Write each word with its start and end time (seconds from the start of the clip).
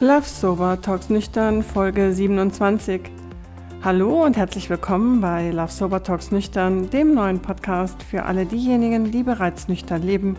Love 0.00 0.28
Sober 0.28 0.80
Talks 0.80 1.10
Nüchtern 1.10 1.64
Folge 1.64 2.12
27. 2.12 3.00
Hallo 3.82 4.24
und 4.24 4.36
herzlich 4.36 4.70
willkommen 4.70 5.20
bei 5.20 5.50
Love 5.50 5.72
Sober 5.72 6.04
Talks 6.04 6.30
Nüchtern, 6.30 6.88
dem 6.88 7.16
neuen 7.16 7.40
Podcast 7.40 8.00
für 8.04 8.22
alle 8.22 8.46
diejenigen, 8.46 9.10
die 9.10 9.24
bereits 9.24 9.66
nüchtern 9.66 10.02
leben 10.02 10.36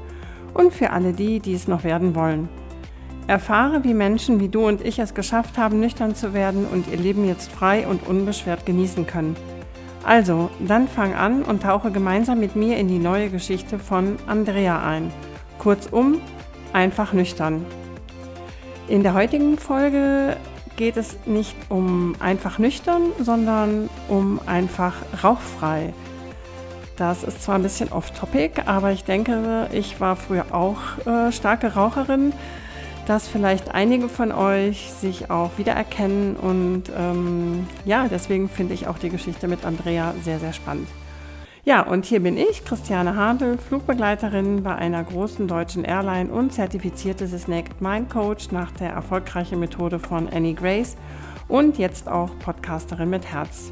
und 0.54 0.72
für 0.72 0.92
alle 0.92 1.12
die, 1.12 1.42
die 1.42 1.56
es 1.56 1.68
noch 1.68 1.84
werden 1.84 2.16
wollen. 2.16 2.48
Erfahre, 3.28 3.84
wie 3.84 3.94
Menschen 3.94 4.40
wie 4.40 4.48
du 4.48 4.66
und 4.66 4.80
ich 4.80 4.98
es 4.98 5.14
geschafft 5.14 5.58
haben, 5.58 5.82
nüchtern 5.82 6.16
zu 6.16 6.34
werden 6.34 6.66
und 6.66 6.88
ihr 6.88 6.98
Leben 6.98 7.28
jetzt 7.28 7.52
frei 7.52 7.86
und 7.86 8.08
unbeschwert 8.08 8.66
genießen 8.66 9.08
können. 9.08 9.36
Also, 10.06 10.50
dann 10.66 10.88
fang 10.88 11.16
an 11.16 11.44
und 11.44 11.64
tauche 11.64 11.92
gemeinsam 11.92 12.40
mit 12.40 12.56
mir 12.56 12.78
in 12.78 12.88
die 12.88 12.98
neue 12.98 13.30
Geschichte 13.30 13.78
von 13.78 14.16
Andrea 14.26 14.82
ein. 14.82 15.12
Kurzum, 15.58 16.22
einfach 16.72 17.12
nüchtern. 17.12 17.66
In 18.90 19.04
der 19.04 19.14
heutigen 19.14 19.60
Folge 19.60 20.36
geht 20.76 20.98
es 20.98 21.16
nicht 21.28 21.56
um 21.70 22.16
einfach 22.20 22.58
nüchtern, 22.58 23.04
sondern 23.20 23.88
um 24.08 24.40
einfach 24.48 24.96
rauchfrei. 25.24 25.94
Das 26.98 27.24
ist 27.24 27.44
zwar 27.44 27.56
ein 27.56 27.62
bisschen 27.62 27.92
off-topic, 27.92 28.64
aber 28.66 28.92
ich 28.92 29.04
denke, 29.04 29.70
ich 29.72 30.02
war 30.02 30.16
früher 30.16 30.56
auch 30.56 30.80
äh, 31.06 31.32
starke 31.32 31.76
Raucherin, 31.76 32.34
dass 33.06 33.28
vielleicht 33.28 33.76
einige 33.76 34.10
von 34.10 34.32
euch 34.32 34.92
sich 34.92 35.30
auch 35.30 35.52
wiedererkennen 35.58 36.36
und 36.36 36.86
ähm, 36.98 37.68
ja, 37.86 38.08
deswegen 38.10 38.50
finde 38.50 38.74
ich 38.74 38.88
auch 38.88 38.98
die 38.98 39.10
Geschichte 39.10 39.48
mit 39.48 39.66
Andrea 39.66 40.16
sehr, 40.24 40.40
sehr 40.40 40.52
spannend. 40.52 40.88
Ja, 41.70 41.84
und 41.84 42.06
hier 42.06 42.20
bin 42.20 42.36
ich, 42.36 42.66
Christiane 42.66 43.16
Habel, 43.16 43.60
Flugbegleiterin 43.60 44.64
bei 44.64 44.74
einer 44.74 45.04
großen 45.04 45.48
deutschen 45.48 45.84
Airline 45.84 46.32
und 46.32 46.52
zertifizierte 46.52 47.30
Naked 47.46 47.80
Mind 47.80 48.10
Coach 48.10 48.50
nach 48.50 48.72
der 48.72 48.90
erfolgreichen 48.90 49.60
Methode 49.60 50.00
von 50.00 50.28
Annie 50.30 50.56
Grace 50.56 50.98
und 51.48 51.78
jetzt 51.78 52.10
auch 52.10 52.32
Podcasterin 52.40 53.12
mit 53.12 53.32
Herz. 53.32 53.72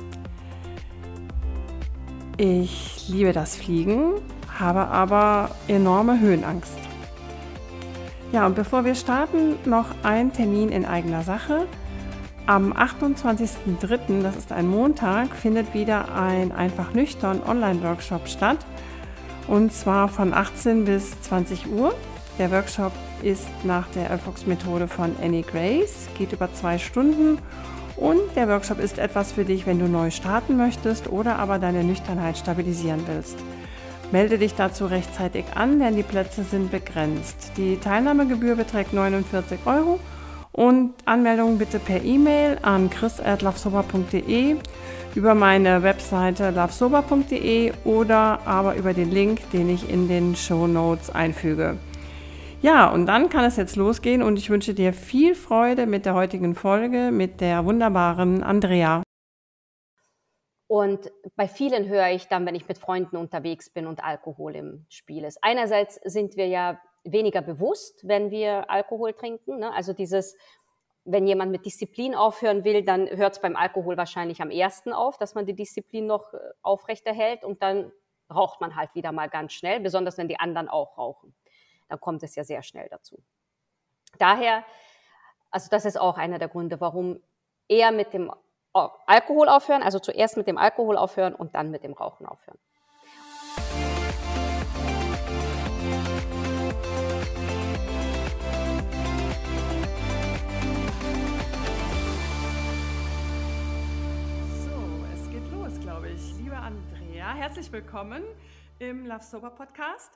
Ich 2.38 3.09
liebe 3.09 3.34
das 3.34 3.56
Fliegen, 3.56 4.22
habe 4.59 4.81
aber 4.81 5.50
enorme 5.68 6.20
Höhenangst. 6.20 6.78
Ja, 8.31 8.45
und 8.45 8.53
bevor 8.53 8.86
wir 8.86 8.94
starten, 8.94 9.56
noch 9.66 9.88
ein 10.03 10.31
Termin 10.31 10.70
in 10.70 10.86
eigener 10.86 11.23
Sache. 11.23 11.66
Am 12.48 12.72
28.03., 12.72 14.23
das 14.23 14.38
ist 14.38 14.53
ein 14.53 14.70
Montag, 14.70 15.36
findet 15.36 15.73
wieder 15.73 16.14
ein 16.16 16.53
einfach 16.53 16.94
nüchtern 16.94 17.44
Online-Workshop 17.45 18.30
statt. 18.30 18.59
Und 19.50 19.73
zwar 19.73 20.08
von 20.08 20.34
18 20.34 20.86
bis 20.86 21.20
20 21.23 21.70
Uhr. 21.70 21.94
Der 22.40 22.50
Workshop 22.52 22.94
ist 23.22 23.50
nach 23.66 23.90
der 23.90 24.09
Erfolgsmethode 24.09 24.88
von 24.88 25.14
Annie 25.22 25.44
Grace, 25.44 26.08
geht 26.18 26.31
über 26.31 26.53
zwei 26.53 26.78
Stunden. 26.78 27.38
Und 27.98 28.22
der 28.38 28.48
Workshop 28.48 28.80
ist 28.80 28.98
etwas 28.98 29.34
für 29.34 29.44
dich, 29.44 29.66
wenn 29.66 29.80
du 29.80 29.90
neu 29.90 30.09
starten 30.09 30.56
möchtest 30.56 31.09
oder 31.09 31.40
aber 31.40 31.59
deine 31.59 31.84
Nüchternheit 31.84 32.38
stabilisieren 32.38 33.02
willst. 33.08 33.36
Melde 34.14 34.38
dich 34.38 34.56
dazu 34.56 34.86
rechtzeitig 34.86 35.44
an, 35.56 35.80
denn 35.80 35.98
die 35.98 36.03
Plätze 36.03 36.45
sind 36.45 36.72
begrenzt. 36.72 37.52
Die 37.58 37.75
Teilnahmegebühr 37.75 38.56
beträgt 38.56 38.94
49 38.94 39.59
Euro 39.66 40.00
und 40.58 40.95
Anmeldungen 41.05 41.59
bitte 41.59 41.77
per 41.80 42.03
E-Mail 42.03 42.58
an 42.63 42.89
chris.lovesober.de, 42.89 44.58
über 45.16 45.36
meine 45.36 45.83
Webseite 45.83 46.50
lovesober.de 46.50 47.72
oder 47.86 48.39
aber 48.45 48.75
über 48.75 48.94
den 48.94 49.11
Link, 49.11 49.50
den 49.52 49.69
ich 49.69 49.89
in 49.89 50.08
den 50.08 50.35
Show 50.35 50.67
Notes 50.67 51.11
einfüge. 51.11 51.78
Ja, 52.61 52.91
und 52.91 53.05
dann 53.05 53.30
kann 53.30 53.45
es 53.45 53.55
jetzt 53.55 53.75
losgehen 53.75 54.23
und 54.23 54.38
ich 54.38 54.50
wünsche 54.50 54.73
dir 54.73 54.94
viel 54.94 55.35
Freude 55.35 55.85
mit 55.85 56.08
der 56.08 56.16
heutigen 56.16 56.55
Folge 56.55 57.11
mit 57.11 57.39
der 57.39 57.63
wunderbaren 57.66 58.41
Andrea. 58.41 59.03
Und 60.66 61.11
bei 61.35 61.47
vielen 61.47 61.88
höre 61.88 62.09
ich 62.09 62.28
dann, 62.28 62.47
wenn 62.47 62.55
ich 62.55 62.67
mit 62.67 62.80
Freunden 62.80 63.16
unterwegs 63.16 63.69
bin 63.69 63.85
und 63.85 64.03
Alkohol 64.03 64.56
im 64.56 64.85
Spiel 64.90 65.23
ist. 65.23 65.38
Einerseits 65.44 66.00
sind 66.03 66.35
wir 66.35 66.47
ja 66.47 66.79
weniger 67.12 67.41
bewusst, 67.41 68.07
wenn 68.07 68.31
wir 68.31 68.69
Alkohol 68.69 69.13
trinken. 69.13 69.59
Ne? 69.59 69.73
Also 69.73 69.94
dieses, 69.94 70.35
wenn 71.06 71.25
jemand 71.25 71.51
mit 71.51 71.66
Disziplin 71.66 72.16
aufhören 72.16 72.63
will, 72.63 72.84
dann 72.84 73.07
hört 73.07 73.34
es 73.34 73.41
beim 73.41 73.56
Alkohol 73.56 73.97
wahrscheinlich 73.97 74.41
am 74.41 74.50
ersten 74.50 74.94
auf, 74.94 75.17
dass 75.17 75.35
man 75.35 75.46
die 75.46 75.53
Disziplin 75.53 76.06
noch 76.06 76.34
äh, 76.34 76.38
aufrechterhält 76.62 77.44
und 77.44 77.63
dann 77.63 77.91
raucht 78.29 78.59
man 78.59 78.75
halt 78.75 78.94
wieder 78.94 79.12
mal 79.12 79.29
ganz 79.29 79.53
schnell, 79.53 79.79
besonders 79.79 80.17
wenn 80.17 80.28
die 80.28 80.40
anderen 80.40 80.67
auch 80.67 80.97
rauchen. 80.97 81.34
Dann 81.88 82.00
kommt 82.00 82.23
es 82.23 82.35
ja 82.35 82.44
sehr 82.44 82.62
schnell 82.62 82.90
dazu. 82.90 83.17
Daher, 84.19 84.66
also 85.50 85.69
das 85.69 85.85
ist 85.85 86.00
auch 86.00 86.17
einer 86.17 86.40
der 86.40 86.50
Gründe, 86.50 86.81
warum 86.81 87.22
eher 87.69 87.91
mit 87.91 88.13
dem 88.13 88.31
Alkohol 88.73 89.50
aufhören, 89.50 89.81
also 89.81 90.00
zuerst 90.00 90.38
mit 90.38 90.47
dem 90.47 90.57
Alkohol 90.57 90.97
aufhören 90.97 91.34
und 91.34 91.56
dann 91.56 91.72
mit 91.72 91.84
dem 91.84 91.94
Rauchen 91.94 92.25
aufhören. 92.25 92.59
Herzlich 107.57 107.72
willkommen 107.72 108.23
im 108.79 109.06
Love 109.06 109.23
Sober 109.23 109.50
Podcast. 109.51 110.12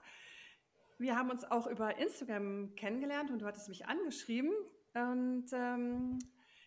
Wir 0.99 1.15
haben 1.15 1.29
uns 1.29 1.43
auch 1.43 1.65
über 1.65 1.97
Instagram 1.97 2.75
kennengelernt 2.75 3.31
und 3.31 3.39
du 3.39 3.45
hattest 3.45 3.69
mich 3.69 3.87
angeschrieben. 3.87 4.51
Und 4.93 5.45
ähm, 5.53 6.19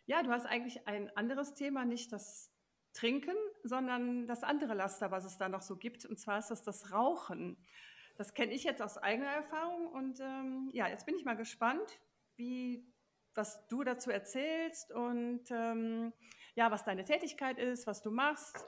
ja, 0.06 0.22
du 0.22 0.30
hast 0.30 0.46
eigentlich 0.46 0.86
ein 0.88 1.14
anderes 1.16 1.54
Thema, 1.54 1.84
nicht 1.84 2.12
das 2.12 2.50
Trinken, 2.92 3.36
sondern 3.62 4.26
das 4.26 4.42
andere 4.42 4.74
Laster, 4.74 5.10
was 5.10 5.24
es 5.24 5.38
da 5.38 5.48
noch 5.48 5.62
so 5.62 5.76
gibt. 5.76 6.04
Und 6.06 6.18
zwar 6.18 6.38
ist 6.38 6.48
das 6.48 6.62
das 6.62 6.92
Rauchen. 6.92 7.56
Das 8.16 8.34
kenne 8.34 8.52
ich 8.52 8.64
jetzt 8.64 8.80
aus 8.80 8.96
eigener 8.96 9.30
Erfahrung. 9.30 9.86
Und 9.88 10.18
ähm, 10.20 10.70
ja, 10.72 10.88
jetzt 10.88 11.04
bin 11.04 11.16
ich 11.16 11.24
mal 11.24 11.36
gespannt, 11.36 12.00
wie, 12.36 12.84
was 13.34 13.66
du 13.68 13.84
dazu 13.84 14.10
erzählst 14.10 14.92
und 14.92 15.50
ähm, 15.50 16.12
ja, 16.54 16.70
was 16.70 16.84
deine 16.84 17.04
Tätigkeit 17.04 17.58
ist, 17.58 17.86
was 17.86 18.02
du 18.02 18.10
machst. 18.10 18.64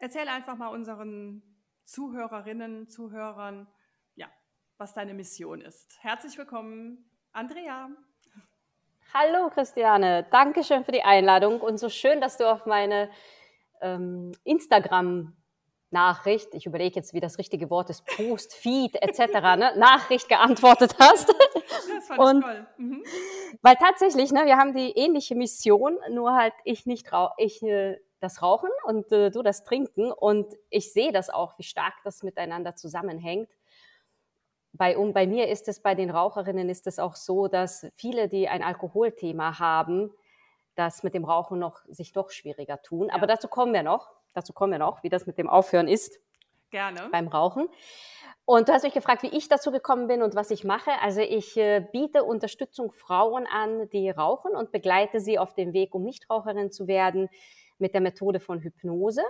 Erzähl 0.00 0.28
einfach 0.28 0.56
mal 0.56 0.68
unseren 0.68 1.42
Zuhörerinnen, 1.84 2.88
Zuhörern, 2.88 3.66
ja, 4.14 4.28
was 4.76 4.94
deine 4.94 5.12
Mission 5.12 5.60
ist. 5.60 5.98
Herzlich 6.02 6.38
willkommen, 6.38 7.10
Andrea. 7.32 7.88
Hallo 9.12 9.50
Christiane, 9.50 10.24
danke 10.30 10.62
schön 10.62 10.84
für 10.84 10.92
die 10.92 11.02
Einladung 11.02 11.60
und 11.60 11.78
so 11.78 11.88
schön, 11.88 12.20
dass 12.20 12.36
du 12.36 12.48
auf 12.48 12.64
meine 12.64 13.10
ähm, 13.80 14.30
Instagram 14.44 15.36
Nachricht, 15.90 16.54
ich 16.54 16.66
überlege 16.66 16.94
jetzt, 16.96 17.12
wie 17.12 17.20
das 17.20 17.38
richtige 17.38 17.68
Wort 17.70 17.90
ist, 17.90 18.06
Post, 18.06 18.54
Feed 18.54 18.94
etc., 19.02 19.32
ne, 19.56 19.72
Nachricht 19.76 20.28
geantwortet 20.28 20.94
hast. 21.00 21.34
Das 21.88 22.06
fand 22.06 22.20
und, 22.20 22.38
ich 22.38 22.44
toll. 22.44 22.66
Mhm. 22.76 23.04
Weil 23.62 23.74
tatsächlich, 23.76 24.30
ne, 24.30 24.44
wir 24.44 24.58
haben 24.58 24.74
die 24.74 24.90
ähnliche 24.90 25.34
Mission, 25.34 25.98
nur 26.10 26.36
halt 26.36 26.52
ich 26.64 26.86
nicht 26.86 27.10
ich 27.38 27.62
äh, 27.62 27.98
das 28.20 28.42
Rauchen 28.42 28.70
und 28.84 29.10
äh, 29.12 29.30
du 29.30 29.42
das 29.42 29.64
Trinken. 29.64 30.12
Und 30.12 30.54
ich 30.70 30.92
sehe 30.92 31.12
das 31.12 31.30
auch, 31.30 31.58
wie 31.58 31.62
stark 31.62 31.94
das 32.04 32.22
miteinander 32.22 32.74
zusammenhängt. 32.74 33.50
Bei, 34.72 34.96
um, 34.96 35.12
bei 35.12 35.26
mir 35.26 35.48
ist 35.48 35.68
es, 35.68 35.80
bei 35.80 35.94
den 35.94 36.10
Raucherinnen 36.10 36.68
ist 36.68 36.86
es 36.86 36.98
auch 36.98 37.16
so, 37.16 37.48
dass 37.48 37.86
viele, 37.96 38.28
die 38.28 38.48
ein 38.48 38.62
Alkoholthema 38.62 39.58
haben, 39.58 40.12
das 40.74 41.02
mit 41.02 41.14
dem 41.14 41.24
Rauchen 41.24 41.58
noch 41.58 41.80
sich 41.88 42.12
doch 42.12 42.30
schwieriger 42.30 42.80
tun. 42.82 43.08
Ja. 43.08 43.14
Aber 43.14 43.26
dazu 43.26 43.48
kommen 43.48 43.72
wir 43.72 43.82
noch. 43.82 44.12
Dazu 44.34 44.52
kommen 44.52 44.72
wir 44.72 44.78
noch, 44.78 45.02
wie 45.02 45.08
das 45.08 45.26
mit 45.26 45.38
dem 45.38 45.48
Aufhören 45.48 45.88
ist. 45.88 46.20
Gerne. 46.70 47.08
Beim 47.10 47.28
Rauchen. 47.28 47.68
Und 48.44 48.68
du 48.68 48.72
hast 48.72 48.82
mich 48.84 48.94
gefragt, 48.94 49.22
wie 49.22 49.36
ich 49.36 49.48
dazu 49.48 49.70
gekommen 49.70 50.06
bin 50.06 50.22
und 50.22 50.34
was 50.34 50.50
ich 50.50 50.64
mache. 50.64 50.90
Also 51.02 51.20
ich 51.20 51.56
äh, 51.56 51.86
biete 51.92 52.24
Unterstützung 52.24 52.92
Frauen 52.92 53.46
an, 53.46 53.88
die 53.90 54.08
rauchen 54.10 54.54
und 54.54 54.70
begleite 54.70 55.20
sie 55.20 55.38
auf 55.38 55.54
dem 55.54 55.72
Weg, 55.72 55.94
um 55.94 56.02
Nichtraucherin 56.02 56.70
zu 56.70 56.86
werden 56.86 57.28
mit 57.78 57.94
der 57.94 58.00
Methode 58.00 58.40
von 58.40 58.60
Hypnose. 58.60 59.22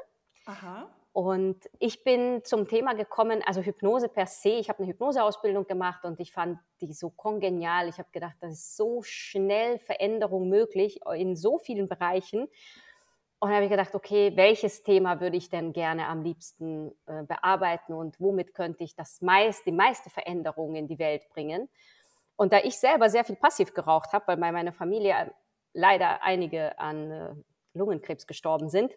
Aha. 0.46 0.88
Und 1.12 1.68
ich 1.80 2.04
bin 2.04 2.44
zum 2.44 2.68
Thema 2.68 2.94
gekommen, 2.94 3.42
also 3.44 3.60
Hypnose 3.60 4.08
per 4.08 4.26
se. 4.26 4.50
Ich 4.50 4.68
habe 4.68 4.80
eine 4.80 4.92
Hypnoseausbildung 4.92 5.66
gemacht 5.66 6.04
und 6.04 6.20
ich 6.20 6.32
fand 6.32 6.60
die 6.80 6.92
so 6.92 7.10
kongenial. 7.10 7.88
Ich 7.88 7.98
habe 7.98 8.08
gedacht, 8.12 8.36
da 8.40 8.48
ist 8.48 8.76
so 8.76 9.02
schnell 9.02 9.78
Veränderung 9.78 10.48
möglich 10.48 11.00
in 11.16 11.34
so 11.34 11.58
vielen 11.58 11.88
Bereichen. 11.88 12.46
Und 13.40 13.50
habe 13.50 13.64
ich 13.64 13.70
gedacht, 13.70 13.94
okay, 13.94 14.32
welches 14.36 14.82
Thema 14.82 15.20
würde 15.20 15.36
ich 15.36 15.48
denn 15.48 15.72
gerne 15.72 16.06
am 16.06 16.22
liebsten 16.22 16.92
äh, 17.06 17.22
bearbeiten 17.22 17.92
und 17.92 18.20
womit 18.20 18.52
könnte 18.52 18.82
ich 18.82 18.96
das 18.96 19.22
meist, 19.22 19.64
die 19.64 19.72
meiste 19.72 20.10
Veränderung 20.10 20.74
in 20.74 20.88
die 20.88 20.98
Welt 20.98 21.28
bringen? 21.30 21.68
Und 22.36 22.52
da 22.52 22.58
ich 22.58 22.78
selber 22.78 23.10
sehr 23.10 23.24
viel 23.24 23.36
passiv 23.36 23.74
geraucht 23.74 24.12
habe, 24.12 24.26
weil 24.28 24.36
bei 24.38 24.52
meiner 24.52 24.72
Familie 24.72 25.32
leider 25.72 26.22
einige 26.22 26.78
an 26.78 27.10
äh, 27.10 27.34
Lungenkrebs 27.78 28.26
gestorben 28.26 28.68
sind, 28.68 28.92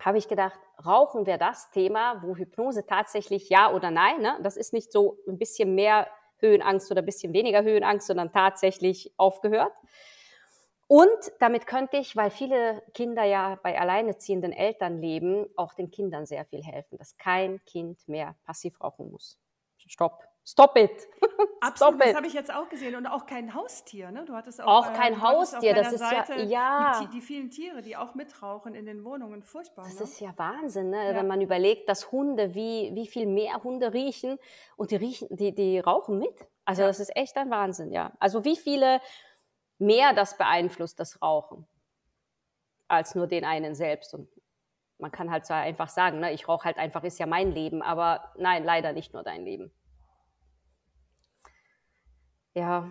habe 0.00 0.18
ich 0.18 0.28
gedacht, 0.28 0.58
Rauchen 0.84 1.26
wäre 1.26 1.38
das 1.38 1.70
Thema, 1.70 2.22
wo 2.22 2.36
Hypnose 2.36 2.86
tatsächlich 2.86 3.50
ja 3.50 3.72
oder 3.72 3.90
nein, 3.90 4.22
ne? 4.22 4.38
das 4.42 4.56
ist 4.56 4.72
nicht 4.72 4.90
so 4.92 5.18
ein 5.28 5.38
bisschen 5.38 5.74
mehr 5.74 6.08
Höhenangst 6.38 6.90
oder 6.90 7.02
ein 7.02 7.06
bisschen 7.06 7.34
weniger 7.34 7.62
Höhenangst, 7.62 8.06
sondern 8.06 8.32
tatsächlich 8.32 9.12
aufgehört. 9.18 9.74
Und 10.88 11.32
damit 11.38 11.66
könnte 11.66 11.98
ich, 11.98 12.16
weil 12.16 12.30
viele 12.30 12.82
Kinder 12.94 13.22
ja 13.22 13.60
bei 13.62 13.78
alleinerziehenden 13.78 14.52
Eltern 14.52 14.98
leben, 14.98 15.46
auch 15.54 15.74
den 15.74 15.90
Kindern 15.90 16.26
sehr 16.26 16.44
viel 16.46 16.64
helfen, 16.64 16.98
dass 16.98 17.16
kein 17.16 17.64
Kind 17.64 18.08
mehr 18.08 18.34
passiv 18.44 18.80
rauchen 18.80 19.10
muss. 19.10 19.38
Stopp. 19.76 20.29
Stop 20.44 20.76
it. 20.76 20.90
Absolut, 21.60 21.94
Stop 21.94 22.06
das 22.06 22.16
habe 22.16 22.26
ich 22.26 22.32
jetzt 22.32 22.52
auch 22.52 22.68
gesehen. 22.68 22.96
Und 22.96 23.06
auch 23.06 23.26
kein 23.26 23.54
Haustier, 23.54 24.10
ne? 24.10 24.24
Du 24.24 24.34
hattest 24.34 24.60
auch, 24.60 24.86
auch 24.86 24.92
kein 24.94 25.14
äh, 25.14 25.20
Haustier, 25.20 25.74
das 25.74 25.92
ist 25.92 26.00
Seite 26.00 26.42
ja, 26.42 26.44
ja. 26.44 27.00
Die, 27.00 27.08
die, 27.08 27.20
vielen 27.20 27.50
Tiere, 27.50 27.82
die 27.82 27.96
auch 27.96 28.14
mitrauchen 28.14 28.74
in 28.74 28.86
den 28.86 29.04
Wohnungen, 29.04 29.42
furchtbar. 29.42 29.84
Das 29.84 29.96
ne? 29.96 30.04
ist 30.04 30.20
ja 30.20 30.32
Wahnsinn, 30.36 30.90
ne? 30.90 31.08
Ja. 31.10 31.14
wenn 31.14 31.26
man 31.26 31.40
überlegt, 31.40 31.88
dass 31.88 32.10
Hunde, 32.10 32.54
wie, 32.54 32.90
wie 32.94 33.06
viel 33.06 33.26
mehr 33.26 33.62
Hunde 33.62 33.92
riechen 33.92 34.38
und 34.76 34.90
die, 34.90 34.96
riechen, 34.96 35.28
die, 35.30 35.54
die 35.54 35.78
rauchen 35.78 36.18
mit. 36.18 36.34
Also 36.64 36.82
ja. 36.82 36.88
das 36.88 37.00
ist 37.00 37.14
echt 37.14 37.36
ein 37.36 37.50
Wahnsinn, 37.50 37.92
ja. 37.92 38.12
Also 38.18 38.44
wie 38.44 38.56
viele 38.56 39.00
mehr 39.78 40.14
das 40.14 40.36
beeinflusst, 40.36 40.98
das 41.00 41.20
Rauchen, 41.20 41.66
als 42.88 43.14
nur 43.14 43.26
den 43.26 43.44
einen 43.44 43.74
selbst. 43.74 44.14
Und 44.14 44.28
man 44.98 45.12
kann 45.12 45.30
halt 45.30 45.46
so 45.46 45.54
einfach 45.54 45.88
sagen, 45.88 46.20
ne, 46.20 46.32
ich 46.32 46.48
rauche 46.48 46.64
halt 46.64 46.78
einfach, 46.78 47.04
ist 47.04 47.18
ja 47.18 47.26
mein 47.26 47.52
Leben, 47.52 47.82
aber 47.82 48.32
nein, 48.36 48.64
leider 48.64 48.92
nicht 48.92 49.12
nur 49.12 49.22
dein 49.22 49.44
Leben. 49.44 49.70
Ja. 52.54 52.90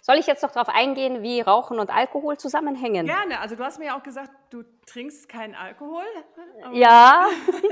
Soll 0.00 0.16
ich 0.16 0.26
jetzt 0.26 0.42
noch 0.42 0.50
darauf 0.50 0.68
eingehen, 0.68 1.22
wie 1.22 1.40
Rauchen 1.40 1.78
und 1.78 1.88
Alkohol 1.88 2.36
zusammenhängen? 2.36 3.06
Gerne. 3.06 3.38
Also 3.38 3.54
du 3.54 3.62
hast 3.62 3.78
mir 3.78 3.86
ja 3.86 3.98
auch 3.98 4.02
gesagt, 4.02 4.32
du 4.50 4.64
trinkst 4.84 5.28
keinen 5.28 5.54
Alkohol. 5.54 6.04
Ja. 6.72 7.26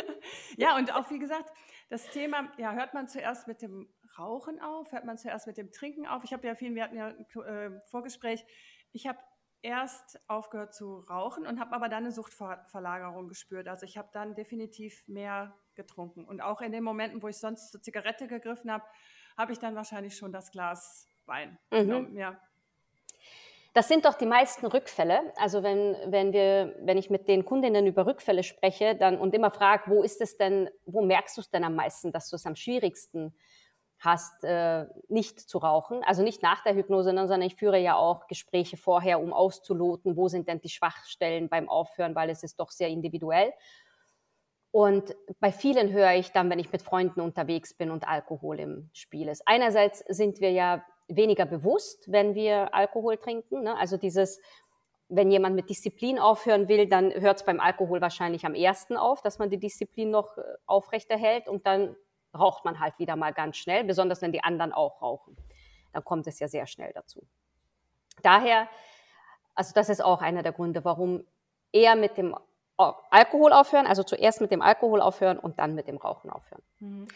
ja, 0.57 0.77
und 0.77 0.95
auch 0.95 1.11
wie 1.11 1.19
gesagt, 1.19 1.51
das 1.91 2.09
Thema, 2.09 2.49
ja, 2.59 2.73
hört 2.73 2.93
man 2.93 3.09
zuerst 3.09 3.47
mit 3.47 3.63
dem 3.63 3.89
Rauchen 4.19 4.61
auf, 4.61 4.93
hört 4.93 5.05
man 5.05 5.17
zuerst 5.17 5.47
mit 5.47 5.57
dem 5.57 5.71
Trinken 5.71 6.07
auf. 6.07 6.25
Ich 6.25 6.33
habe 6.33 6.47
ja 6.47 6.55
vielen, 6.55 6.75
wir 6.75 6.85
hatten 6.85 6.97
ja 6.97 7.07
ein 7.07 7.27
äh, 7.45 7.81
Vorgespräch, 7.87 8.45
ich 8.93 9.07
habe 9.07 9.19
erst 9.63 10.21
aufgehört 10.27 10.75
zu 10.75 11.01
rauchen 11.01 11.47
und 11.47 11.61
habe 11.61 11.73
aber 11.75 11.89
dann 11.89 12.05
eine 12.05 12.13
Suchtverlagerung 12.13 13.29
gespürt. 13.29 13.69
Also 13.69 13.87
ich 13.87 13.99
habe 13.99 14.09
dann 14.13 14.35
definitiv 14.35 15.07
mehr 15.07 15.57
getrunken. 15.75 16.25
Und 16.25 16.41
auch 16.41 16.61
in 16.61 16.73
den 16.73 16.83
Momenten, 16.83 17.23
wo 17.23 17.29
ich 17.29 17.39
sonst 17.39 17.71
zur 17.71 17.83
Zigarette 17.83 18.27
gegriffen 18.27 18.71
habe, 18.71 18.85
habe 19.41 19.53
ich 19.53 19.59
dann 19.59 19.75
wahrscheinlich 19.75 20.17
schon 20.17 20.33
das 20.33 20.51
Glas 20.51 21.09
Wein 21.25 21.59
mhm. 21.71 21.77
genommen. 21.77 22.17
Ja. 22.17 22.39
Das 23.73 23.89
sind 23.89 24.05
doch 24.05 24.15
die 24.15 24.27
meisten 24.27 24.67
Rückfälle. 24.67 25.33
Also 25.37 25.63
wenn, 25.63 25.97
wenn, 26.07 26.33
wir, 26.33 26.77
wenn 26.81 26.99
ich 26.99 27.09
mit 27.09 27.27
den 27.27 27.45
Kundinnen 27.45 27.87
über 27.87 28.05
Rückfälle 28.05 28.43
spreche 28.43 28.97
dann, 28.97 29.19
und 29.19 29.35
immer 29.35 29.51
frage, 29.51 29.85
wo 29.87 30.03
ist 30.03 30.21
es 30.21 30.37
denn, 30.37 30.69
wo 30.85 31.03
merkst 31.03 31.37
du 31.37 31.41
es 31.41 31.51
denn 31.51 31.65
am 31.65 31.75
meisten, 31.77 32.13
dass 32.13 32.29
du 32.29 32.37
es 32.37 32.47
am 32.47 32.57
schwierigsten 32.57 33.35
hast, 34.01 34.45
äh, 34.45 34.87
nicht 35.09 35.41
zu 35.41 35.59
rauchen. 35.59 36.03
Also 36.05 36.23
nicht 36.23 36.43
nach 36.43 36.63
der 36.63 36.75
Hypnose, 36.75 37.13
ne, 37.13 37.29
sondern 37.29 37.47
ich 37.47 37.57
führe 37.57 37.79
ja 37.79 37.95
auch 37.95 38.27
Gespräche 38.27 38.77
vorher, 38.77 39.21
um 39.21 39.33
auszuloten, 39.33 40.17
wo 40.17 40.29
sind 40.29 40.49
denn 40.49 40.61
die 40.61 40.69
Schwachstellen 40.69 41.49
beim 41.49 41.69
Aufhören, 41.69 42.15
weil 42.15 42.29
es 42.29 42.43
ist 42.43 42.59
doch 42.61 42.71
sehr 42.71 42.89
individuell. 42.89 43.53
Und 44.73 45.17
bei 45.41 45.51
vielen 45.51 45.91
höre 45.91 46.13
ich 46.13 46.31
dann, 46.31 46.49
wenn 46.49 46.61
ich 46.61 46.71
mit 46.71 46.83
Freunden 46.83 47.21
unterwegs 47.21 47.75
bin 47.75 47.91
und 47.91 48.07
Alkohol 48.07 48.61
im 48.61 48.91
Spiel 48.93 49.29
ist. 49.29 49.43
Einerseits 49.47 50.05
sind 50.09 50.41
wir 50.41 50.53
ja 50.53 50.85
weniger 51.09 51.45
bewusst, 51.45 52.11
wenn 52.11 52.35
wir 52.35 52.73
Alkohol 52.73 53.17
trinken. 53.17 53.65
Ne? 53.65 53.77
Also 53.77 53.97
dieses, 53.97 54.41
wenn 55.09 55.31
jemand 55.31 55.57
mit 55.57 55.69
Disziplin 55.69 56.21
aufhören 56.21 56.69
will, 56.69 56.89
dann 56.89 57.13
hört 57.13 57.39
es 57.39 57.45
beim 57.45 57.59
Alkohol 57.59 58.01
wahrscheinlich 58.01 58.47
am 58.47 58.55
ersten 58.55 58.97
auf, 58.97 59.23
dass 59.23 59.41
man 59.41 59.51
die 59.51 59.59
Disziplin 59.59 60.11
noch 60.11 60.39
äh, 60.39 60.43
aufrechterhält 60.67 61.49
und 61.49 61.67
dann 61.67 61.97
raucht 62.33 62.65
man 62.65 62.79
halt 62.79 62.97
wieder 63.01 63.17
mal 63.17 63.33
ganz 63.33 63.57
schnell, 63.57 63.83
besonders 63.83 64.23
wenn 64.23 64.31
die 64.31 64.45
anderen 64.45 64.73
auch 64.73 65.03
rauchen. 65.03 65.37
Dann 65.93 66.05
kommt 66.05 66.29
es 66.29 66.39
ja 66.39 66.47
sehr 66.47 66.69
schnell 66.69 66.93
dazu. 66.95 67.27
Daher, 68.23 68.69
also 69.57 69.73
das 69.75 69.89
ist 69.89 70.03
auch 70.03 70.23
einer 70.23 70.45
der 70.45 70.53
Gründe, 70.53 70.85
warum 70.85 71.25
eher 71.73 71.97
mit 71.97 72.17
dem 72.17 72.37
Alkohol 73.11 73.53
aufhören, 73.53 73.87
also 73.87 74.03
zuerst 74.03 74.41
mit 74.41 74.51
dem 74.51 74.63
Alkohol 74.63 75.01
aufhören 75.01 75.39
und 75.39 75.59
dann 75.59 75.75
mit 75.75 75.89
dem 75.89 75.97
Rauchen 75.97 76.31
aufhören. 76.31 76.63
Mhm. 76.79 77.09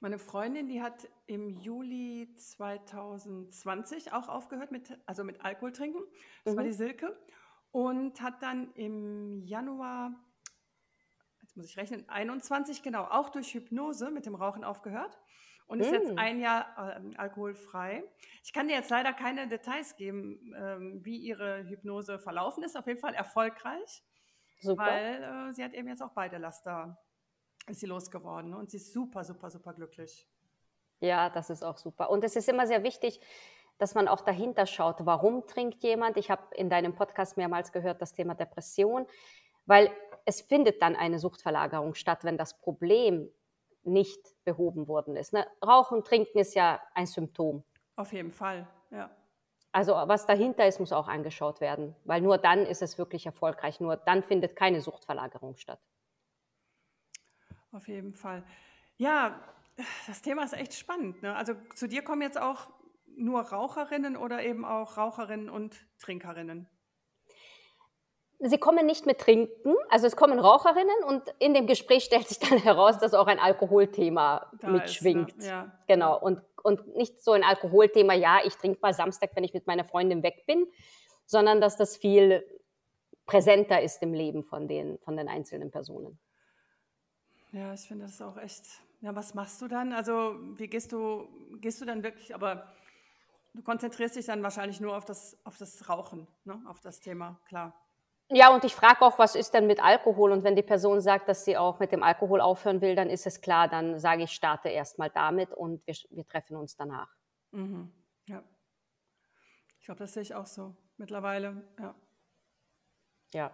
Meine 0.00 0.18
Freundin, 0.18 0.68
die 0.68 0.82
hat 0.82 1.08
im 1.26 1.48
Juli 1.48 2.34
2020 2.36 4.12
auch 4.12 4.28
aufgehört 4.28 4.70
mit, 4.70 4.98
also 5.06 5.24
mit 5.24 5.42
Alkohol 5.42 5.72
trinken. 5.72 6.00
Das 6.44 6.52
mhm. 6.54 6.58
war 6.58 6.64
die 6.64 6.72
Silke. 6.72 7.16
Und 7.70 8.20
hat 8.20 8.42
dann 8.42 8.72
im 8.74 9.42
Januar 9.42 10.12
muss 11.54 11.66
ich 11.66 11.76
rechnen, 11.76 12.08
21, 12.08 12.82
genau, 12.82 13.04
auch 13.04 13.28
durch 13.30 13.54
Hypnose 13.54 14.10
mit 14.10 14.26
dem 14.26 14.34
Rauchen 14.34 14.64
aufgehört 14.64 15.18
und 15.66 15.80
ist 15.80 15.90
mm. 15.90 15.94
jetzt 15.94 16.18
ein 16.18 16.40
Jahr 16.40 16.96
äh, 16.96 17.16
alkoholfrei. 17.16 18.04
Ich 18.42 18.52
kann 18.52 18.68
dir 18.68 18.74
jetzt 18.74 18.90
leider 18.90 19.12
keine 19.12 19.48
Details 19.48 19.96
geben, 19.96 20.52
ähm, 20.56 21.04
wie 21.04 21.16
ihre 21.16 21.64
Hypnose 21.68 22.18
verlaufen 22.18 22.64
ist. 22.64 22.76
Auf 22.76 22.86
jeden 22.86 23.00
Fall 23.00 23.14
erfolgreich, 23.14 24.02
super. 24.60 24.82
weil 24.82 25.22
äh, 25.50 25.52
sie 25.52 25.64
hat 25.64 25.74
eben 25.74 25.88
jetzt 25.88 26.02
auch 26.02 26.12
beide 26.12 26.38
Laster, 26.38 26.98
ist 27.66 27.80
sie 27.80 27.86
losgeworden 27.86 28.54
und 28.54 28.70
sie 28.70 28.76
ist 28.76 28.92
super, 28.92 29.24
super, 29.24 29.50
super 29.50 29.72
glücklich. 29.72 30.28
Ja, 31.00 31.30
das 31.30 31.50
ist 31.50 31.62
auch 31.62 31.76
super. 31.76 32.10
Und 32.10 32.24
es 32.24 32.36
ist 32.36 32.48
immer 32.48 32.66
sehr 32.66 32.82
wichtig, 32.82 33.20
dass 33.78 33.94
man 33.94 34.08
auch 34.08 34.20
dahinter 34.20 34.66
schaut, 34.66 35.04
warum 35.04 35.46
trinkt 35.46 35.82
jemand. 35.82 36.16
Ich 36.16 36.30
habe 36.30 36.42
in 36.54 36.70
deinem 36.70 36.94
Podcast 36.94 37.36
mehrmals 37.36 37.72
gehört, 37.72 38.00
das 38.00 38.12
Thema 38.12 38.34
Depression, 38.34 39.06
weil 39.66 39.90
es 40.24 40.40
findet 40.40 40.80
dann 40.80 40.96
eine 40.96 41.18
Suchtverlagerung 41.18 41.94
statt, 41.94 42.24
wenn 42.24 42.38
das 42.38 42.58
Problem 42.58 43.28
nicht 43.82 44.20
behoben 44.44 44.88
worden 44.88 45.16
ist. 45.16 45.32
Ne? 45.32 45.46
Rauchen, 45.64 46.04
Trinken 46.04 46.38
ist 46.38 46.54
ja 46.54 46.80
ein 46.94 47.06
Symptom. 47.06 47.64
Auf 47.96 48.12
jeden 48.12 48.32
Fall, 48.32 48.66
ja. 48.90 49.10
Also 49.74 49.94
was 49.94 50.24
dahinter 50.24 50.68
ist, 50.68 50.78
muss 50.78 50.92
auch 50.92 51.08
angeschaut 51.08 51.60
werden, 51.60 51.96
weil 52.04 52.20
nur 52.20 52.38
dann 52.38 52.64
ist 52.64 52.80
es 52.80 52.96
wirklich 52.96 53.26
erfolgreich. 53.26 53.80
Nur 53.80 53.96
dann 53.96 54.22
findet 54.22 54.54
keine 54.54 54.80
Suchtverlagerung 54.80 55.56
statt. 55.56 55.80
Auf 57.72 57.88
jeden 57.88 58.14
Fall. 58.14 58.44
Ja, 58.98 59.40
das 60.06 60.22
Thema 60.22 60.44
ist 60.44 60.52
echt 60.52 60.74
spannend. 60.74 61.20
Ne? 61.22 61.34
Also 61.34 61.54
zu 61.74 61.88
dir 61.88 62.04
kommen 62.04 62.22
jetzt 62.22 62.40
auch 62.40 62.68
nur 63.16 63.40
Raucherinnen 63.40 64.16
oder 64.16 64.44
eben 64.44 64.64
auch 64.64 64.96
Raucherinnen 64.96 65.50
und 65.50 65.74
Trinkerinnen? 65.98 66.68
Sie 68.38 68.58
kommen 68.58 68.86
nicht 68.86 69.06
mit 69.06 69.20
Trinken, 69.20 69.74
also 69.88 70.06
es 70.06 70.14
kommen 70.14 70.38
Raucherinnen 70.38 71.02
und 71.08 71.22
in 71.40 71.52
dem 71.52 71.66
Gespräch 71.66 72.04
stellt 72.04 72.28
sich 72.28 72.38
dann 72.38 72.58
heraus, 72.62 72.98
dass 72.98 73.12
auch 73.12 73.26
ein 73.26 73.40
Alkoholthema 73.40 74.52
da 74.60 74.68
mitschwingt. 74.68 75.30
Ist, 75.30 75.38
ne? 75.38 75.46
ja. 75.48 75.72
Genau. 75.88 76.20
Und, 76.20 76.42
und 76.64 76.96
nicht 76.96 77.22
so 77.22 77.32
ein 77.32 77.44
Alkoholthema, 77.44 78.14
ja, 78.14 78.40
ich 78.44 78.54
trinke 78.54 78.78
mal 78.80 78.94
Samstag, 78.94 79.30
wenn 79.34 79.44
ich 79.44 79.52
mit 79.52 79.66
meiner 79.66 79.84
Freundin 79.84 80.22
weg 80.22 80.44
bin, 80.46 80.66
sondern 81.26 81.60
dass 81.60 81.76
das 81.76 81.96
viel 81.96 82.44
präsenter 83.26 83.82
ist 83.82 84.02
im 84.02 84.14
Leben 84.14 84.42
von 84.42 84.66
den, 84.66 84.98
von 84.98 85.16
den 85.16 85.28
einzelnen 85.28 85.70
Personen. 85.70 86.18
Ja, 87.52 87.72
ich 87.74 87.82
finde 87.82 88.06
das 88.06 88.20
auch 88.20 88.36
echt. 88.38 88.64
Ja, 89.00 89.14
was 89.14 89.34
machst 89.34 89.60
du 89.62 89.68
dann? 89.68 89.92
Also, 89.92 90.36
wie 90.56 90.66
gehst 90.66 90.92
du, 90.92 91.28
gehst 91.60 91.80
du 91.80 91.84
dann 91.84 92.02
wirklich, 92.02 92.34
aber 92.34 92.72
du 93.52 93.62
konzentrierst 93.62 94.16
dich 94.16 94.26
dann 94.26 94.42
wahrscheinlich 94.42 94.80
nur 94.80 94.96
auf 94.96 95.04
das, 95.04 95.38
auf 95.44 95.58
das 95.58 95.88
Rauchen, 95.88 96.26
ne? 96.44 96.60
auf 96.66 96.80
das 96.80 97.00
Thema, 97.00 97.38
klar. 97.46 97.74
Ja, 98.30 98.54
und 98.54 98.64
ich 98.64 98.74
frage 98.74 99.02
auch, 99.02 99.18
was 99.18 99.34
ist 99.34 99.52
denn 99.52 99.66
mit 99.66 99.82
Alkohol? 99.82 100.32
Und 100.32 100.44
wenn 100.44 100.56
die 100.56 100.62
Person 100.62 101.00
sagt, 101.00 101.28
dass 101.28 101.44
sie 101.44 101.56
auch 101.56 101.78
mit 101.78 101.92
dem 101.92 102.02
Alkohol 102.02 102.40
aufhören 102.40 102.80
will, 102.80 102.94
dann 102.94 103.10
ist 103.10 103.26
es 103.26 103.40
klar, 103.40 103.68
dann 103.68 103.98
sage 103.98 104.22
ich, 104.22 104.32
starte 104.32 104.70
erstmal 104.70 105.10
damit 105.10 105.52
und 105.52 105.86
wir, 105.86 105.94
wir 106.10 106.26
treffen 106.26 106.56
uns 106.56 106.74
danach. 106.74 107.14
Mhm. 107.50 107.92
Ja. 108.26 108.42
Ich 109.78 109.84
glaube, 109.84 109.98
das 109.98 110.14
sehe 110.14 110.22
ich 110.22 110.34
auch 110.34 110.46
so 110.46 110.74
mittlerweile, 110.96 111.62
ja. 111.78 111.94
Ja. 113.34 113.50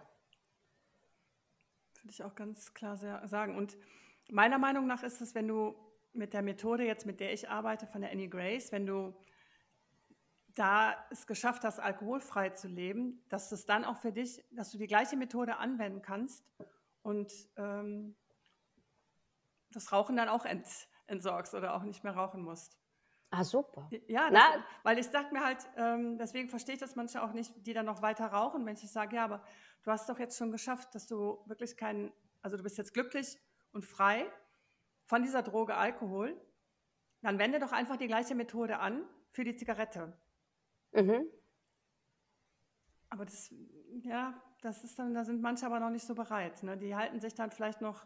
Würde 2.01 2.11
ich 2.11 2.23
auch 2.23 2.35
ganz 2.35 2.73
klar 2.73 2.97
sagen. 2.97 3.57
Und 3.57 3.77
meiner 4.29 4.57
Meinung 4.57 4.87
nach 4.87 5.03
ist 5.03 5.21
es, 5.21 5.35
wenn 5.35 5.47
du 5.47 5.75
mit 6.13 6.33
der 6.33 6.41
Methode 6.41 6.85
jetzt, 6.85 7.05
mit 7.05 7.19
der 7.19 7.33
ich 7.33 7.49
arbeite, 7.49 7.87
von 7.87 8.01
der 8.01 8.11
Annie 8.11 8.29
Grace, 8.29 8.71
wenn 8.71 8.85
du 8.85 9.13
da 10.55 10.95
es 11.09 11.27
geschafft 11.27 11.63
hast, 11.63 11.79
alkoholfrei 11.79 12.49
zu 12.49 12.67
leben, 12.67 13.23
dass 13.29 13.49
du 13.49 13.55
es 13.55 13.65
dann 13.65 13.85
auch 13.85 13.97
für 13.97 14.11
dich, 14.11 14.43
dass 14.51 14.71
du 14.71 14.77
die 14.77 14.87
gleiche 14.87 15.15
Methode 15.15 15.57
anwenden 15.57 16.01
kannst 16.01 16.45
und 17.01 17.31
ähm, 17.57 18.15
das 19.71 19.91
Rauchen 19.91 20.15
dann 20.17 20.29
auch 20.29 20.45
ent, 20.45 20.67
entsorgst 21.07 21.53
oder 21.53 21.73
auch 21.73 21.83
nicht 21.83 22.03
mehr 22.03 22.15
rauchen 22.15 22.43
musst. 22.43 22.77
Ah, 23.33 23.45
super. 23.45 23.89
Ja, 24.07 24.29
das, 24.29 24.43
weil 24.83 24.99
ich 24.99 25.07
sage 25.07 25.33
mir 25.33 25.41
halt, 25.41 25.65
ähm, 25.77 26.17
deswegen 26.17 26.49
verstehe 26.49 26.75
ich 26.75 26.81
das 26.81 26.97
manche 26.97 27.23
auch 27.23 27.31
nicht, 27.31 27.53
die 27.65 27.73
dann 27.73 27.85
noch 27.85 28.01
weiter 28.01 28.27
rauchen, 28.27 28.65
wenn 28.65 28.75
ich 28.75 28.91
sage, 28.91 29.15
ja, 29.15 29.23
aber 29.23 29.41
du 29.83 29.91
hast 29.91 30.09
doch 30.09 30.19
jetzt 30.19 30.37
schon 30.37 30.51
geschafft, 30.51 30.93
dass 30.95 31.07
du 31.07 31.41
wirklich 31.45 31.77
keinen, 31.77 32.11
also 32.41 32.57
du 32.57 32.63
bist 32.63 32.77
jetzt 32.77 32.93
glücklich 32.93 33.37
und 33.71 33.85
frei 33.85 34.29
von 35.05 35.23
dieser 35.23 35.43
Droge 35.43 35.75
Alkohol, 35.75 36.39
dann 37.21 37.39
wende 37.39 37.59
doch 37.59 37.71
einfach 37.71 37.95
die 37.95 38.07
gleiche 38.07 38.35
Methode 38.35 38.79
an 38.79 39.07
für 39.31 39.45
die 39.45 39.55
Zigarette. 39.55 40.11
Mhm. 40.93 41.25
Aber 43.09 43.25
das, 43.25 43.53
ja, 44.03 44.41
das 44.61 44.83
ist 44.83 44.97
dann, 44.97 45.13
da 45.13 45.25
sind 45.25 45.41
manche 45.41 45.65
aber 45.65 45.79
noch 45.79 45.89
nicht 45.89 46.05
so 46.05 46.15
bereit. 46.15 46.63
Ne? 46.63 46.77
Die 46.77 46.95
halten 46.95 47.19
sich 47.19 47.33
dann 47.33 47.51
vielleicht 47.51 47.81
noch, 47.81 48.05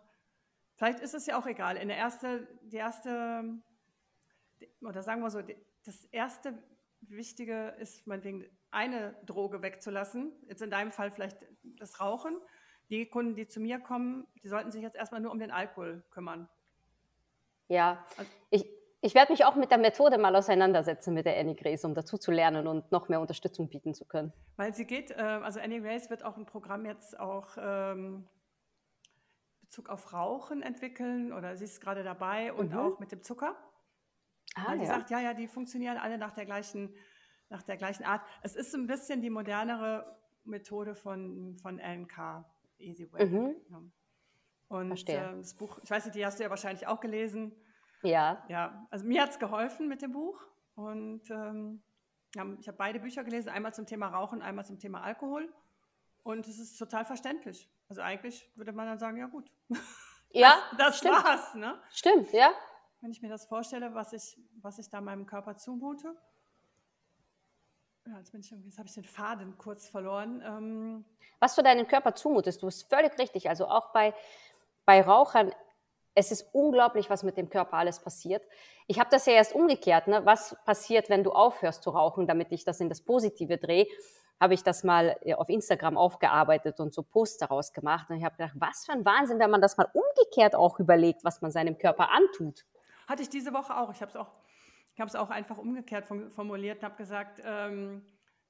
vielleicht 0.75 0.99
ist 0.99 1.13
es 1.13 1.25
ja 1.25 1.37
auch 1.37 1.45
egal. 1.45 1.77
In 1.77 1.87
der 1.87 1.97
erste, 1.97 2.47
die 2.63 2.77
erste, 2.77 3.61
oder 4.81 5.03
sagen 5.03 5.21
wir 5.21 5.29
so, 5.29 5.41
das 5.83 6.05
erste 6.05 6.57
Wichtige 7.01 7.75
ist, 7.79 8.07
meinetwegen 8.07 8.45
eine 8.71 9.15
Droge 9.25 9.61
wegzulassen. 9.61 10.33
Jetzt 10.47 10.61
in 10.61 10.71
deinem 10.71 10.91
Fall 10.91 11.11
vielleicht 11.11 11.37
das 11.63 11.99
Rauchen. 11.99 12.39
Die 12.89 13.07
Kunden, 13.07 13.35
die 13.35 13.47
zu 13.47 13.59
mir 13.59 13.79
kommen, 13.79 14.27
die 14.43 14.47
sollten 14.47 14.71
sich 14.71 14.81
jetzt 14.81 14.95
erstmal 14.95 15.21
nur 15.21 15.31
um 15.31 15.39
den 15.39 15.51
Alkohol 15.51 16.03
kümmern. 16.09 16.49
Ja, 17.67 18.05
also, 18.17 18.31
ich, 18.51 18.65
ich 19.01 19.13
werde 19.13 19.31
mich 19.31 19.45
auch 19.45 19.55
mit 19.55 19.71
der 19.71 19.77
Methode 19.77 20.17
mal 20.17 20.35
auseinandersetzen 20.35 21.13
mit 21.13 21.25
der 21.25 21.37
Annie 21.37 21.55
Grace, 21.55 21.85
um 21.85 21.93
dazu 21.93 22.17
zu 22.17 22.31
lernen 22.31 22.67
und 22.67 22.91
noch 22.91 23.07
mehr 23.09 23.21
Unterstützung 23.21 23.69
bieten 23.69 23.93
zu 23.93 24.05
können. 24.05 24.33
Weil 24.55 24.73
sie 24.73 24.85
geht, 24.85 25.11
äh, 25.11 25.21
also 25.21 25.59
Annie 25.59 25.81
Grace 25.81 26.09
wird 26.09 26.23
auch 26.23 26.37
ein 26.37 26.45
Programm 26.45 26.85
jetzt 26.85 27.19
auch 27.19 27.49
ähm, 27.57 28.27
Bezug 29.61 29.89
auf 29.89 30.13
Rauchen 30.13 30.61
entwickeln 30.61 31.33
oder 31.33 31.55
sie 31.57 31.65
ist 31.65 31.81
gerade 31.81 32.03
dabei 32.03 32.53
und 32.53 32.71
mhm. 32.71 32.77
auch 32.77 32.99
mit 32.99 33.11
dem 33.11 33.21
Zucker. 33.21 33.55
Ah, 34.55 34.69
Weil 34.69 34.79
sie 34.79 34.85
ja. 34.85 34.93
sagt, 34.93 35.09
ja, 35.09 35.19
ja, 35.19 35.33
die 35.33 35.47
funktionieren 35.47 35.97
alle 35.97 36.17
nach 36.17 36.31
der 36.31 36.45
gleichen, 36.45 36.95
nach 37.49 37.61
der 37.63 37.75
gleichen 37.75 38.05
Art. 38.05 38.21
Es 38.41 38.55
ist 38.55 38.73
ein 38.73 38.87
bisschen 38.87 39.21
die 39.21 39.29
modernere 39.29 40.17
Methode 40.45 40.95
von, 40.95 41.57
von 41.57 41.77
LNK, 41.79 42.45
Easy 42.77 43.11
Way. 43.11 43.25
Mhm. 43.25 43.55
Ja. 43.69 43.81
Und 44.67 45.09
äh, 45.09 45.35
das 45.37 45.55
Buch, 45.55 45.79
ich 45.83 45.91
weiß 45.91 46.05
nicht, 46.05 46.15
die 46.15 46.25
hast 46.25 46.39
du 46.39 46.43
ja 46.43 46.49
wahrscheinlich 46.49 46.87
auch 46.87 47.01
gelesen. 47.01 47.51
Ja. 48.05 48.43
Ja, 48.47 48.87
also 48.89 49.05
mir 49.05 49.21
hat 49.21 49.31
es 49.31 49.39
geholfen 49.39 49.87
mit 49.87 50.01
dem 50.01 50.11
Buch. 50.11 50.39
Und 50.75 51.29
ähm, 51.29 51.81
ich 52.59 52.67
habe 52.67 52.77
beide 52.77 52.99
Bücher 52.99 53.23
gelesen, 53.23 53.49
einmal 53.49 53.73
zum 53.73 53.85
Thema 53.85 54.07
Rauchen, 54.07 54.41
einmal 54.41 54.65
zum 54.65 54.79
Thema 54.79 55.01
Alkohol. 55.01 55.53
Und 56.23 56.47
es 56.47 56.59
ist 56.59 56.77
total 56.77 57.05
verständlich. 57.05 57.69
Also 57.87 58.01
eigentlich 58.01 58.49
würde 58.55 58.73
man 58.73 58.87
dann 58.87 58.99
sagen, 58.99 59.17
ja 59.17 59.27
gut. 59.27 59.49
Ja, 60.31 60.57
das, 60.77 60.99
das 60.99 61.23
war's. 61.23 61.55
Ne? 61.55 61.79
Stimmt, 61.91 62.33
ja. 62.33 62.51
Wenn 62.99 63.09
ich 63.09 63.21
mir 63.21 63.29
das 63.29 63.45
vorstelle, 63.45 63.95
was 63.95 64.11
ich, 64.11 64.37
was 64.61 64.79
ich 64.79 64.89
da 64.89 64.99
meinem 64.99 65.25
Körper 65.25 65.55
zumute. 65.55 66.13
Ja, 68.05 68.17
jetzt 68.17 68.33
bin 68.33 68.41
ich 68.41 68.51
irgendwie, 68.51 68.67
jetzt 68.67 68.77
habe 68.77 68.89
ich 68.89 68.93
den 68.93 69.05
Faden 69.05 69.57
kurz 69.57 69.87
verloren. 69.87 70.43
Ähm, 70.45 71.05
was 71.39 71.55
du 71.55 71.61
deinem 71.61 71.87
Körper 71.87 72.15
zumutest, 72.15 72.61
du 72.61 72.65
bist 72.65 72.89
völlig 72.89 73.17
richtig. 73.17 73.47
Also 73.47 73.67
auch 73.67 73.93
bei, 73.93 74.13
bei 74.83 75.01
Rauchern, 75.01 75.53
es 76.15 76.31
ist 76.31 76.49
unglaublich, 76.53 77.09
was 77.09 77.23
mit 77.23 77.37
dem 77.37 77.49
Körper 77.49 77.77
alles 77.77 77.99
passiert. 77.99 78.41
Ich 78.87 78.99
habe 78.99 79.09
das 79.11 79.25
ja 79.25 79.33
erst 79.33 79.53
umgekehrt. 79.53 80.07
Ne? 80.07 80.25
Was 80.25 80.55
passiert, 80.65 81.09
wenn 81.09 81.23
du 81.23 81.31
aufhörst 81.31 81.83
zu 81.83 81.89
rauchen, 81.89 82.25
damit 82.25 82.51
ich 82.51 82.63
das 82.63 82.79
in 82.79 82.89
das 82.89 83.01
Positive 83.01 83.57
drehe? 83.57 83.85
Habe 84.39 84.53
ich 84.53 84.63
das 84.63 84.83
mal 84.83 85.17
äh, 85.21 85.33
auf 85.33 85.49
Instagram 85.49 85.97
aufgearbeitet 85.97 86.79
und 86.79 86.93
so 86.93 87.03
Posts 87.03 87.39
daraus 87.39 87.73
gemacht. 87.73 88.09
Und 88.09 88.17
ich 88.17 88.23
habe 88.23 88.37
gedacht, 88.37 88.53
was 88.55 88.85
für 88.85 88.93
ein 88.93 89.05
Wahnsinn, 89.05 89.39
wenn 89.39 89.51
man 89.51 89.61
das 89.61 89.77
mal 89.77 89.89
umgekehrt 89.93 90.55
auch 90.55 90.79
überlegt, 90.79 91.23
was 91.23 91.41
man 91.41 91.51
seinem 91.51 91.77
Körper 91.77 92.09
antut. 92.11 92.65
Hatte 93.07 93.21
ich 93.21 93.29
diese 93.29 93.53
Woche 93.53 93.77
auch. 93.77 93.91
Ich 93.91 94.01
habe 94.01 94.09
es 94.09 95.15
auch, 95.15 95.25
auch 95.25 95.29
einfach 95.29 95.57
umgekehrt 95.57 96.05
formuliert 96.05 96.77
und 96.77 96.83
habe 96.85 96.95
gesagt, 96.95 97.41
ähm, 97.45 98.05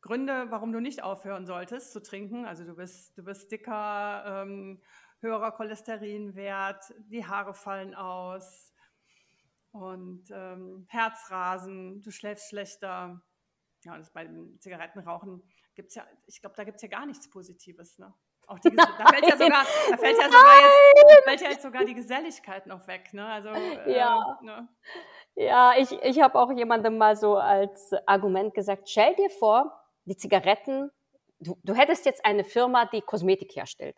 Gründe, 0.06 0.46
warum 0.52 0.72
du 0.72 0.80
nicht 0.80 1.02
aufhören 1.02 1.48
solltest 1.48 1.92
zu 1.92 2.00
trinken. 2.00 2.46
Also 2.46 2.64
du 2.64 2.76
bist, 2.76 3.18
du 3.18 3.24
bist 3.24 3.52
dicker, 3.52 4.44
ähm, 4.44 4.80
höherer 5.22 5.52
Cholesterinwert, 5.52 6.94
die 7.08 7.26
Haare 7.26 7.54
fallen 7.54 7.96
aus 7.96 8.74
und 9.72 10.24
ähm, 10.32 10.86
Herzrasen, 10.90 12.02
du 12.02 12.12
schläfst 12.12 12.50
schlechter. 12.50 13.22
Ja, 13.84 13.98
das 13.98 14.12
bei 14.12 14.24
dem 14.24 14.60
Zigarettenrauchen 14.60 15.44
gibt 15.76 15.90
es 15.90 15.96
ja, 15.96 16.06
ich 16.26 16.40
glaube, 16.40 16.56
da 16.56 16.64
gibt 16.64 16.78
es 16.78 16.82
ja 16.82 16.88
gar 16.88 17.06
nichts 17.06 17.30
Positives. 17.30 18.00
Ne? 18.00 18.14
Auch 18.48 18.60
die, 18.60 18.76
da 18.76 18.86
fällt 18.86 19.28
ja 19.28 19.38
sogar, 19.38 19.66
da 19.90 19.98
fällt 19.98 20.18
ja 20.18 20.26
sogar 20.26 20.56
jetzt, 20.62 21.24
fällt 21.24 21.42
ja 21.42 21.50
jetzt 21.50 21.62
sogar 21.62 21.86
die 21.86 21.94
Geselligkeit 21.94 22.68
noch 22.68 22.88
weg. 22.88 23.14
Ne? 23.14 23.26
Also, 23.26 23.50
äh, 23.50 23.98
ja. 23.98 24.40
Ne? 24.42 24.68
Ja, 25.36 25.74
ich, 25.78 25.92
ich 25.92 26.22
habe 26.22 26.40
auch 26.40 26.52
jemandem 26.52 26.98
mal 26.98 27.16
so 27.16 27.36
als 27.36 27.94
Argument 28.06 28.54
gesagt, 28.54 28.90
stell 28.90 29.16
dir 29.16 29.30
vor, 29.30 29.84
die 30.06 30.16
Zigaretten, 30.16 30.92
du, 31.40 31.58
du 31.64 31.74
hättest 31.74 32.06
jetzt 32.06 32.24
eine 32.24 32.44
Firma, 32.44 32.86
die 32.86 33.02
Kosmetik 33.02 33.56
herstellt. 33.56 33.98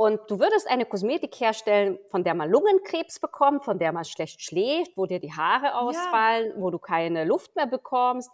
Und 0.00 0.30
du 0.30 0.40
würdest 0.40 0.66
eine 0.66 0.86
Kosmetik 0.86 1.38
herstellen, 1.40 1.98
von 2.08 2.24
der 2.24 2.34
man 2.34 2.48
Lungenkrebs 2.48 3.20
bekommt, 3.20 3.66
von 3.66 3.78
der 3.78 3.92
man 3.92 4.06
schlecht 4.06 4.40
schläft, 4.40 4.96
wo 4.96 5.04
dir 5.04 5.20
die 5.20 5.30
Haare 5.30 5.74
ausfallen, 5.74 6.52
ja. 6.52 6.56
wo 6.56 6.70
du 6.70 6.78
keine 6.78 7.26
Luft 7.26 7.54
mehr 7.54 7.66
bekommst. 7.66 8.30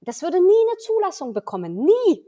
Das 0.00 0.20
würde 0.22 0.40
nie 0.40 0.62
eine 0.68 0.78
Zulassung 0.78 1.32
bekommen. 1.32 1.76
Nie. 1.76 2.26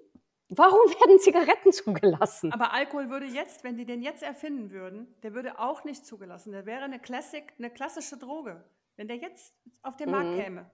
Warum 0.49 0.79
werden 1.01 1.19
Zigaretten 1.19 1.73
zugelassen? 1.73 2.53
Aber 2.53 2.73
Alkohol 2.73 3.11
würde 3.11 3.27
jetzt, 3.27 3.65
wenn 3.65 3.77
die 3.77 3.85
den 3.85 4.01
jetzt 4.01 4.23
erfinden 4.23 4.71
würden, 4.71 5.13
der 5.25 5.35
würde 5.35 5.59
auch 5.59 5.83
nicht 5.83 6.07
zugelassen. 6.07 6.53
Der 6.53 6.65
wäre 6.65 6.85
eine 6.85 7.01
Classic, 7.01 7.53
eine 7.59 7.71
klassische 7.71 8.17
Droge, 8.17 8.63
wenn 8.95 9.09
der 9.09 9.17
jetzt 9.17 9.57
auf 9.83 9.97
den 9.97 10.13
Markt 10.13 10.31
mhm. 10.31 10.41
käme. 10.41 10.71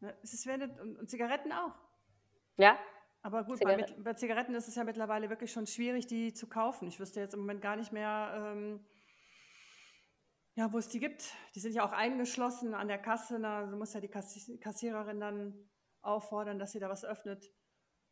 Ne, 0.00 0.14
es 0.22 0.44
wäre 0.44 0.68
und 0.98 1.08
Zigaretten 1.08 1.52
auch. 1.52 1.72
Ja, 2.58 2.76
aber 3.22 3.44
gut, 3.44 3.60
bei, 3.60 3.86
bei, 3.98 4.14
Zigaretten 4.14 4.54
ist 4.54 4.66
es 4.66 4.74
ja 4.74 4.82
mittlerweile 4.82 5.30
wirklich 5.30 5.52
schon 5.52 5.66
schwierig, 5.66 6.08
die 6.08 6.32
zu 6.32 6.48
kaufen. 6.48 6.88
Ich 6.88 6.98
wüsste 6.98 7.20
jetzt 7.20 7.34
im 7.34 7.40
Moment 7.40 7.62
gar 7.62 7.76
nicht 7.76 7.92
mehr, 7.92 8.34
ähm, 8.36 8.84
ja, 10.54 10.72
wo 10.72 10.78
es 10.78 10.88
die 10.88 10.98
gibt. 10.98 11.32
Die 11.54 11.60
sind 11.60 11.72
ja 11.72 11.86
auch 11.86 11.92
eingeschlossen 11.92 12.74
an 12.74 12.88
der 12.88 12.98
Kasse. 12.98 13.38
Na, 13.38 13.64
du 13.66 13.76
musst 13.76 13.94
ja 13.94 14.00
die 14.00 14.08
Kassiererin 14.08 15.20
dann 15.20 15.54
auffordern, 16.02 16.58
dass 16.58 16.72
sie 16.72 16.80
da 16.80 16.88
was 16.88 17.04
öffnet. 17.04 17.48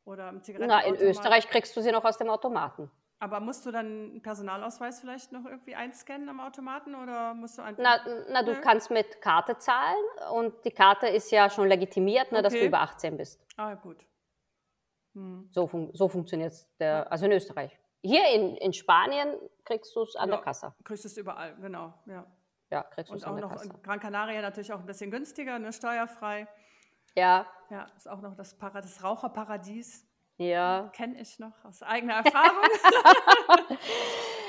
Oder 0.05 0.31
im 0.31 0.41
Na, 0.61 0.81
in 0.81 0.95
Österreich 0.95 1.49
kriegst 1.49 1.77
du 1.77 1.83
sie 1.83 1.91
noch 1.91 2.05
aus 2.05 2.17
dem 2.17 2.31
Automaten. 2.31 2.91
Aber 3.19 3.39
musst 3.41 3.67
du 3.67 3.71
dann 3.71 3.87
einen 3.87 4.23
Personalausweis 4.23 5.01
vielleicht 5.01 5.31
noch 5.31 5.45
irgendwie 5.45 5.75
einscannen 5.75 6.29
am 6.31 6.41
Automaten 6.41 6.95
oder 6.95 7.35
musst 7.35 7.59
du 7.59 7.63
einfach. 7.63 7.83
Na, 7.83 7.99
na 8.31 8.43
du 8.43 8.59
kannst 8.63 8.91
mit 8.91 9.21
Karte 9.21 9.59
zahlen 9.59 10.05
und 10.33 10.65
die 10.65 10.71
Karte 10.71 11.07
ist 11.09 11.31
ja 11.31 11.51
schon 11.51 11.69
legitimiert, 11.69 12.33
ne, 12.33 12.39
okay. 12.39 12.43
dass 12.43 12.53
du 12.55 12.65
über 12.65 12.81
18 12.81 13.19
bist. 13.19 13.45
Ah, 13.59 13.75
gut. 13.75 13.99
Hm. 15.15 15.49
So, 15.51 15.67
fun 15.67 15.91
so 15.93 16.09
funktioniert 16.09 16.53
es, 16.53 16.69
also 16.79 17.27
in 17.27 17.33
Österreich. 17.33 17.79
Hier 18.03 18.29
in, 18.35 18.57
in 18.57 18.73
Spanien 18.73 19.35
kriegst 19.65 19.95
du 19.95 20.03
es 20.03 20.17
an 20.17 20.31
ja, 20.31 20.37
der 20.37 20.45
Kasse. 20.45 20.75
Kriegst 20.85 21.05
du 21.05 21.09
es 21.09 21.17
überall, 21.17 21.55
genau. 21.61 21.93
Ja, 22.07 22.27
ja 22.71 22.83
kriegst 22.85 23.13
du 23.13 23.17
es 23.17 23.25
an 23.25 23.37
der 23.37 23.49
Kasse. 23.49 23.65
Und 23.65 23.71
auch 23.71 23.75
noch 23.75 23.79
in 23.79 23.83
Gran 23.83 24.01
Canaria 24.01 24.41
natürlich 24.41 24.73
auch 24.73 24.81
ein 24.81 24.87
bisschen 24.87 25.11
günstiger, 25.11 25.59
ne, 25.59 25.73
steuerfrei. 25.73 26.47
Ja. 27.15 27.47
Ja, 27.71 27.87
ist 27.97 28.09
auch 28.09 28.21
noch 28.21 28.35
das, 28.35 28.55
Para 28.55 28.81
das 28.81 29.03
Raucherparadies. 29.03 30.07
Ja. 30.39 30.91
Kenne 30.95 31.21
ich 31.21 31.39
noch 31.39 31.53
aus 31.65 31.83
eigener 31.83 32.15
Erfahrung. 32.25 32.63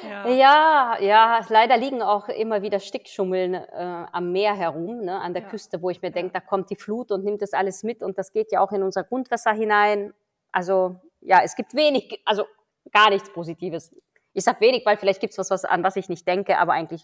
ja. 0.10 0.27
ja. 0.30 0.98
ja, 1.01 1.46
leider 1.50 1.75
liegen 1.75 2.01
auch 2.01 2.30
immer 2.30 2.62
wieder 2.62 2.80
Stickschummeln 2.80 3.56
äh, 3.56 4.06
am 4.10 4.32
Meer 4.32 4.56
herum, 4.56 5.01
ne, 5.01 5.20
an 5.20 5.34
der 5.34 5.44
ja. 5.44 5.50
Küste, 5.50 5.82
wo 5.82 5.89
ich 5.89 6.01
mir 6.01 6.12
denke, 6.12 6.32
da 6.32 6.39
kommt 6.39 6.70
die 6.70 6.77
Flut 6.77 7.12
und 7.12 7.25
nimmt 7.25 7.41
das 7.41 7.51
alles 7.51 7.84
mit 7.84 8.03
und 8.03 8.18
das 8.18 8.32
geht 8.32 8.53
ja 8.53 8.62
auch 8.62 8.72
in 8.72 8.84
unser 8.84 9.03
Grundwasser 9.03 9.51
hinein. 9.51 10.13
Also 10.51 11.00
ja, 11.22 11.41
es 11.43 11.55
gibt 11.55 11.74
wenig, 11.74 12.22
also 12.25 12.46
gar 12.91 13.10
nichts 13.10 13.31
Positives. 13.31 13.96
Ich 14.34 14.43
sage 14.43 14.62
wenig, 14.62 14.86
weil 14.86 14.98
vielleicht 14.98 15.20
gibt 15.20 15.31
es 15.31 15.38
was, 15.38 15.51
was, 15.51 15.65
an 15.65 15.84
was 15.84 15.96
ich 15.96 16.10
nicht 16.10 16.27
denke, 16.27 16.58
aber 16.58 16.74
eigentlich 16.74 17.03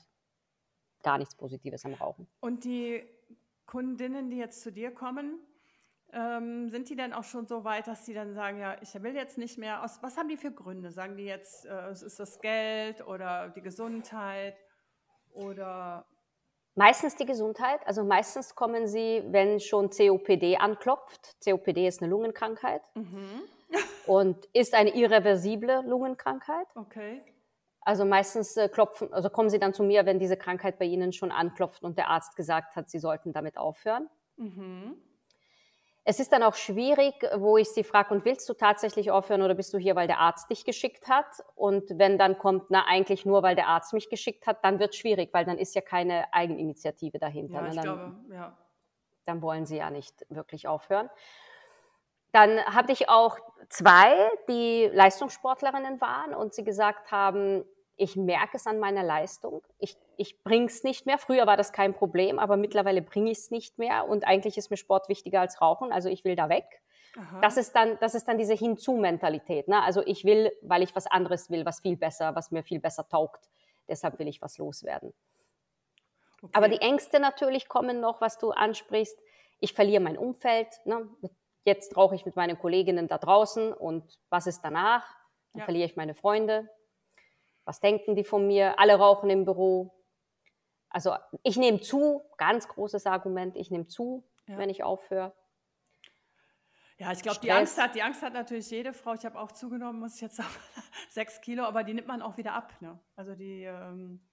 gar 1.04 1.18
nichts 1.18 1.36
Positives 1.36 1.86
am 1.86 1.94
Rauchen. 1.94 2.28
Und 2.40 2.64
die 2.64 3.04
Kundinnen, 3.66 4.30
die 4.30 4.38
jetzt 4.38 4.62
zu 4.62 4.72
dir 4.72 4.92
kommen, 4.92 5.40
ähm, 6.14 6.70
sind 6.70 6.90
die 6.90 6.96
dann 6.96 7.14
auch 7.14 7.26
schon 7.26 7.48
so 7.48 7.64
weit, 7.64 7.88
dass 7.88 8.06
sie 8.06 8.14
dann 8.14 8.34
sagen, 8.34 8.60
ja, 8.60 8.78
ich 8.82 8.94
will 9.04 9.14
jetzt 9.14 9.38
nicht 9.38 9.58
mehr, 9.58 9.84
aus, 9.84 10.02
was 10.02 10.18
haben 10.18 10.30
die 10.30 10.38
für 10.38 10.52
Gründe? 10.52 10.92
Sagen 10.92 11.18
die 11.18 11.26
jetzt, 11.26 11.66
äh, 11.66 11.92
ist 11.92 12.20
das 12.20 12.40
Geld 12.40 13.06
oder 13.06 13.50
die 13.50 13.62
Gesundheit 13.62 14.56
oder 15.34 16.06
Meistens 16.78 17.16
die 17.16 17.26
Gesundheit. 17.26 17.80
Also 17.88 18.04
meistens 18.04 18.54
kommen 18.54 18.86
sie, 18.86 19.24
wenn 19.30 19.60
schon 19.60 19.90
COPD 19.90 20.58
anklopft. 20.58 21.36
COPD 21.44 21.88
ist 21.88 22.04
eine 22.04 22.12
Lungenkrankheit 22.12 22.84
mhm. 22.94 23.42
und 24.06 24.46
ist 24.54 24.76
eine 24.76 24.96
irreversible 24.96 25.82
Lungenkrankheit. 25.88 26.68
Okay. 26.76 27.24
Also 27.82 28.06
meistens 28.06 28.56
äh, 28.58 28.70
klopfen, 28.70 29.12
also 29.12 29.32
kommen 29.32 29.50
sie 29.50 29.58
dann 29.58 29.74
zu 29.74 29.82
mir, 29.82 30.06
wenn 30.06 30.20
diese 30.20 30.38
Krankheit 30.38 30.78
bei 30.78 30.86
ihnen 30.86 31.14
schon 31.14 31.32
anklopft 31.32 31.84
und 31.84 31.98
der 31.98 32.10
Arzt 32.10 32.36
gesagt 32.36 32.76
hat, 32.76 32.92
sie 32.92 33.00
sollten 33.00 33.34
damit 33.34 33.58
aufhören. 33.58 34.08
Mhm. 34.36 34.98
Es 36.10 36.22
ist 36.22 36.32
dann 36.32 36.42
auch 36.42 36.56
schwierig, 36.56 37.16
wo 37.36 37.58
ich 37.58 37.68
sie 37.68 37.84
frage, 37.84 38.14
und 38.14 38.24
willst 38.24 38.48
du 38.48 38.54
tatsächlich 38.54 39.12
aufhören 39.12 39.42
oder 39.42 39.56
bist 39.56 39.74
du 39.74 39.78
hier, 39.78 39.98
weil 39.98 40.08
der 40.08 40.20
Arzt 40.20 40.50
dich 40.50 40.64
geschickt 40.64 41.10
hat? 41.10 41.26
Und 41.54 42.00
wenn 42.00 42.18
dann 42.18 42.38
kommt, 42.38 42.70
na 42.70 42.86
eigentlich 42.88 43.26
nur, 43.26 43.44
weil 43.44 43.58
der 43.58 43.68
Arzt 43.68 43.92
mich 43.92 44.10
geschickt 44.10 44.48
hat, 44.48 44.64
dann 44.64 44.80
wird 44.80 44.92
es 44.94 44.96
schwierig, 44.96 45.34
weil 45.34 45.44
dann 45.44 45.58
ist 45.58 45.76
ja 45.76 45.82
keine 45.82 46.34
Eigeninitiative 46.34 47.20
dahinter. 47.20 47.56
Ja, 47.56 47.62
ne? 47.62 47.68
ich 47.68 47.76
dann, 47.76 47.84
glaube, 47.84 48.16
ja. 48.34 48.58
Dann 49.26 49.42
wollen 49.42 49.66
sie 49.66 49.80
ja 49.80 49.90
nicht 49.90 50.26
wirklich 50.30 50.66
aufhören. 50.66 51.10
Dann 52.32 52.58
hatte 52.64 52.94
ich 52.94 53.10
auch 53.10 53.38
zwei, 53.68 54.30
die 54.48 54.90
Leistungssportlerinnen 54.94 56.00
waren 56.00 56.34
und 56.34 56.54
sie 56.54 56.64
gesagt 56.64 57.12
haben, 57.12 57.66
ich 57.98 58.16
merke 58.16 58.58
es 58.58 58.68
an 58.68 58.80
meiner 58.80 59.04
Leistung. 59.04 59.64
Ich, 59.80 59.98
ich 60.18 60.44
bringe 60.44 60.68
es 60.68 60.84
nicht 60.84 61.06
mehr. 61.06 61.18
Früher 61.18 61.48
war 61.48 61.58
das 61.58 61.74
kein 61.74 61.94
Problem, 61.94 62.38
aber 62.40 62.56
mittlerweile 62.56 63.02
bringe 63.02 63.32
ich 63.32 63.40
es 63.40 63.52
nicht 63.52 63.80
mehr. 63.80 64.08
Und 64.08 64.26
eigentlich 64.26 64.58
ist 64.58 64.70
mir 64.70 64.78
Sport 64.78 65.10
wichtiger 65.10 65.42
als 65.42 65.62
Rauchen. 65.62 65.92
Also 65.92 66.08
ich 66.08 66.24
will 66.24 66.36
da 66.36 66.48
weg. 66.48 66.82
Das 67.42 67.58
ist 67.58 67.76
dann, 67.76 67.98
das 68.00 68.14
ist 68.14 68.28
dann 68.28 68.38
diese 68.38 68.54
Hinzu-Mentalität. 68.54 69.68
Ne? 69.68 69.82
Also 69.82 70.06
ich 70.06 70.24
will, 70.24 70.52
weil 70.62 70.84
ich 70.84 70.96
was 70.96 71.08
anderes 71.08 71.50
will, 71.50 71.66
was 71.66 71.80
viel 71.80 71.98
besser, 71.98 72.36
was 72.36 72.52
mir 72.52 72.64
viel 72.64 72.80
besser 72.80 73.10
taugt. 73.10 73.50
Deshalb 73.88 74.20
will 74.20 74.28
ich 74.28 74.40
was 74.42 74.60
loswerden. 74.60 75.14
Okay. 76.44 76.52
Aber 76.54 76.70
die 76.70 76.80
Ängste 76.80 77.20
natürlich 77.20 77.68
kommen 77.68 78.00
noch, 78.00 78.22
was 78.22 78.38
du 78.38 78.52
ansprichst. 78.52 79.20
ich 79.60 79.74
verliere 79.74 80.04
mein 80.04 80.18
Umfeld. 80.18 80.68
Ne? 80.86 81.10
Jetzt 81.64 81.98
rauche 81.98 82.14
ich 82.14 82.26
mit 82.26 82.36
meinen 82.36 82.60
Kolleginnen 82.60 83.08
da 83.08 83.18
draußen 83.18 83.74
und 83.74 84.20
was 84.30 84.46
ist 84.46 84.62
danach? 84.62 85.04
Dann 85.54 85.62
ja. 85.62 85.66
verliere 85.66 85.88
ich 85.88 85.96
meine 85.96 86.14
Freunde. 86.14 86.70
Was 87.68 87.82
denken 87.82 88.16
die 88.16 88.24
von 88.24 88.48
mir? 88.48 88.80
Alle 88.80 88.96
rauchen 88.96 89.30
im 89.30 89.44
Büro. 89.44 89.94
Also 90.90 91.14
ich 91.44 91.58
nehme 91.58 91.82
zu, 91.82 92.24
ganz 92.38 92.70
großes 92.70 93.06
Argument, 93.06 93.58
ich 93.58 93.70
nehme 93.72 93.88
zu, 93.88 94.24
ja. 94.48 94.58
wenn 94.58 94.70
ich 94.70 94.86
aufhöre. 94.86 95.34
Ja, 96.98 97.12
ich 97.12 97.22
glaube, 97.22 97.40
die 97.42 97.52
Angst 97.52 97.78
hat, 97.78 97.94
die 97.94 98.02
Angst 98.02 98.22
hat 98.22 98.32
natürlich 98.32 98.72
jede 98.72 98.94
Frau. 98.94 99.16
Ich 99.16 99.26
habe 99.26 99.38
auch 99.38 99.52
zugenommen, 99.52 100.00
muss 100.00 100.16
ich 100.16 100.22
jetzt 100.22 100.38
sagen, 100.38 100.50
sechs 101.10 101.42
Kilo, 101.42 101.66
aber 101.66 101.84
die 101.84 101.94
nimmt 101.94 102.08
man 102.08 102.22
auch 102.22 102.38
wieder 102.38 102.54
ab. 102.54 102.74
Ne? 102.80 102.98
Also 103.18 103.36
die. 103.36 103.64
Ähm 103.64 104.26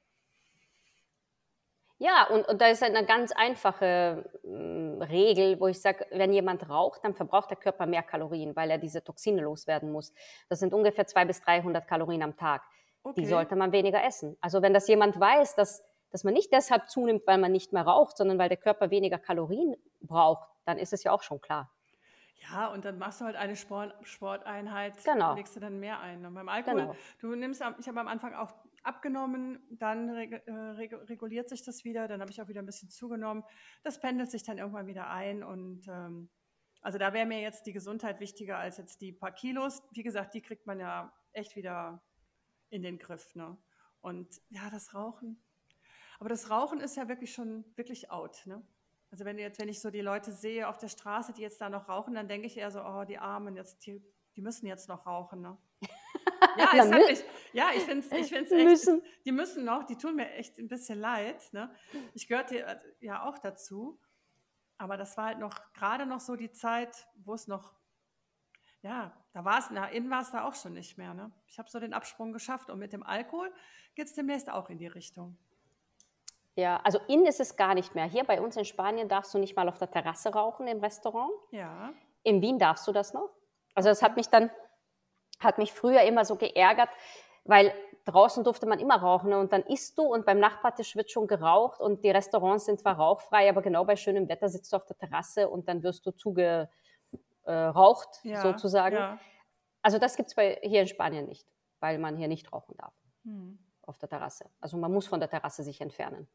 ja, 1.99 2.29
und, 2.29 2.47
und 2.47 2.61
da 2.61 2.69
ist 2.69 2.85
eine 2.85 3.05
ganz 3.05 3.33
einfache 3.33 4.31
äh, 4.45 5.05
Regel, 5.05 5.59
wo 5.59 5.67
ich 5.67 5.81
sage, 5.81 6.07
wenn 6.13 6.33
jemand 6.33 6.69
raucht, 6.69 7.05
dann 7.05 7.17
verbraucht 7.17 7.51
der 7.51 7.57
Körper 7.57 7.87
mehr 7.87 8.05
Kalorien, 8.05 8.55
weil 8.55 8.71
er 8.71 8.79
diese 8.79 9.03
Toxine 9.03 9.43
loswerden 9.43 9.91
muss. 9.91 10.13
Das 10.49 10.61
sind 10.61 10.73
ungefähr 10.73 11.07
200 11.07 11.27
bis 11.27 11.41
300 11.43 11.89
Kalorien 11.89 12.23
am 12.23 12.37
Tag. 12.37 12.63
Okay. 13.05 13.21
Die 13.21 13.27
sollte 13.27 13.55
man 13.55 13.71
weniger 13.73 14.03
essen. 14.03 14.37
Also 14.41 14.63
wenn 14.63 14.73
das 14.73 14.89
jemand 14.89 15.21
weiß, 15.21 15.55
dass, 15.57 15.85
dass 16.11 16.25
man 16.25 16.33
nicht 16.33 16.53
deshalb 16.53 16.89
zunimmt, 16.89 17.27
weil 17.27 17.39
man 17.39 17.53
nicht 17.53 17.73
mehr 17.73 17.83
raucht, 17.83 18.17
sondern 18.17 18.39
weil 18.39 18.49
der 18.49 18.57
Körper 18.57 18.91
weniger 18.91 19.19
Kalorien 19.19 19.77
braucht, 20.01 20.49
dann 20.65 20.79
ist 20.79 20.93
es 20.93 21.05
ja 21.05 21.13
auch 21.13 21.23
schon 21.23 21.41
klar. 21.41 21.71
Ja, 22.51 22.69
und 22.69 22.85
dann 22.85 22.99
machst 22.99 23.21
du 23.21 23.27
halt 23.27 23.37
eine 23.37 23.57
Sport, 23.57 23.95
Sporteinheit, 24.03 24.95
genau. 25.05 25.35
legst 25.35 25.55
du 25.55 25.61
dann 25.61 25.79
mehr 25.79 26.01
ein. 26.01 26.25
Und 26.27 26.35
beim 26.35 26.49
Alkohol, 26.49 26.81
genau. 26.81 26.97
du 27.21 27.35
nimmst, 27.35 27.63
ich 27.79 27.89
habe 27.89 28.01
am 28.01 28.09
Anfang 28.09 28.35
auch 28.35 28.53
abgenommen, 28.83 29.63
dann 29.71 30.09
äh, 30.09 30.41
reguliert 31.09 31.49
sich 31.49 31.63
das 31.63 31.85
wieder, 31.85 32.09
dann 32.09 32.21
habe 32.21 32.31
ich 32.31 32.41
auch 32.43 32.49
wieder 32.49 32.61
ein 32.61 32.67
bisschen 32.67 32.91
zugenommen. 32.91 33.45
Das 33.83 34.01
pendelt 34.01 34.31
sich 34.31 34.43
dann 34.43 34.59
irgendwann 34.59 34.87
wieder 34.87 35.09
ein 35.09 35.43
und 35.43 35.87
ähm, 35.89 36.29
also 36.83 36.99
da 36.99 37.15
wäre 37.15 37.25
mir 37.25 37.41
jetzt 37.41 37.67
die 37.67 37.73
Gesundheit 37.73 38.21
wichtiger 38.21 38.59
als 38.59 38.77
jetzt 38.77 39.01
die 39.01 39.13
paar 39.13 39.33
Kilos. 39.33 39.83
Wie 39.93 40.03
gesagt, 40.03 40.35
die 40.35 40.43
kriegt 40.43 40.67
man 40.67 40.79
ja 40.79 41.13
echt 41.33 41.57
wieder 41.57 42.03
in 42.75 42.83
den 42.83 42.99
Griff. 42.99 43.35
Ne? 43.35 43.57
Und 44.01 44.43
ja, 44.51 44.69
das 44.71 44.95
Rauchen. 44.95 45.43
Aber 46.19 46.29
das 46.29 46.51
Rauchen 46.51 46.81
ist 46.81 46.97
ja 46.97 47.09
wirklich 47.09 47.33
schon 47.33 47.65
wirklich 47.77 48.11
out. 48.11 48.43
Ne? 48.47 48.63
Also 49.11 49.25
wenn 49.25 49.39
jetzt, 49.39 49.61
wenn 49.61 49.69
ich 49.69 49.81
so 49.81 49.91
die 49.91 50.01
Leute 50.01 50.33
sehe 50.33 50.69
auf 50.69 50.79
der 50.79 50.89
Straße, 50.89 51.33
die 51.33 51.43
jetzt 51.43 51.61
da 51.61 51.69
noch 51.69 51.89
rauchen, 51.89 52.15
dann 52.15 52.29
denke 52.29 52.47
ich 52.47 52.57
eher 52.57 52.71
so, 52.71 52.83
oh, 52.85 53.05
die 53.05 53.19
Armen, 53.19 53.57
jetzt, 53.57 53.87
die, 53.87 54.03
die 54.35 54.43
müssen 54.43 54.67
jetzt 54.67 54.89
noch 54.89 55.07
rauchen. 55.07 55.41
Ne? 55.41 55.57
ja, 56.59 56.71
ich 56.73 56.91
wirklich, 56.91 57.25
ja, 57.53 57.71
ich 57.75 57.83
finde 57.83 58.07
es 58.07 58.13
ich 58.13 58.29
find's 58.29 58.51
echt, 58.51 58.65
müssen. 58.65 59.03
die 59.25 59.33
müssen 59.33 59.65
noch, 59.65 59.85
die 59.85 59.97
tun 59.97 60.17
mir 60.17 60.31
echt 60.33 60.59
ein 60.59 60.69
bisschen 60.69 60.99
leid. 60.99 61.53
Ne? 61.53 61.73
Ich 62.15 62.27
gehörte 62.27 62.61
äh, 62.65 62.79
ja 63.01 63.25
auch 63.25 63.39
dazu. 63.39 64.01
Aber 64.77 64.97
das 64.97 65.17
war 65.17 65.27
halt 65.27 65.39
noch 65.39 65.73
gerade 65.73 66.05
noch 66.07 66.21
so 66.21 66.35
die 66.35 66.51
Zeit, 66.51 67.07
wo 67.15 67.35
es 67.35 67.47
noch, 67.47 67.73
ja, 68.85 69.13
da 69.33 69.45
war 69.45 69.59
es, 69.59 69.71
na, 69.71 69.89
innen 69.89 70.11
war 70.11 70.21
es 70.21 70.31
da 70.31 70.47
auch 70.47 70.55
schon 70.55 70.75
nicht 70.75 70.99
mehr. 70.99 71.15
Ne? 71.15 71.33
Ich 71.49 71.59
habe 71.59 71.71
so 71.71 71.81
den 71.81 71.95
Absprung 71.95 72.33
geschafft 72.33 72.69
und 72.71 72.79
mit 72.79 72.93
dem 72.93 73.03
Alkohol 73.03 73.51
geht 73.95 74.07
es 74.07 74.15
demnächst 74.15 74.51
auch 74.51 74.69
in 74.69 74.77
die 74.77 74.87
Richtung. 74.87 75.39
Ja, 76.55 76.81
also 76.85 77.01
in 77.09 77.25
ist 77.25 77.41
es 77.41 77.57
gar 77.57 77.75
nicht 77.75 77.95
mehr. 77.95 78.05
Hier 78.05 78.25
bei 78.25 78.41
uns 78.41 78.57
in 78.57 78.67
Spanien 78.67 79.09
darfst 79.09 79.33
du 79.33 79.39
nicht 79.39 79.57
mal 79.57 79.69
auf 79.69 79.79
der 79.79 79.91
Terrasse 79.91 80.33
rauchen 80.33 80.69
im 80.69 80.81
Restaurant. 80.81 81.33
Ja. 81.51 81.93
In 82.23 82.43
Wien 82.43 82.59
darfst 82.59 82.87
du 82.87 82.93
das 82.93 83.15
noch. 83.15 83.31
Also 83.75 83.89
das 83.89 84.03
hat 84.03 84.17
mich 84.17 84.29
dann, 84.29 84.51
hat 85.41 85.57
mich 85.57 85.73
früher 85.73 86.03
immer 86.03 86.27
so 86.27 86.37
geärgert, 86.37 86.91
weil 87.45 87.73
draußen 88.05 88.45
durfte 88.45 88.67
man 88.67 88.79
immer 88.79 88.97
rauchen 88.97 89.31
ne? 89.31 89.39
und 89.39 89.53
dann 89.53 89.63
isst 89.63 89.97
du 89.97 90.03
und 90.03 90.27
beim 90.27 90.39
Nachbartisch 90.39 90.95
wird 90.95 91.11
schon 91.11 91.27
geraucht 91.27 91.81
und 91.81 92.05
die 92.05 92.11
Restaurants 92.11 92.67
sind 92.67 92.81
zwar 92.81 92.97
rauchfrei, 92.97 93.49
aber 93.49 93.63
genau 93.63 93.85
bei 93.85 93.97
schönem 93.97 94.29
Wetter 94.29 94.51
sitzt 94.51 94.73
du 94.73 94.77
auf 94.77 94.85
der 94.85 94.99
Terrasse 94.99 95.49
und 95.49 95.69
dann 95.69 95.83
wirst 95.83 96.05
du 96.05 96.11
zugeraucht 96.11 96.69
äh, 97.47 97.73
ja, 97.73 98.43
sozusagen. 98.43 98.97
Ja. 98.97 99.19
Also 99.83 99.99
das 99.99 100.17
gibt 100.17 100.31
es 100.31 100.35
hier 100.63 100.81
in 100.81 100.87
Spanien 100.87 101.27
nicht, 101.27 101.47
weil 101.81 101.99
man 101.99 102.17
hier 102.17 102.29
nicht 102.29 102.53
rauchen 102.53 102.77
darf. 102.77 102.95
Hm. 103.25 103.59
Auf 103.83 103.99
der 103.99 104.09
Terrasse. 104.09 104.51
Also 104.61 104.79
man 104.79 104.93
muss 104.93 105.07
von 105.07 105.21
der 105.21 105.29
Terrasse 105.29 105.63
sich 105.63 105.81
entfernen. 105.81 106.27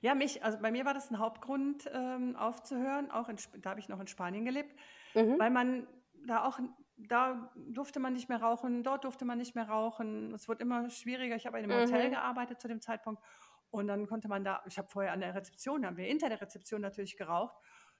Ja, 0.00 0.14
mich, 0.14 0.44
also 0.44 0.58
bei 0.58 0.70
mir 0.70 0.84
war 0.84 0.94
das 0.94 1.10
ein 1.10 1.18
Hauptgrund, 1.18 1.90
ähm, 1.92 2.36
aufzuhören. 2.36 3.10
Auch 3.10 3.28
in, 3.28 3.36
da 3.58 3.70
habe 3.70 3.80
ich 3.80 3.88
noch 3.88 3.98
in 3.98 4.06
Spanien 4.06 4.44
gelebt, 4.44 4.76
mhm. 5.14 5.38
weil 5.38 5.50
man 5.50 5.86
da 6.26 6.44
auch, 6.44 6.58
da 6.96 7.50
durfte 7.56 7.98
man 8.00 8.12
nicht 8.12 8.28
mehr 8.28 8.42
rauchen, 8.42 8.82
dort 8.82 9.04
durfte 9.04 9.24
man 9.24 9.38
nicht 9.38 9.54
mehr 9.54 9.68
rauchen. 9.68 10.34
Es 10.34 10.48
wurde 10.48 10.62
immer 10.62 10.90
schwieriger. 10.90 11.36
Ich 11.36 11.46
habe 11.46 11.58
in 11.58 11.64
einem 11.64 11.80
mhm. 11.80 11.92
Hotel 11.92 12.10
gearbeitet 12.10 12.60
zu 12.60 12.68
dem 12.68 12.80
Zeitpunkt 12.80 13.22
und 13.70 13.86
dann 13.86 14.06
konnte 14.06 14.28
man 14.28 14.44
da, 14.44 14.62
ich 14.66 14.78
habe 14.78 14.88
vorher 14.88 15.12
an 15.12 15.20
der 15.20 15.34
Rezeption, 15.34 15.84
haben 15.84 15.96
wir 15.96 16.06
hinter 16.06 16.28
der 16.28 16.40
Rezeption 16.40 16.80
natürlich 16.80 17.16
geraucht. 17.16 17.56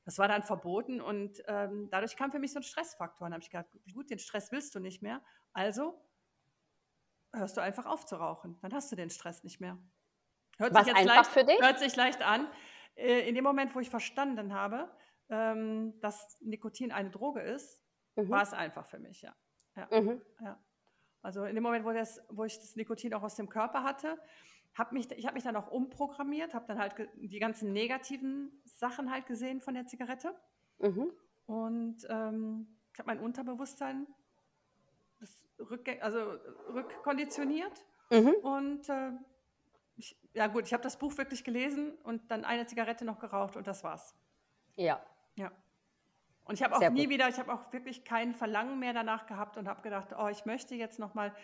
Das 0.09 0.19
war 0.19 0.27
dann 0.27 0.43
verboten 0.43 1.03
und 1.03 1.43
ähm, 1.49 1.91
dadurch 1.91 2.17
kam 2.17 2.33
für 2.33 2.39
mich 2.39 2.55
so 2.55 2.61
ein 2.61 2.63
Stressfaktor. 2.63 3.27
Und 3.27 3.33
dann 3.33 3.35
habe 3.35 3.43
ich 3.43 3.51
gedacht, 3.51 3.67
gut, 3.93 4.09
den 4.09 4.19
Stress 4.19 4.51
willst 4.51 4.75
du 4.75 4.81
nicht 4.81 5.03
mehr. 5.03 5.21
Also 5.53 6.03
hörst 7.35 7.59
du 7.59 7.61
einfach 7.61 7.85
auf 7.85 8.07
zu 8.07 8.17
rauchen. 8.17 8.59
Dann 8.63 8.73
hast 8.73 8.91
du 8.91 8.97
den 8.97 9.11
Stress 9.11 9.45
nicht 9.45 9.61
mehr. 9.61 9.77
Hört 10.57 10.73
Was 10.73 10.87
sich 10.87 10.97
einfach 10.97 11.15
leicht, 11.15 11.31
für 11.31 11.45
dich? 11.45 11.61
Hört 11.61 11.79
sich 11.79 11.95
leicht 11.95 12.23
an. 12.23 12.49
Äh, 12.95 13.29
in 13.29 13.35
dem 13.35 13.45
Moment, 13.45 13.75
wo 13.75 13.81
ich 13.81 13.91
verstanden 13.91 14.55
habe, 14.55 14.91
ähm, 15.29 16.01
dass 16.01 16.41
Nikotin 16.41 16.91
eine 16.91 17.11
Droge 17.11 17.43
ist, 17.43 17.83
mhm. 18.17 18.31
war 18.31 18.41
es 18.41 18.55
einfach 18.55 18.87
für 18.87 18.99
mich, 18.99 19.21
ja. 19.21 19.37
Ja. 19.77 20.01
Mhm. 20.01 20.23
ja. 20.41 20.59
Also 21.21 21.45
in 21.45 21.55
dem 21.55 21.63
Moment, 21.63 21.85
wo, 21.85 21.93
das, 21.93 22.25
wo 22.31 22.45
ich 22.45 22.59
das 22.59 22.77
Nikotin 22.77 23.13
auch 23.13 23.25
aus 23.25 23.35
dem 23.35 23.51
Körper 23.51 23.83
hatte, 23.83 24.19
hab 24.75 24.93
mich, 24.93 25.11
ich 25.13 25.27
habe 25.27 25.35
mich 25.35 25.45
dann 25.45 25.57
auch 25.57 25.71
umprogrammiert, 25.71 26.55
habe 26.55 26.67
dann 26.69 26.79
halt 26.79 26.95
die 27.17 27.39
ganzen 27.39 27.73
negativen 27.73 28.63
Sachen 28.65 29.11
halt 29.11 29.27
gesehen 29.27 29.61
von 29.61 29.75
der 29.75 29.87
Zigarette. 29.87 30.35
Mhm. 30.79 31.11
Und 31.47 32.07
ähm, 32.09 32.69
ich 32.93 32.99
habe 32.99 33.09
mein 33.09 33.21
Unterbewusstsein 33.21 34.07
rück, 35.59 35.89
also 36.01 36.39
rückkonditioniert. 36.73 37.85
Mhm. 38.11 38.35
Und 38.43 38.89
äh, 38.89 39.13
ich, 39.97 40.17
ja 40.33 40.47
gut, 40.47 40.67
ich 40.67 40.73
habe 40.73 40.83
das 40.83 40.99
Buch 40.99 41.17
wirklich 41.19 41.45
gelesen 41.45 41.93
und 42.05 42.31
dann 42.31 42.45
eine 42.45 42.67
Zigarette 42.67 43.05
noch 43.05 43.19
geraucht 43.19 43.57
und 43.57 43.67
das 43.67 43.85
war's. 43.85 44.15
Ja. 44.77 45.03
Ja. 45.37 45.51
Und 46.45 46.55
ich 46.55 46.63
habe 46.63 46.75
auch 46.75 46.81
Sehr 46.81 46.91
nie 46.91 47.05
gut. 47.05 47.11
wieder, 47.11 47.29
ich 47.29 47.39
habe 47.39 47.53
auch 47.53 47.73
wirklich 47.73 48.05
kein 48.05 48.35
Verlangen 48.35 48.79
mehr 48.79 48.95
danach 48.95 49.27
gehabt 49.27 49.57
und 49.59 49.69
habe 49.69 49.83
gedacht, 49.83 50.15
oh, 50.19 50.29
ich 50.29 50.47
möchte 50.47 50.75
jetzt 50.75 50.99
noch 50.99 51.15
mal. 51.15 51.35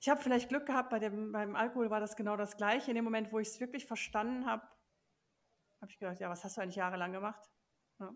Ich 0.00 0.08
habe 0.08 0.20
vielleicht 0.20 0.48
Glück 0.48 0.66
gehabt, 0.66 0.90
bei 0.90 0.98
dem, 0.98 1.32
beim 1.32 1.56
Alkohol 1.56 1.90
war 1.90 2.00
das 2.00 2.14
genau 2.14 2.36
das 2.36 2.56
Gleiche. 2.56 2.90
In 2.90 2.94
dem 2.94 3.04
Moment, 3.04 3.32
wo 3.32 3.38
ich 3.38 3.48
es 3.48 3.60
wirklich 3.60 3.84
verstanden 3.84 4.46
habe, 4.46 4.62
habe 5.80 5.90
ich 5.90 5.98
gedacht, 5.98 6.20
ja, 6.20 6.30
was 6.30 6.44
hast 6.44 6.56
du 6.56 6.60
eigentlich 6.60 6.76
jahrelang 6.76 7.12
gemacht? 7.12 7.40
Ja. 7.98 8.14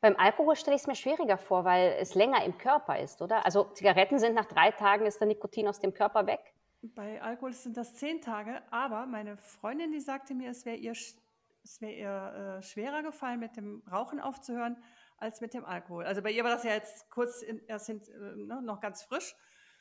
Beim 0.00 0.16
Alkohol 0.16 0.56
stelle 0.56 0.76
ich 0.76 0.82
es 0.82 0.86
mir 0.86 0.94
schwieriger 0.94 1.38
vor, 1.38 1.64
weil 1.64 1.96
es 2.00 2.14
länger 2.14 2.44
im 2.44 2.56
Körper 2.58 2.98
ist, 2.98 3.22
oder? 3.22 3.44
Also 3.44 3.64
Zigaretten 3.64 4.18
sind 4.18 4.34
nach 4.34 4.46
drei 4.46 4.70
Tagen, 4.70 5.06
ist 5.06 5.20
der 5.20 5.28
Nikotin 5.28 5.68
aus 5.68 5.80
dem 5.80 5.94
Körper 5.94 6.26
weg. 6.26 6.40
Bei 6.82 7.20
Alkohol 7.20 7.52
sind 7.52 7.76
das 7.76 7.94
zehn 7.94 8.20
Tage, 8.20 8.62
aber 8.70 9.06
meine 9.06 9.36
Freundin, 9.36 9.92
die 9.92 10.00
sagte 10.00 10.34
mir, 10.34 10.50
es 10.50 10.64
wäre 10.64 10.76
ihr, 10.76 10.92
es 10.92 11.80
wär 11.80 11.96
ihr 11.96 12.58
äh, 12.58 12.62
schwerer 12.62 13.02
gefallen, 13.02 13.40
mit 13.40 13.56
dem 13.56 13.82
Rauchen 13.90 14.20
aufzuhören, 14.20 14.82
als 15.16 15.40
mit 15.40 15.54
dem 15.54 15.64
Alkohol. 15.64 16.04
Also 16.04 16.22
bei 16.22 16.30
ihr 16.30 16.44
war 16.44 16.50
das 16.52 16.64
ja 16.64 16.72
jetzt 16.72 17.10
kurz 17.10 17.42
in, 17.42 17.60
erst 17.66 17.88
in, 17.88 18.00
äh, 18.00 18.36
ne, 18.36 18.62
noch 18.62 18.80
ganz 18.80 19.02
frisch, 19.02 19.34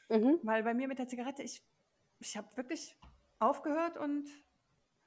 mhm. 0.10 0.40
weil 0.44 0.64
bei 0.64 0.74
mir 0.74 0.88
mit 0.88 1.00
der 1.00 1.08
Zigarette, 1.08 1.44
ich, 1.44 1.64
ich 2.20 2.38
habe 2.38 2.56
wirklich 2.58 2.98
aufgehört 3.40 3.98
und 3.98 4.30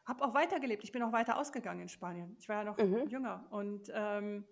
habe 0.04 0.24
auch 0.24 0.34
weitergelebt. 0.34 0.84
Ich 0.84 0.92
bin 0.92 1.02
auch 1.02 1.12
weiter 1.12 1.38
ausgegangen 1.38 1.82
in 1.82 1.88
Spanien. 1.88 2.36
Ich 2.38 2.48
war 2.48 2.56
ja 2.56 2.64
noch 2.64 2.78
mhm. 2.78 3.06
jünger 3.08 3.46
und 3.50 3.90
ähm, 3.94 4.44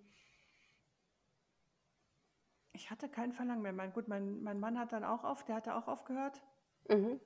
ich 2.73 2.91
hatte 2.91 3.09
kein 3.09 3.33
Verlangen 3.33 3.63
mehr. 3.63 3.73
Mein, 3.73 3.93
gut, 3.93 4.09
mein, 4.09 4.43
mein 4.43 4.61
Mann 4.61 4.79
hat 4.79 4.93
dann 4.93 5.05
auch 5.05 5.25
auf, 5.25 5.45
der 5.45 5.57
hatte 5.57 5.75
auch 5.75 5.89
aufgehört. 5.89 6.43
Mhm. 6.89 7.21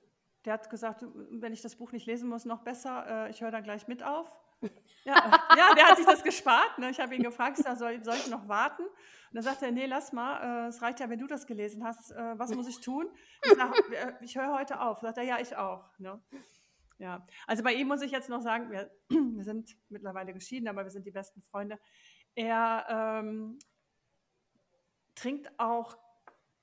Der 0.45 0.53
hat 0.53 0.69
gesagt, 0.69 1.05
wenn 1.13 1.53
ich 1.53 1.61
das 1.61 1.75
Buch 1.75 1.91
nicht 1.91 2.05
lesen 2.05 2.27
muss, 2.27 2.43
noch 2.45 2.63
besser, 2.63 3.27
äh, 3.27 3.29
ich 3.29 3.41
höre 3.41 3.51
dann 3.51 3.63
gleich 3.63 3.87
mit 3.87 4.03
auf. 4.03 4.35
Ja, 5.05 5.15
ja, 5.57 5.73
der 5.75 5.89
hat 5.89 5.97
sich 5.97 6.05
das 6.05 6.23
gespart. 6.23 6.77
Ne? 6.79 6.89
Ich 6.89 6.99
habe 6.99 7.13
ihn 7.13 7.23
gefragt, 7.23 7.57
soll, 7.57 8.03
soll 8.03 8.15
ich 8.15 8.27
noch 8.29 8.47
warten? 8.47 8.83
Und 8.83 9.33
dann 9.33 9.43
sagt 9.43 9.61
er, 9.61 9.71
nee, 9.71 9.85
lass 9.85 10.13
mal, 10.13 10.65
äh, 10.65 10.67
es 10.69 10.81
reicht 10.81 10.99
ja, 10.99 11.09
wenn 11.09 11.19
du 11.19 11.27
das 11.27 11.45
gelesen 11.45 11.83
hast. 11.83 12.11
Äh, 12.11 12.39
was 12.39 12.53
muss 12.55 12.67
ich 12.67 12.79
tun? 12.79 13.09
Ich, 13.43 13.51
äh, 13.51 14.13
ich 14.21 14.37
höre 14.37 14.53
heute 14.53 14.79
auf. 14.79 14.99
Sagt 14.99 15.17
er, 15.17 15.23
ja, 15.23 15.39
ich 15.39 15.55
auch. 15.57 15.89
Ne? 15.97 16.21
Ja, 16.99 17.25
also 17.47 17.63
bei 17.63 17.73
ihm 17.73 17.87
muss 17.87 18.01
ich 18.01 18.11
jetzt 18.11 18.29
noch 18.29 18.41
sagen, 18.41 18.71
wir, 18.71 18.91
wir 19.09 19.43
sind 19.43 19.75
mittlerweile 19.89 20.33
geschieden, 20.33 20.67
aber 20.67 20.83
wir 20.83 20.91
sind 20.91 21.05
die 21.05 21.11
besten 21.11 21.41
Freunde. 21.41 21.79
Er 22.35 22.85
ähm, 22.89 23.59
trinkt 25.15 25.51
auch 25.59 25.97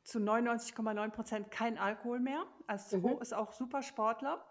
zu 0.05 0.19
99,9 0.19 1.11
Prozent 1.11 1.51
kein 1.51 1.79
Alkohol 1.79 2.21
mehr. 2.21 2.45
Also 2.67 2.99
mhm. 2.99 3.21
ist 3.21 3.35
auch 3.35 3.53
super 3.53 3.83
Sportler. 3.83 4.47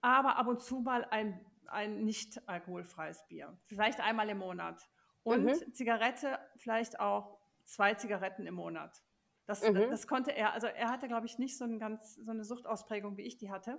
Aber 0.00 0.36
ab 0.36 0.46
und 0.46 0.60
zu 0.60 0.80
mal 0.80 1.04
ein, 1.06 1.44
ein 1.70 2.04
nicht 2.04 2.48
alkoholfreies 2.48 3.26
Bier. 3.28 3.58
Vielleicht 3.66 4.00
einmal 4.00 4.28
im 4.28 4.38
Monat. 4.38 4.88
Und 5.22 5.44
mhm. 5.44 5.74
Zigarette 5.74 6.38
vielleicht 6.56 7.00
auch 7.00 7.38
zwei 7.64 7.94
Zigaretten 7.94 8.46
im 8.46 8.54
Monat. 8.54 9.02
Das, 9.46 9.62
mhm. 9.62 9.90
das 9.90 10.06
konnte 10.06 10.30
er, 10.30 10.52
also 10.52 10.66
er 10.66 10.90
hatte, 10.90 11.08
glaube 11.08 11.26
ich, 11.26 11.38
nicht 11.38 11.56
so, 11.56 11.64
ein 11.64 11.78
ganz, 11.78 12.16
so 12.16 12.30
eine 12.30 12.44
Suchtausprägung, 12.44 13.16
wie 13.16 13.22
ich 13.22 13.38
die 13.38 13.50
hatte. 13.50 13.78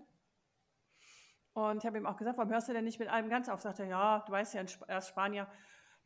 Und 1.54 1.78
ich 1.78 1.86
habe 1.86 1.97
ihm 1.97 2.06
auch 2.06 2.17
gesagt, 2.17 2.38
warum 2.38 2.52
hörst 2.52 2.69
du 2.69 2.73
denn 2.73 2.86
nicht 2.86 2.99
mit 2.99 3.10
allem 3.10 3.30
ganz 3.30 3.49
auf? 3.49 3.62
Sagt 3.62 3.80
er, 3.80 3.86
ja, 3.86 4.23
du 4.25 4.32
weißt 4.32 4.54
ja, 4.54 4.63
er 4.88 4.97
ist 4.97 5.10
Spanier, 5.10 5.47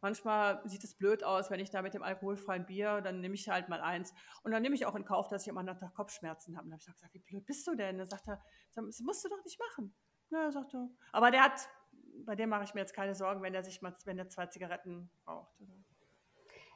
manchmal 0.02 0.62
sieht 0.66 0.84
es 0.84 0.96
blöd 0.96 1.24
aus, 1.24 1.50
wenn 1.50 1.60
ich 1.60 1.70
da 1.70 1.82
mit 1.82 1.94
dem 1.94 2.04
alkoholfreien 2.04 2.66
Bier, 2.66 3.02
dann 3.02 3.22
nehme 3.22 3.36
ich 3.36 3.50
halt 3.50 3.70
mal 3.70 3.82
eins. 3.82 4.14
Und 4.44 4.52
dann 4.52 4.62
nehme 4.62 4.76
ich 4.76 4.86
auch 4.86 4.96
in 4.96 5.06
Kauf, 5.06 5.30
dass 5.30 5.44
ich 5.44 5.50
am 5.50 5.58
anderen 5.58 5.80
Tag 5.80 5.94
Kopfschmerzen 5.96 6.58
habe. 6.58 6.66
Und 6.66 6.72
dann 6.72 6.80
habe 6.80 6.92
ich 6.92 6.96
gesagt, 6.96 7.14
wie 7.14 7.20
blöd 7.20 7.46
bist 7.46 7.66
du 7.66 7.76
denn? 7.76 7.98
Dann 7.98 8.08
sagt 8.08 8.28
er, 8.28 8.44
das 8.76 9.00
musst 9.00 9.24
du 9.24 9.30
doch 9.30 9.44
nicht 9.44 9.60
machen. 9.60 9.96
Ja, 10.34 10.52
sagt 10.52 10.74
er. 10.74 10.90
Aber 11.12 11.32
der 11.32 11.44
hat, 11.44 11.70
bei 12.26 12.36
dem 12.36 12.50
mache 12.50 12.64
ich 12.64 12.74
mir 12.74 12.82
jetzt 12.82 12.94
keine 12.94 13.16
Sorgen, 13.16 13.42
wenn 13.42 13.54
er 13.54 13.64
sich 13.64 13.82
mal, 13.82 13.94
wenn 14.06 14.18
er 14.18 14.30
zwei 14.30 14.48
Zigaretten 14.48 15.10
raucht. 15.28 15.54
Oder? 15.62 15.74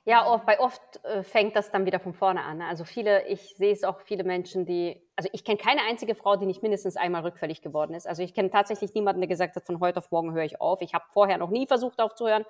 Ja, 0.06 0.26
oft, 0.26 0.46
bei 0.46 0.60
oft 0.60 1.04
äh, 1.04 1.22
fängt 1.24 1.56
das 1.58 1.70
dann 1.70 1.86
wieder 1.86 2.00
von 2.00 2.14
vorne 2.14 2.44
an. 2.44 2.60
Ne? 2.60 2.66
Also 2.66 2.86
viele, 2.86 3.28
ich 3.28 3.56
sehe 3.58 3.74
es 3.74 3.84
auch 3.84 4.00
viele 4.02 4.24
Menschen, 4.24 4.66
die, 4.66 5.06
also 5.18 5.30
ich 5.34 5.44
kenne 5.44 5.58
keine 5.58 5.82
einzige 5.82 6.16
Frau, 6.16 6.38
die 6.38 6.46
nicht 6.46 6.62
mindestens 6.62 6.96
einmal 6.96 7.24
rückfällig 7.24 7.62
geworden 7.62 7.94
ist. 7.94 8.08
Also 8.08 8.24
ich 8.24 8.34
kenne 8.34 8.50
tatsächlich 8.50 8.94
niemanden, 8.94 9.20
der 9.20 9.28
gesagt 9.28 9.56
hat, 9.58 9.66
von 9.66 9.82
heute 9.82 9.98
auf 9.98 10.10
morgen 10.12 10.34
höre 10.34 10.46
ich 10.46 10.62
auf. 10.62 10.82
Ich 10.82 10.94
habe 10.94 11.04
vorher 11.10 11.38
noch 11.38 11.50
nie 11.50 11.68
versucht 11.68 12.00
aufzuhören. 12.00 12.46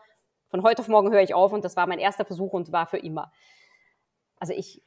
Von 0.49 0.61
heute 0.61 0.81
auf 0.81 0.87
morgen 0.87 1.11
höre 1.11 1.21
ich 1.21 1.33
auf 1.33 1.51
und 1.51 1.65
das 1.65 1.75
war 1.75 1.87
mein 1.87 1.99
erster 1.99 2.25
Versuch 2.25 2.53
und 2.53 2.71
war 2.71 2.85
für 2.85 2.99
immer. 2.99 3.31
Also 4.39 4.53
ich 4.53 4.83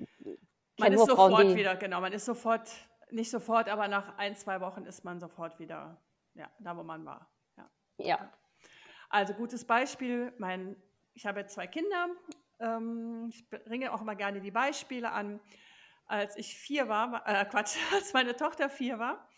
man 0.78 0.92
ist 0.92 1.06
sofort 1.06 1.32
Frauen, 1.32 1.56
wieder, 1.56 1.76
genau. 1.76 2.00
Man 2.00 2.12
ist 2.12 2.24
sofort, 2.24 2.70
nicht 3.10 3.30
sofort, 3.30 3.68
aber 3.68 3.88
nach 3.88 4.16
ein, 4.16 4.34
zwei 4.36 4.60
Wochen 4.60 4.84
ist 4.84 5.04
man 5.04 5.20
sofort 5.20 5.58
wieder, 5.58 5.98
ja, 6.34 6.50
da 6.58 6.76
wo 6.76 6.82
man 6.82 7.04
war. 7.04 7.30
Ja. 7.56 7.70
ja. 7.98 8.32
Also 9.08 9.34
gutes 9.34 9.66
Beispiel. 9.66 10.32
Mein, 10.38 10.76
ich 11.14 11.26
habe 11.26 11.40
jetzt 11.40 11.54
zwei 11.54 11.66
Kinder 11.66 12.08
ähm, 12.60 13.26
ich 13.30 13.48
bringe 13.48 13.92
auch 13.92 14.02
immer 14.02 14.14
gerne 14.14 14.40
die 14.40 14.50
Beispiele 14.50 15.10
an. 15.10 15.40
Als 16.06 16.36
ich 16.36 16.56
vier 16.56 16.88
war, 16.88 17.26
äh, 17.26 17.44
Quatsch, 17.46 17.76
als 17.94 18.12
meine 18.12 18.36
Tochter 18.36 18.68
vier 18.68 18.98
war, 18.98 19.28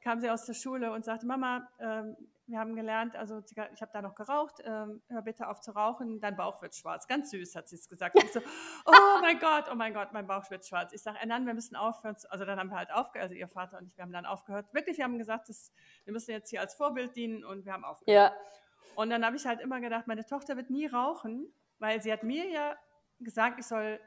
kam 0.00 0.20
sie 0.20 0.30
aus 0.30 0.46
der 0.46 0.54
Schule 0.54 0.92
und 0.92 1.04
sagte, 1.04 1.26
Mama, 1.26 1.68
ähm, 1.78 2.16
wir 2.46 2.60
haben 2.60 2.76
gelernt, 2.76 3.16
also 3.16 3.42
ich 3.44 3.82
habe 3.82 3.90
da 3.92 4.02
noch 4.02 4.14
geraucht, 4.14 4.62
ähm, 4.64 5.02
hör 5.08 5.22
bitte 5.22 5.48
auf 5.48 5.60
zu 5.60 5.72
rauchen, 5.72 6.20
dein 6.20 6.36
Bauch 6.36 6.62
wird 6.62 6.76
schwarz. 6.76 7.08
Ganz 7.08 7.30
süß 7.30 7.56
hat 7.56 7.68
sie 7.68 7.74
es 7.74 7.88
gesagt. 7.88 8.16
Ich 8.22 8.32
so, 8.32 8.40
oh 8.86 9.18
mein 9.20 9.38
Gott, 9.40 9.64
oh 9.70 9.74
mein 9.74 9.92
Gott, 9.92 10.12
mein 10.12 10.28
Bauch 10.28 10.48
wird 10.50 10.64
schwarz. 10.64 10.92
Ich 10.92 11.02
sage, 11.02 11.18
Enan, 11.20 11.44
wir 11.44 11.54
müssen 11.54 11.74
aufhören. 11.74 12.16
Also 12.28 12.44
dann 12.44 12.60
haben 12.60 12.70
wir 12.70 12.76
halt 12.76 12.92
aufgehört, 12.92 13.30
also 13.30 13.34
ihr 13.34 13.48
Vater 13.48 13.78
und 13.78 13.88
ich, 13.88 13.96
wir 13.96 14.04
haben 14.04 14.12
dann 14.12 14.26
aufgehört. 14.26 14.72
Wirklich, 14.72 14.98
wir 14.98 15.04
haben 15.04 15.18
gesagt, 15.18 15.48
das, 15.48 15.72
wir 16.04 16.12
müssen 16.12 16.30
jetzt 16.30 16.50
hier 16.50 16.60
als 16.60 16.74
Vorbild 16.74 17.16
dienen 17.16 17.44
und 17.44 17.64
wir 17.64 17.72
haben 17.72 17.84
aufgehört. 17.84 18.32
Ja. 18.32 18.38
Und 18.94 19.10
dann 19.10 19.24
habe 19.26 19.36
ich 19.36 19.44
halt 19.44 19.60
immer 19.60 19.80
gedacht, 19.80 20.06
meine 20.06 20.24
Tochter 20.24 20.56
wird 20.56 20.70
nie 20.70 20.86
rauchen, 20.86 21.52
weil 21.80 22.00
sie 22.00 22.12
hat 22.12 22.22
mir 22.22 22.48
ja 22.48 22.76
gesagt, 23.18 23.58
ich 23.58 23.66
soll, 23.66 23.98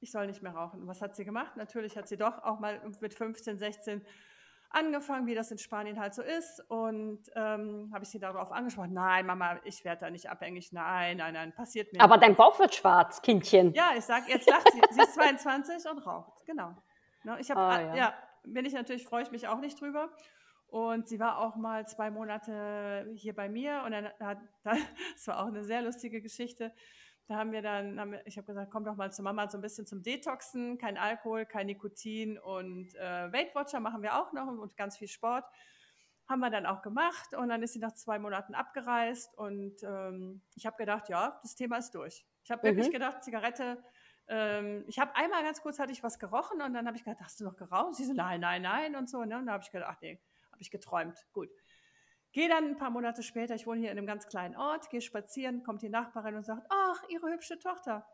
ich 0.00 0.10
soll 0.10 0.26
nicht 0.26 0.42
mehr 0.42 0.52
rauchen. 0.52 0.80
Und 0.80 0.88
was 0.88 1.02
hat 1.02 1.16
sie 1.16 1.26
gemacht? 1.26 1.56
Natürlich 1.56 1.98
hat 1.98 2.08
sie 2.08 2.16
doch 2.16 2.42
auch 2.42 2.60
mal 2.60 2.80
mit 3.00 3.12
15, 3.12 3.58
16 3.58 4.04
angefangen, 4.70 5.26
wie 5.26 5.34
das 5.34 5.50
in 5.50 5.58
Spanien 5.58 5.98
halt 5.98 6.14
so 6.14 6.22
ist. 6.22 6.62
Und 6.68 7.20
ähm, 7.34 7.90
habe 7.92 8.04
ich 8.04 8.10
sie 8.10 8.18
darauf 8.18 8.52
angesprochen, 8.52 8.92
nein, 8.92 9.26
Mama, 9.26 9.58
ich 9.64 9.84
werde 9.84 10.02
da 10.02 10.10
nicht 10.10 10.28
abhängig. 10.28 10.72
Nein, 10.72 11.18
nein, 11.18 11.34
nein, 11.34 11.54
passiert 11.54 11.92
mir 11.92 12.00
Aber 12.00 12.16
nicht. 12.16 12.26
dein 12.26 12.36
Bauch 12.36 12.58
wird 12.58 12.74
schwarz, 12.74 13.22
Kindchen. 13.22 13.72
Ja, 13.72 13.92
ich 13.96 14.04
sage, 14.04 14.26
jetzt 14.28 14.48
lacht 14.48 14.70
sie. 14.72 14.80
sie 14.90 15.00
ist 15.00 15.14
22 15.14 15.90
und 15.90 16.06
raucht, 16.06 16.44
genau. 16.46 16.74
Ne, 17.24 17.36
ich 17.40 17.50
habe, 17.50 17.60
oh, 17.60 17.88
ja. 17.88 17.94
ja, 17.96 18.14
bin 18.44 18.64
ich 18.64 18.72
natürlich, 18.72 19.04
freue 19.06 19.22
ich 19.22 19.30
mich 19.30 19.48
auch 19.48 19.60
nicht 19.60 19.80
drüber. 19.80 20.10
Und 20.68 21.08
sie 21.08 21.18
war 21.18 21.38
auch 21.38 21.56
mal 21.56 21.86
zwei 21.88 22.10
Monate 22.10 23.10
hier 23.14 23.34
bei 23.34 23.48
mir 23.48 23.82
und 23.86 23.92
dann 23.92 24.10
hat, 24.20 24.38
das 24.64 25.26
war 25.26 25.42
auch 25.42 25.46
eine 25.46 25.64
sehr 25.64 25.82
lustige 25.82 26.20
Geschichte. 26.20 26.72
Da 27.28 27.36
haben 27.36 27.52
wir 27.52 27.60
dann, 27.60 28.00
haben 28.00 28.12
wir, 28.12 28.26
ich 28.26 28.38
habe 28.38 28.46
gesagt, 28.46 28.70
komm 28.70 28.84
doch 28.84 28.96
mal 28.96 29.12
zu 29.12 29.22
Mama 29.22 29.48
so 29.50 29.58
ein 29.58 29.60
bisschen 29.60 29.86
zum 29.86 30.02
Detoxen, 30.02 30.78
kein 30.78 30.96
Alkohol, 30.96 31.44
kein 31.44 31.66
Nikotin 31.66 32.38
und 32.38 32.94
äh, 32.94 33.32
Weight 33.32 33.54
Watcher 33.54 33.80
machen 33.80 34.02
wir 34.02 34.18
auch 34.18 34.32
noch 34.32 34.46
und 34.46 34.76
ganz 34.78 34.96
viel 34.96 35.08
Sport. 35.08 35.44
Haben 36.26 36.40
wir 36.40 36.48
dann 36.48 36.64
auch 36.64 36.80
gemacht 36.80 37.34
und 37.34 37.50
dann 37.50 37.62
ist 37.62 37.74
sie 37.74 37.80
nach 37.80 37.92
zwei 37.92 38.18
Monaten 38.18 38.54
abgereist 38.54 39.36
und 39.36 39.82
ähm, 39.82 40.40
ich 40.54 40.64
habe 40.64 40.78
gedacht, 40.78 41.10
ja, 41.10 41.38
das 41.42 41.54
Thema 41.54 41.76
ist 41.76 41.94
durch. 41.94 42.26
Ich 42.44 42.50
habe 42.50 42.62
mhm. 42.62 42.76
wirklich 42.76 42.92
gedacht, 42.92 43.22
Zigarette, 43.22 43.82
ähm, 44.28 44.84
ich 44.86 44.98
habe 44.98 45.14
einmal 45.14 45.42
ganz 45.42 45.60
kurz 45.60 45.78
hatte 45.78 45.92
ich 45.92 46.02
was 46.02 46.18
gerochen 46.18 46.62
und 46.62 46.72
dann 46.72 46.86
habe 46.86 46.96
ich 46.96 47.04
gedacht, 47.04 47.20
hast 47.22 47.40
du 47.40 47.44
noch 47.44 47.56
geraucht? 47.56 47.94
Sie 47.94 48.06
so, 48.06 48.14
nein, 48.14 48.40
nein, 48.40 48.62
nein 48.62 48.96
und 48.96 49.10
so. 49.10 49.18
Ne? 49.18 49.36
Und 49.36 49.46
dann 49.46 49.50
habe 49.50 49.62
ich 49.62 49.70
gedacht, 49.70 49.90
ach 49.94 50.00
nee, 50.00 50.18
habe 50.50 50.62
ich 50.62 50.70
geträumt. 50.70 51.26
Gut. 51.32 51.50
Gehe 52.32 52.48
dann 52.48 52.64
ein 52.64 52.76
paar 52.76 52.90
Monate 52.90 53.22
später, 53.22 53.54
ich 53.54 53.66
wohne 53.66 53.80
hier 53.80 53.90
in 53.90 53.98
einem 53.98 54.06
ganz 54.06 54.26
kleinen 54.26 54.56
Ort, 54.56 54.90
gehe 54.90 55.00
spazieren, 55.00 55.62
kommt 55.62 55.82
die 55.82 55.88
Nachbarin 55.88 56.36
und 56.36 56.44
sagt, 56.44 56.66
ach, 56.68 57.02
Ihre 57.08 57.30
hübsche 57.30 57.58
Tochter, 57.58 58.06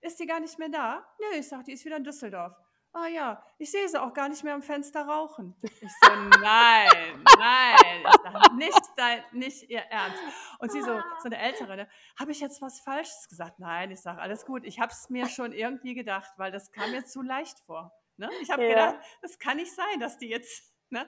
ist 0.00 0.18
die 0.20 0.26
gar 0.26 0.40
nicht 0.40 0.58
mehr 0.58 0.68
da? 0.68 1.06
Nö, 1.18 1.38
ich 1.38 1.48
sage, 1.48 1.64
die 1.64 1.72
ist 1.72 1.84
wieder 1.84 1.96
in 1.96 2.04
Düsseldorf. 2.04 2.54
Ah 2.92 3.06
ja, 3.06 3.44
ich 3.58 3.70
sehe 3.70 3.86
sie 3.86 4.00
auch 4.00 4.14
gar 4.14 4.28
nicht 4.30 4.42
mehr 4.42 4.54
am 4.54 4.62
Fenster 4.62 5.02
rauchen. 5.02 5.54
Ich 5.62 5.78
so, 5.80 6.14
nein, 6.40 7.22
nein, 7.38 8.04
ich 8.06 8.22
sag, 8.22 8.54
nicht, 8.54 8.80
dein, 8.96 9.22
nicht 9.32 9.68
ihr 9.68 9.80
Ernst. 9.80 10.22
Und 10.58 10.72
sie 10.72 10.80
so, 10.80 10.98
so 11.18 11.24
eine 11.26 11.38
Ältere, 11.38 11.76
ne, 11.76 11.88
habe 12.18 12.32
ich 12.32 12.40
jetzt 12.40 12.62
was 12.62 12.80
Falsches 12.80 13.28
gesagt? 13.28 13.58
Nein, 13.58 13.90
ich 13.90 14.00
sage, 14.00 14.20
alles 14.20 14.46
gut. 14.46 14.64
Ich 14.64 14.80
habe 14.80 14.90
es 14.90 15.10
mir 15.10 15.28
schon 15.28 15.52
irgendwie 15.52 15.94
gedacht, 15.94 16.32
weil 16.38 16.50
das 16.50 16.72
kam 16.72 16.90
mir 16.90 17.04
zu 17.04 17.20
leicht 17.20 17.58
vor. 17.60 17.92
Ne? 18.16 18.30
Ich 18.40 18.50
habe 18.50 18.62
ja. 18.64 18.68
gedacht, 18.70 19.06
das 19.20 19.38
kann 19.38 19.58
nicht 19.58 19.72
sein, 19.72 20.00
dass 20.00 20.16
die 20.18 20.28
jetzt, 20.28 20.74
ne? 20.88 21.06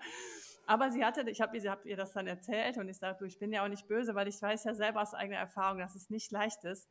Aber 0.71 0.93
sie 0.93 1.05
hatte, 1.05 1.29
ich 1.29 1.41
habe 1.41 1.59
ihr, 1.59 1.69
hab 1.69 1.85
ihr 1.85 1.97
das 1.97 2.13
dann 2.13 2.29
erzählt 2.29 2.79
und 2.79 2.89
ich 2.89 2.97
sagte, 2.97 3.27
ich 3.27 3.41
bin 3.41 3.53
ja 3.53 3.65
auch 3.65 3.69
nicht 3.69 3.89
böse, 3.89 4.15
weil 4.15 4.29
ich 4.29 4.41
weiß 4.41 4.63
ja 4.63 4.73
selber 4.73 5.03
aus 5.03 5.15
eigener 5.15 5.39
Erfahrung, 5.39 5.81
dass 5.81 5.97
es 5.97 6.11
nicht 6.11 6.31
leicht 6.31 6.63
ist. 6.63 6.89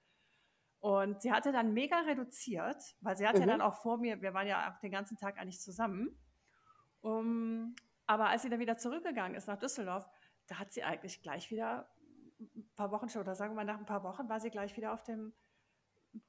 Und 0.82 1.22
sie 1.22 1.32
hatte 1.32 1.54
dann 1.54 1.74
mega 1.74 1.98
reduziert, 2.02 2.76
weil 3.00 3.16
sie 3.16 3.26
hatte 3.26 3.38
mhm. 3.38 3.44
ja 3.44 3.48
dann 3.52 3.62
auch 3.62 3.76
vor 3.76 3.98
mir, 3.98 4.22
wir 4.22 4.34
waren 4.34 4.48
ja 4.48 4.70
auch 4.70 4.82
den 4.82 4.92
ganzen 4.92 5.16
Tag 5.16 5.40
eigentlich 5.40 5.62
zusammen. 5.62 6.10
Um, 7.00 7.74
aber 8.06 8.28
als 8.28 8.42
sie 8.42 8.50
dann 8.50 8.60
wieder 8.60 8.76
zurückgegangen 8.76 9.38
ist 9.38 9.48
nach 9.48 9.58
Düsseldorf, 9.58 10.06
da 10.48 10.60
hat 10.60 10.74
sie 10.74 10.84
eigentlich 10.84 11.22
gleich 11.22 11.50
wieder 11.50 11.90
ein 12.42 12.70
paar 12.76 12.92
Wochen 12.92 13.08
schon, 13.08 13.22
oder 13.22 13.34
sagen 13.34 13.54
wir 13.54 13.64
mal 13.64 13.64
nach 13.64 13.80
ein 13.80 13.86
paar 13.86 14.04
Wochen, 14.04 14.28
war 14.28 14.42
sie 14.42 14.50
gleich 14.50 14.76
wieder 14.76 14.92
auf 14.92 15.04
dem, 15.04 15.32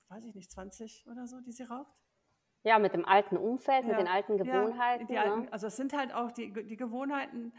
weiß 0.07 0.23
ich 0.23 0.37
nicht, 0.37 0.53
20 0.53 1.05
oder 1.09 1.27
so, 1.27 1.41
die 1.41 1.51
sie 1.51 1.65
raucht. 1.65 1.99
Ja, 2.63 2.79
mit 2.79 2.93
dem 2.93 3.05
alten 3.07 3.37
Umfeld, 3.37 3.85
ja. 3.85 3.91
mit 3.91 4.01
den 4.01 4.09
alten 4.09 4.37
Gewohnheiten. 4.37 5.13
Ja, 5.13 5.23
alten, 5.23 5.49
also 5.51 5.67
es 5.69 5.77
sind 5.77 5.93
halt 5.95 6.13
auch 6.13 6.31
die, 6.31 6.53
die 6.53 6.77
Gewohnheiten 6.77 7.53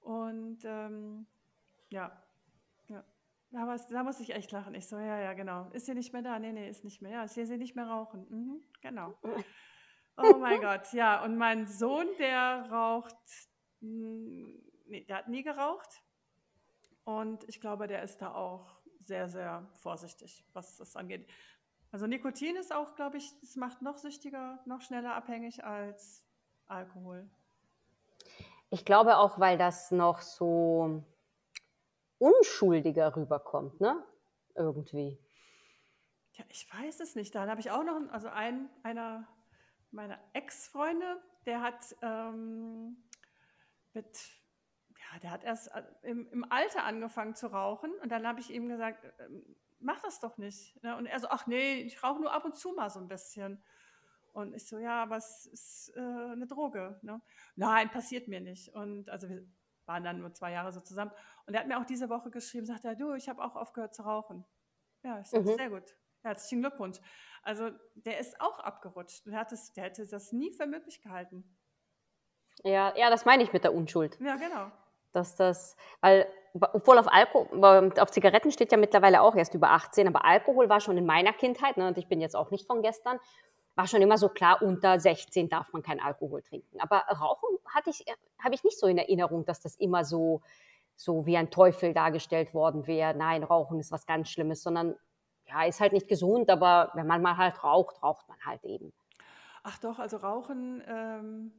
und 0.00 0.64
ähm, 0.64 1.26
ja, 1.90 2.10
ja. 2.88 3.04
Aber 3.54 3.76
da 3.76 4.02
muss 4.02 4.18
ich 4.18 4.34
echt 4.34 4.50
lachen. 4.50 4.74
Ich 4.74 4.88
so, 4.88 4.98
ja, 4.98 5.20
ja, 5.20 5.34
genau. 5.34 5.68
Ist 5.72 5.86
sie 5.86 5.94
nicht 5.94 6.12
mehr 6.12 6.22
da? 6.22 6.38
Nee, 6.38 6.52
nee, 6.52 6.68
ist 6.68 6.84
nicht 6.84 7.02
mehr. 7.02 7.12
Ja, 7.12 7.24
ich 7.24 7.32
sehe 7.32 7.46
sie 7.46 7.58
nicht 7.58 7.76
mehr 7.76 7.86
rauchen. 7.86 8.26
Mhm, 8.30 8.62
genau. 8.80 9.14
Oh 10.16 10.36
mein 10.38 10.60
Gott, 10.60 10.92
ja. 10.92 11.22
Und 11.22 11.36
mein 11.36 11.66
Sohn, 11.66 12.08
der 12.18 12.68
raucht, 12.70 13.16
nee, 13.80 15.04
der 15.04 15.18
hat 15.18 15.28
nie 15.28 15.42
geraucht. 15.42 16.02
Und 17.04 17.48
ich 17.48 17.60
glaube, 17.60 17.86
der 17.86 18.02
ist 18.02 18.18
da 18.22 18.34
auch 18.34 18.80
sehr, 19.00 19.28
sehr 19.28 19.68
vorsichtig, 19.74 20.44
was 20.52 20.76
das 20.76 20.96
angeht. 20.96 21.28
Also 21.92 22.06
Nikotin 22.06 22.56
ist 22.56 22.74
auch, 22.74 22.94
glaube 22.94 23.18
ich, 23.18 23.34
es 23.42 23.54
macht 23.56 23.82
noch 23.82 23.98
süchtiger, 23.98 24.58
noch 24.64 24.80
schneller 24.80 25.14
abhängig 25.14 25.62
als 25.62 26.24
Alkohol. 26.66 27.28
Ich 28.70 28.86
glaube 28.86 29.18
auch, 29.18 29.38
weil 29.38 29.58
das 29.58 29.90
noch 29.90 30.22
so 30.22 31.04
unschuldiger 32.16 33.14
rüberkommt, 33.14 33.78
ne? 33.82 34.02
Irgendwie. 34.54 35.18
Ja, 36.32 36.44
ich 36.48 36.66
weiß 36.72 37.00
es 37.00 37.14
nicht. 37.14 37.34
Dann 37.34 37.50
habe 37.50 37.60
ich 37.60 37.70
auch 37.70 37.84
noch, 37.84 38.00
also 38.10 38.28
ein, 38.28 38.70
einer 38.82 39.28
meiner 39.90 40.18
Ex-Freunde, 40.32 41.22
der 41.44 41.60
hat 41.60 41.94
ähm, 42.00 42.96
mit, 43.92 44.06
ja, 44.96 45.18
der 45.20 45.30
hat 45.30 45.44
erst 45.44 45.68
äh, 45.74 45.82
im, 46.02 46.26
im 46.32 46.50
Alter 46.50 46.84
angefangen 46.84 47.34
zu 47.34 47.48
rauchen 47.48 47.92
und 48.02 48.10
dann 48.10 48.26
habe 48.26 48.40
ich 48.40 48.50
ihm 48.50 48.68
gesagt, 48.68 49.04
ähm, 49.18 49.56
mach 49.82 50.00
das 50.00 50.20
doch 50.20 50.38
nicht. 50.38 50.82
Ne? 50.82 50.96
Und 50.96 51.06
er 51.06 51.20
so, 51.20 51.28
ach 51.28 51.46
nee, 51.46 51.74
ich 51.82 52.02
rauche 52.02 52.20
nur 52.20 52.32
ab 52.32 52.44
und 52.44 52.56
zu 52.56 52.72
mal 52.72 52.90
so 52.90 53.00
ein 53.00 53.08
bisschen. 53.08 53.62
Und 54.32 54.54
ich 54.54 54.66
so, 54.66 54.78
ja, 54.78 55.02
aber 55.02 55.16
es 55.16 55.46
ist 55.46 55.92
äh, 55.94 56.00
eine 56.00 56.46
Droge. 56.46 56.98
Ne? 57.02 57.20
Nein, 57.54 57.90
passiert 57.90 58.28
mir 58.28 58.40
nicht. 58.40 58.74
Und 58.74 59.10
also 59.10 59.28
wir 59.28 59.46
waren 59.84 60.04
dann 60.04 60.20
nur 60.20 60.32
zwei 60.32 60.52
Jahre 60.52 60.72
so 60.72 60.80
zusammen. 60.80 61.10
Und 61.46 61.54
er 61.54 61.60
hat 61.60 61.68
mir 61.68 61.78
auch 61.78 61.84
diese 61.84 62.08
Woche 62.08 62.30
geschrieben, 62.30 62.66
sagt 62.66 62.84
er, 62.84 62.94
du, 62.94 63.12
ich 63.14 63.28
habe 63.28 63.42
auch 63.42 63.56
aufgehört 63.56 63.94
zu 63.94 64.02
rauchen. 64.02 64.44
Ja, 65.02 65.20
ich 65.20 65.26
sage, 65.26 65.50
mhm. 65.50 65.56
sehr 65.56 65.70
gut. 65.70 65.96
Herzlichen 66.22 66.62
Glückwunsch. 66.62 66.98
Also 67.42 67.70
der 67.94 68.18
ist 68.18 68.40
auch 68.40 68.60
abgerutscht. 68.60 69.26
Der, 69.26 69.38
hat 69.38 69.52
es, 69.52 69.72
der 69.72 69.84
hätte 69.84 70.06
das 70.06 70.32
nie 70.32 70.52
für 70.52 70.66
möglich 70.66 71.02
gehalten. 71.02 71.44
Ja, 72.62 72.96
ja, 72.96 73.10
das 73.10 73.24
meine 73.24 73.42
ich 73.42 73.52
mit 73.52 73.64
der 73.64 73.74
Unschuld. 73.74 74.18
Ja, 74.20 74.36
genau. 74.36 74.70
Dass 75.12 75.34
das, 75.34 75.76
weil 76.00 76.26
obwohl 76.54 76.98
auf 76.98 77.06
Alkohol, 77.10 77.92
auf 77.98 78.10
Zigaretten 78.10 78.50
steht 78.52 78.72
ja 78.72 78.78
mittlerweile 78.78 79.22
auch 79.22 79.34
erst 79.34 79.54
über 79.54 79.70
18, 79.70 80.06
aber 80.08 80.24
Alkohol 80.24 80.68
war 80.68 80.80
schon 80.80 80.98
in 80.98 81.06
meiner 81.06 81.32
Kindheit, 81.32 81.76
ne, 81.76 81.88
und 81.88 81.98
ich 81.98 82.08
bin 82.08 82.20
jetzt 82.20 82.36
auch 82.36 82.50
nicht 82.50 82.66
von 82.66 82.82
gestern, 82.82 83.18
war 83.74 83.86
schon 83.86 84.02
immer 84.02 84.18
so 84.18 84.28
klar, 84.28 84.60
unter 84.60 85.00
16 85.00 85.48
darf 85.48 85.72
man 85.72 85.82
keinen 85.82 86.00
Alkohol 86.00 86.42
trinken. 86.42 86.78
Aber 86.80 86.98
Rauchen 87.08 87.56
hatte 87.74 87.90
ich, 87.90 88.04
habe 88.42 88.54
ich 88.54 88.64
nicht 88.64 88.78
so 88.78 88.86
in 88.86 88.98
Erinnerung, 88.98 89.46
dass 89.46 89.60
das 89.60 89.76
immer 89.76 90.04
so, 90.04 90.42
so 90.94 91.24
wie 91.24 91.38
ein 91.38 91.50
Teufel 91.50 91.94
dargestellt 91.94 92.52
worden 92.52 92.86
wäre. 92.86 93.14
Nein, 93.14 93.42
Rauchen 93.42 93.80
ist 93.80 93.90
was 93.90 94.06
ganz 94.06 94.28
Schlimmes, 94.28 94.62
sondern 94.62 94.94
ja, 95.46 95.64
ist 95.64 95.80
halt 95.80 95.92
nicht 95.92 96.08
gesund, 96.08 96.50
aber 96.50 96.90
wenn 96.94 97.06
man 97.06 97.22
mal 97.22 97.36
halt 97.36 97.64
raucht, 97.64 98.02
raucht 98.02 98.28
man 98.28 98.38
halt 98.44 98.62
eben. 98.64 98.92
Ach 99.62 99.78
doch, 99.78 99.98
also 99.98 100.18
Rauchen, 100.18 100.82
ähm, 100.86 101.52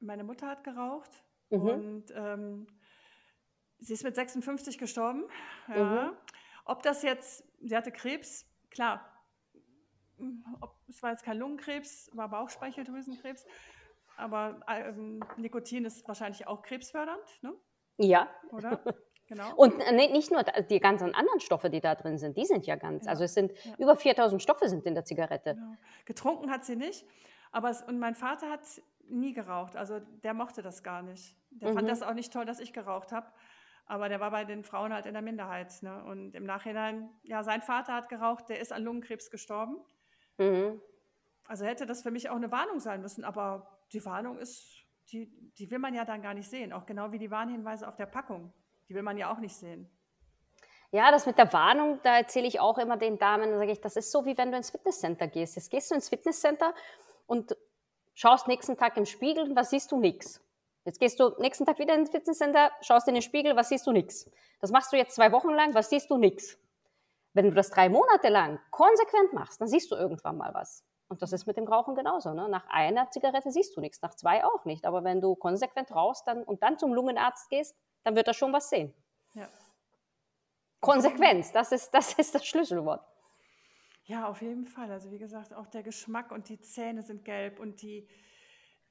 meine 0.00 0.22
Mutter 0.22 0.46
hat 0.46 0.64
geraucht 0.64 1.10
mhm. 1.50 1.60
und 1.60 2.04
ähm, 2.14 2.66
Sie 3.80 3.92
ist 3.92 4.04
mit 4.04 4.14
56 4.14 4.78
gestorben. 4.78 5.24
Ja. 5.68 5.84
Mhm. 5.84 6.16
Ob 6.64 6.82
das 6.82 7.02
jetzt, 7.02 7.44
sie 7.60 7.76
hatte 7.76 7.92
Krebs, 7.92 8.46
klar, 8.70 9.04
ob, 10.60 10.74
es 10.88 11.02
war 11.02 11.10
jetzt 11.10 11.24
kein 11.24 11.38
Lungenkrebs, 11.38 12.10
war 12.14 12.28
Bauchspeicheldrüsenkrebs, 12.28 13.46
aber 14.16 14.60
ähm, 14.68 15.20
Nikotin 15.36 15.84
ist 15.84 16.06
wahrscheinlich 16.08 16.46
auch 16.46 16.62
krebsfördernd, 16.62 17.42
ne? 17.42 17.54
Ja. 17.98 18.28
Oder? 18.50 18.82
Genau. 19.28 19.54
Und 19.56 19.78
äh, 19.80 19.92
nicht 19.92 20.30
nur 20.30 20.42
die 20.42 20.80
ganzen 20.80 21.14
anderen 21.14 21.40
Stoffe, 21.40 21.68
die 21.68 21.80
da 21.80 21.94
drin 21.94 22.16
sind, 22.16 22.38
die 22.38 22.46
sind 22.46 22.66
ja 22.66 22.76
ganz. 22.76 23.04
Ja. 23.04 23.10
Also 23.10 23.24
es 23.24 23.34
sind 23.34 23.52
ja. 23.64 23.74
über 23.76 23.94
4000 23.94 24.42
Stoffe 24.42 24.68
sind 24.70 24.86
in 24.86 24.94
der 24.94 25.04
Zigarette. 25.04 25.54
Genau. 25.54 25.74
Getrunken 26.06 26.50
hat 26.50 26.64
sie 26.64 26.76
nicht, 26.76 27.04
aber 27.52 27.68
es, 27.68 27.82
und 27.82 27.98
mein 27.98 28.14
Vater 28.14 28.48
hat 28.48 28.62
nie 29.10 29.34
geraucht. 29.34 29.76
Also 29.76 30.00
der 30.22 30.32
mochte 30.32 30.62
das 30.62 30.82
gar 30.82 31.02
nicht. 31.02 31.36
Der 31.50 31.70
mhm. 31.70 31.74
fand 31.74 31.90
das 31.90 32.02
auch 32.02 32.14
nicht 32.14 32.32
toll, 32.32 32.46
dass 32.46 32.58
ich 32.58 32.72
geraucht 32.72 33.12
habe. 33.12 33.26
Aber 33.88 34.10
der 34.10 34.20
war 34.20 34.30
bei 34.30 34.44
den 34.44 34.64
Frauen 34.64 34.92
halt 34.92 35.06
in 35.06 35.14
der 35.14 35.22
Minderheit. 35.22 35.82
Ne? 35.82 36.04
Und 36.04 36.34
im 36.34 36.44
Nachhinein, 36.44 37.08
ja, 37.22 37.42
sein 37.42 37.62
Vater 37.62 37.94
hat 37.94 38.10
geraucht, 38.10 38.50
der 38.50 38.60
ist 38.60 38.72
an 38.72 38.84
Lungenkrebs 38.84 39.30
gestorben. 39.30 39.78
Mhm. 40.36 40.80
Also 41.46 41.64
hätte 41.64 41.86
das 41.86 42.02
für 42.02 42.10
mich 42.10 42.28
auch 42.28 42.36
eine 42.36 42.52
Warnung 42.52 42.80
sein 42.80 43.00
müssen. 43.00 43.24
Aber 43.24 43.80
die 43.94 44.04
Warnung 44.04 44.38
ist, 44.38 44.84
die, 45.10 45.32
die 45.58 45.70
will 45.70 45.78
man 45.78 45.94
ja 45.94 46.04
dann 46.04 46.20
gar 46.20 46.34
nicht 46.34 46.50
sehen. 46.50 46.74
Auch 46.74 46.84
genau 46.84 47.12
wie 47.12 47.18
die 47.18 47.30
Warnhinweise 47.30 47.88
auf 47.88 47.96
der 47.96 48.04
Packung. 48.04 48.52
Die 48.90 48.94
will 48.94 49.02
man 49.02 49.16
ja 49.16 49.32
auch 49.32 49.38
nicht 49.38 49.56
sehen. 49.56 49.90
Ja, 50.90 51.10
das 51.10 51.24
mit 51.24 51.38
der 51.38 51.50
Warnung, 51.52 52.00
da 52.02 52.18
erzähle 52.18 52.46
ich 52.46 52.60
auch 52.60 52.76
immer 52.78 52.98
den 52.98 53.18
Damen, 53.18 53.58
sage 53.58 53.72
ich, 53.72 53.80
das 53.80 53.96
ist 53.96 54.10
so, 54.10 54.24
wie 54.26 54.36
wenn 54.36 54.50
du 54.50 54.56
ins 54.56 54.70
Fitnesscenter 54.70 55.28
gehst. 55.28 55.56
Jetzt 55.56 55.70
gehst 55.70 55.90
du 55.90 55.94
ins 55.94 56.08
Fitnesscenter 56.08 56.74
und 57.26 57.56
schaust 58.14 58.48
nächsten 58.48 58.76
Tag 58.76 58.96
im 58.98 59.06
Spiegel 59.06 59.44
und 59.50 59.56
was 59.56 59.70
siehst 59.70 59.92
du? 59.92 59.98
Nix. 59.98 60.42
Jetzt 60.88 61.00
gehst 61.00 61.20
du 61.20 61.34
nächsten 61.38 61.66
Tag 61.66 61.78
wieder 61.78 61.94
ins 61.94 62.08
Fitnesscenter, 62.08 62.70
schaust 62.80 63.06
in 63.08 63.12
den 63.12 63.22
Spiegel, 63.22 63.54
was 63.56 63.68
siehst 63.68 63.86
du? 63.86 63.92
Nix. 63.92 64.30
Das 64.58 64.70
machst 64.70 64.90
du 64.90 64.96
jetzt 64.96 65.14
zwei 65.14 65.32
Wochen 65.32 65.50
lang, 65.50 65.74
was 65.74 65.90
siehst 65.90 66.08
du? 66.08 66.16
Nix. 66.16 66.56
Wenn 67.34 67.44
du 67.44 67.52
das 67.52 67.68
drei 67.68 67.90
Monate 67.90 68.30
lang 68.30 68.58
konsequent 68.70 69.34
machst, 69.34 69.60
dann 69.60 69.68
siehst 69.68 69.90
du 69.90 69.96
irgendwann 69.96 70.38
mal 70.38 70.54
was. 70.54 70.86
Und 71.08 71.20
das 71.20 71.34
ist 71.34 71.46
mit 71.46 71.58
dem 71.58 71.66
Rauchen 71.66 71.94
genauso. 71.94 72.32
Ne? 72.32 72.48
Nach 72.48 72.66
einer 72.70 73.10
Zigarette 73.10 73.50
siehst 73.50 73.76
du 73.76 73.82
nichts, 73.82 74.00
nach 74.00 74.14
zwei 74.14 74.42
auch 74.46 74.64
nicht. 74.64 74.86
Aber 74.86 75.04
wenn 75.04 75.20
du 75.20 75.36
konsequent 75.36 75.94
rauchst 75.94 76.26
dann, 76.26 76.42
und 76.42 76.62
dann 76.62 76.78
zum 76.78 76.94
Lungenarzt 76.94 77.50
gehst, 77.50 77.76
dann 78.02 78.16
wird 78.16 78.26
er 78.26 78.32
schon 78.32 78.54
was 78.54 78.70
sehen. 78.70 78.94
Ja. 79.34 79.46
Konsequenz, 80.80 81.52
das 81.52 81.70
ist, 81.70 81.90
das 81.90 82.14
ist 82.14 82.34
das 82.34 82.46
Schlüsselwort. 82.46 83.04
Ja, 84.04 84.26
auf 84.26 84.40
jeden 84.40 84.66
Fall. 84.66 84.90
Also 84.90 85.10
wie 85.10 85.18
gesagt, 85.18 85.52
auch 85.52 85.66
der 85.66 85.82
Geschmack 85.82 86.32
und 86.32 86.48
die 86.48 86.62
Zähne 86.62 87.02
sind 87.02 87.26
gelb 87.26 87.60
und 87.60 87.82
die, 87.82 88.08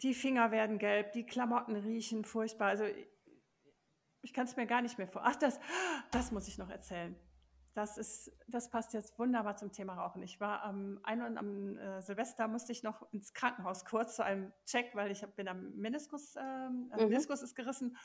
die 0.01 0.13
Finger 0.13 0.51
werden 0.51 0.77
gelb, 0.77 1.11
die 1.13 1.25
Klamotten 1.25 1.75
riechen 1.75 2.25
furchtbar. 2.25 2.67
Also 2.67 2.85
ich 4.21 4.33
kann 4.33 4.45
es 4.45 4.55
mir 4.55 4.67
gar 4.67 4.81
nicht 4.81 4.97
mehr 4.97 5.07
vor. 5.07 5.23
Ach, 5.25 5.35
das, 5.35 5.59
das 6.11 6.31
muss 6.31 6.47
ich 6.47 6.57
noch 6.57 6.69
erzählen. 6.69 7.15
Das, 7.73 7.97
ist, 7.97 8.31
das 8.47 8.71
passt 8.71 8.93
jetzt 8.93 9.17
wunderbar 9.19 9.55
zum 9.55 9.71
Thema 9.71 9.93
Rauchen. 9.93 10.23
Ich 10.23 10.39
war 10.39 10.63
am 10.63 10.99
ein 11.03 11.21
und 11.21 11.37
am 11.37 11.77
äh, 11.77 12.01
Silvester 12.01 12.47
musste 12.47 12.71
ich 12.71 12.81
noch 12.81 13.11
ins 13.13 13.33
Krankenhaus 13.33 13.85
kurz 13.85 14.15
zu 14.15 14.23
einem 14.23 14.51
Check, 14.65 14.95
weil 14.95 15.11
ich 15.11 15.21
hab, 15.21 15.35
bin 15.35 15.47
am 15.47 15.75
Meniskus, 15.75 16.35
ähm, 16.37 16.91
mhm. 16.91 17.09
Meniskus 17.09 17.43
ist 17.43 17.55
gerissen 17.55 17.95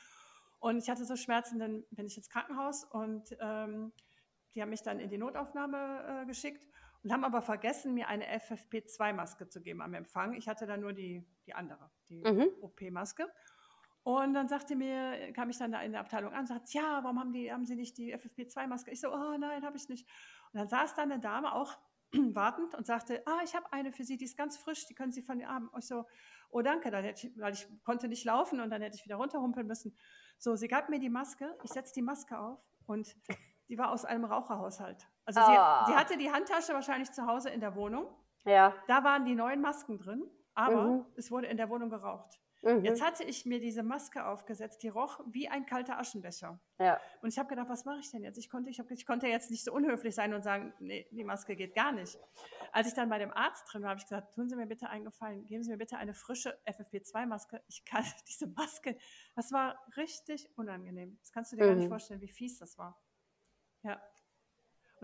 und 0.59 0.77
ich 0.77 0.89
hatte 0.89 1.05
so 1.05 1.15
Schmerzen, 1.15 1.59
dann 1.59 1.83
bin 1.89 2.05
ich 2.05 2.15
ins 2.17 2.29
Krankenhaus 2.29 2.85
und 2.85 3.35
ähm, 3.41 3.91
die 4.55 4.61
haben 4.61 4.69
mich 4.69 4.83
dann 4.83 4.99
in 4.99 5.09
die 5.09 5.17
Notaufnahme 5.17 6.21
äh, 6.21 6.25
geschickt 6.25 6.67
und 7.03 7.11
haben 7.11 7.23
aber 7.25 7.41
vergessen, 7.41 7.93
mir 7.93 8.07
eine 8.07 8.25
FFP2-Maske 8.37 9.49
zu 9.49 9.61
geben 9.61 9.81
am 9.81 9.93
Empfang. 9.93 10.33
Ich 10.33 10.47
hatte 10.47 10.65
dann 10.65 10.81
nur 10.81 10.93
die, 10.93 11.27
die 11.45 11.53
andere, 11.53 11.89
die 12.09 12.23
mhm. 12.23 12.49
OP-Maske. 12.61 13.31
Und 14.03 14.33
dann 14.33 14.49
sagte 14.49 14.75
mir, 14.75 15.31
kam 15.31 15.49
ich 15.49 15.57
dann 15.57 15.71
da 15.71 15.81
in 15.81 15.93
der 15.93 16.01
Abteilung 16.01 16.33
an 16.33 16.41
und 16.41 16.47
sagte, 16.47 16.71
ja, 16.71 16.99
warum 17.03 17.19
haben, 17.19 17.31
die, 17.31 17.51
haben 17.53 17.65
Sie 17.65 17.75
nicht 17.75 17.97
die 17.97 18.13
FFP2-Maske? 18.13 18.91
Ich 18.91 18.99
so, 18.99 19.13
oh 19.13 19.37
nein, 19.37 19.65
habe 19.65 19.77
ich 19.77 19.87
nicht. 19.87 20.05
Und 20.51 20.59
dann 20.59 20.67
saß 20.67 20.95
da 20.95 21.03
eine 21.03 21.19
Dame 21.19 21.53
auch 21.53 21.77
wartend 22.11 22.75
und 22.75 22.85
sagte, 22.85 23.23
ah, 23.25 23.39
ich 23.45 23.55
habe 23.55 23.71
eine 23.71 23.93
für 23.93 24.03
Sie, 24.03 24.17
die 24.17 24.25
ist 24.25 24.37
ganz 24.37 24.57
frisch, 24.57 24.85
die 24.87 24.93
können 24.93 25.13
Sie 25.13 25.21
von 25.21 25.39
den 25.39 25.47
Armen. 25.47 25.69
Ich 25.79 25.87
so, 25.87 26.05
oh 26.53 26.61
danke, 26.61 26.91
dann 26.91 27.03
hätte 27.03 27.27
ich, 27.27 27.39
weil 27.39 27.53
ich 27.53 27.67
konnte 27.83 28.07
nicht 28.07 28.25
laufen 28.25 28.59
und 28.59 28.69
dann 28.69 28.81
hätte 28.81 28.95
ich 28.97 29.05
wieder 29.05 29.15
runterhumpeln 29.15 29.65
müssen. 29.65 29.95
So, 30.37 30.55
sie 30.55 30.67
gab 30.67 30.89
mir 30.89 30.99
die 30.99 31.09
Maske, 31.09 31.57
ich 31.63 31.71
setze 31.71 31.93
die 31.93 32.01
Maske 32.01 32.37
auf 32.37 32.59
und 32.85 33.15
die 33.69 33.77
war 33.77 33.91
aus 33.91 34.05
einem 34.05 34.25
Raucherhaushalt. 34.25 35.07
Also 35.25 35.39
oh. 35.41 35.45
sie, 35.45 35.57
ah. 35.57 35.85
sie, 35.87 35.95
hatte 35.95 36.17
die 36.17 36.31
Handtasche 36.31 36.73
wahrscheinlich 36.73 37.11
zu 37.11 37.25
Hause 37.25 37.49
in 37.49 37.59
der 37.59 37.75
Wohnung. 37.75 38.07
Ja. 38.45 38.73
Da 38.87 39.03
waren 39.03 39.25
die 39.25 39.35
neuen 39.35 39.61
Masken 39.61 39.97
drin, 39.97 40.29
aber 40.53 40.87
mhm. 40.87 41.05
es 41.15 41.31
wurde 41.31 41.47
in 41.47 41.57
der 41.57 41.69
Wohnung 41.69 41.89
geraucht. 41.89 42.39
Mhm. 42.63 42.85
Jetzt 42.85 43.03
hatte 43.03 43.25
ich 43.25 43.45
mir 43.45 43.59
diese 43.59 43.83
Maske 43.83 44.25
aufgesetzt, 44.25 44.83
die 44.83 44.87
roch 44.87 45.19
wie 45.27 45.49
ein 45.49 45.65
kalter 45.65 45.99
Aschenbecher. 45.99 46.61
Ja. 46.79 46.99
Und 47.21 47.27
ich 47.27 47.37
habe 47.37 47.49
gedacht, 47.49 47.67
was 47.67 47.83
mache 47.83 47.99
ich 47.99 48.09
denn 48.09 48.23
jetzt? 48.23 48.37
Ich 48.37 48.49
konnte, 48.49 48.69
ich, 48.69 48.79
hab, 48.79 48.89
ich 48.89 49.05
konnte 49.05 49.27
jetzt 49.27 49.51
nicht 49.51 49.65
so 49.65 49.73
unhöflich 49.73 50.15
sein 50.15 50.33
und 50.33 50.43
sagen, 50.43 50.73
nee, 50.79 51.05
die 51.11 51.25
Maske 51.25 51.57
geht 51.57 51.75
gar 51.75 51.91
nicht. 51.91 52.17
Als 52.71 52.87
ich 52.87 52.93
dann 52.93 53.09
bei 53.09 53.19
dem 53.19 53.33
Arzt 53.33 53.65
drin 53.71 53.81
war, 53.81 53.89
habe 53.89 53.99
ich 53.99 54.05
gesagt, 54.05 54.33
tun 54.33 54.47
Sie 54.47 54.55
mir 54.55 54.65
bitte 54.65 54.89
einen 54.89 55.03
Gefallen, 55.03 55.45
geben 55.45 55.63
Sie 55.63 55.71
mir 55.71 55.77
bitte 55.77 55.97
eine 55.97 56.13
frische 56.13 56.57
FFP2-Maske. 56.65 57.61
Ich 57.67 57.83
kann 57.83 58.05
diese 58.29 58.47
Maske, 58.47 58.97
das 59.35 59.51
war 59.51 59.77
richtig 59.97 60.49
unangenehm. 60.55 61.17
Das 61.19 61.33
kannst 61.33 61.51
du 61.51 61.57
dir 61.57 61.63
mhm. 61.63 61.67
gar 61.67 61.75
nicht 61.75 61.85
mhm. 61.85 61.89
vorstellen, 61.89 62.21
wie 62.21 62.29
fies 62.29 62.59
das 62.59 62.77
war. 62.77 62.97
Ja. 63.83 64.01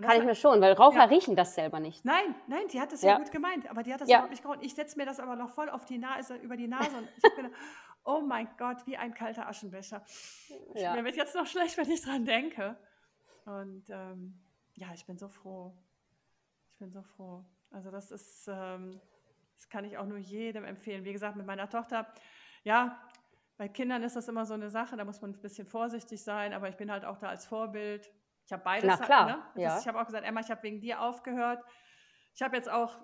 Kann 0.01 0.17
ich 0.17 0.25
mir 0.25 0.35
schon, 0.35 0.61
weil 0.61 0.73
Raucher 0.73 0.97
ja. 0.97 1.05
riechen 1.05 1.35
das 1.35 1.55
selber 1.55 1.79
nicht. 1.79 2.03
Nein, 2.05 2.35
nein, 2.47 2.67
die 2.71 2.79
hat 2.79 2.91
das 2.91 3.01
ja, 3.01 3.11
ja 3.11 3.17
gut 3.17 3.31
gemeint, 3.31 3.69
aber 3.69 3.83
die 3.83 3.93
hat 3.93 4.01
das 4.01 4.09
ja. 4.09 4.17
überhaupt 4.17 4.31
nicht 4.31 4.43
gehauen. 4.43 4.59
Ich 4.61 4.75
setze 4.75 4.97
mir 4.97 5.05
das 5.05 5.19
aber 5.19 5.35
noch 5.35 5.49
voll 5.49 5.69
auf 5.69 5.85
die 5.85 5.97
Nase, 5.97 6.35
über 6.35 6.57
die 6.57 6.67
Nase 6.67 6.95
und 6.97 7.09
ich 7.17 7.35
gedacht, 7.35 7.53
oh 8.03 8.21
mein 8.21 8.47
Gott, 8.57 8.85
wie 8.85 8.97
ein 8.97 9.13
kalter 9.13 9.47
Aschenbecher. 9.47 10.03
Ja. 10.75 10.95
Mir 10.95 11.03
wird 11.03 11.15
jetzt 11.15 11.35
noch 11.35 11.45
schlecht, 11.45 11.77
wenn 11.77 11.89
ich 11.89 12.01
dran 12.01 12.25
denke. 12.25 12.77
Und 13.45 13.89
ähm, 13.89 14.39
ja, 14.75 14.87
ich 14.93 15.05
bin 15.05 15.17
so 15.17 15.27
froh. 15.27 15.73
Ich 16.71 16.77
bin 16.77 16.91
so 16.91 17.01
froh. 17.01 17.43
Also 17.71 17.91
das 17.91 18.11
ist, 18.11 18.47
ähm, 18.47 18.99
das 19.55 19.69
kann 19.69 19.85
ich 19.85 19.97
auch 19.97 20.05
nur 20.05 20.17
jedem 20.17 20.65
empfehlen. 20.65 21.05
Wie 21.05 21.13
gesagt, 21.13 21.35
mit 21.35 21.45
meiner 21.45 21.69
Tochter, 21.69 22.07
ja, 22.63 22.99
bei 23.57 23.67
Kindern 23.67 24.03
ist 24.03 24.15
das 24.15 24.27
immer 24.27 24.45
so 24.45 24.53
eine 24.53 24.69
Sache, 24.69 24.95
da 24.95 25.03
muss 25.03 25.21
man 25.21 25.31
ein 25.31 25.41
bisschen 25.41 25.67
vorsichtig 25.67 26.23
sein, 26.23 26.53
aber 26.53 26.69
ich 26.69 26.77
bin 26.77 26.89
halt 26.89 27.03
auch 27.03 27.17
da 27.17 27.27
als 27.27 27.45
Vorbild 27.45 28.09
ich 28.49 28.53
habe 28.53 28.63
beides. 28.63 28.87
Na 28.87 28.97
klar, 28.97 29.25
ne? 29.27 29.61
ja. 29.61 29.75
Ist, 29.75 29.81
ich 29.83 29.87
habe 29.87 30.01
auch 30.01 30.07
gesagt, 30.07 30.25
Emma, 30.25 30.39
ich 30.39 30.49
habe 30.49 30.63
wegen 30.63 30.81
dir 30.81 31.01
aufgehört. 31.01 31.63
Ich 32.33 32.41
habe 32.41 32.55
jetzt 32.55 32.67
auch, 32.67 32.97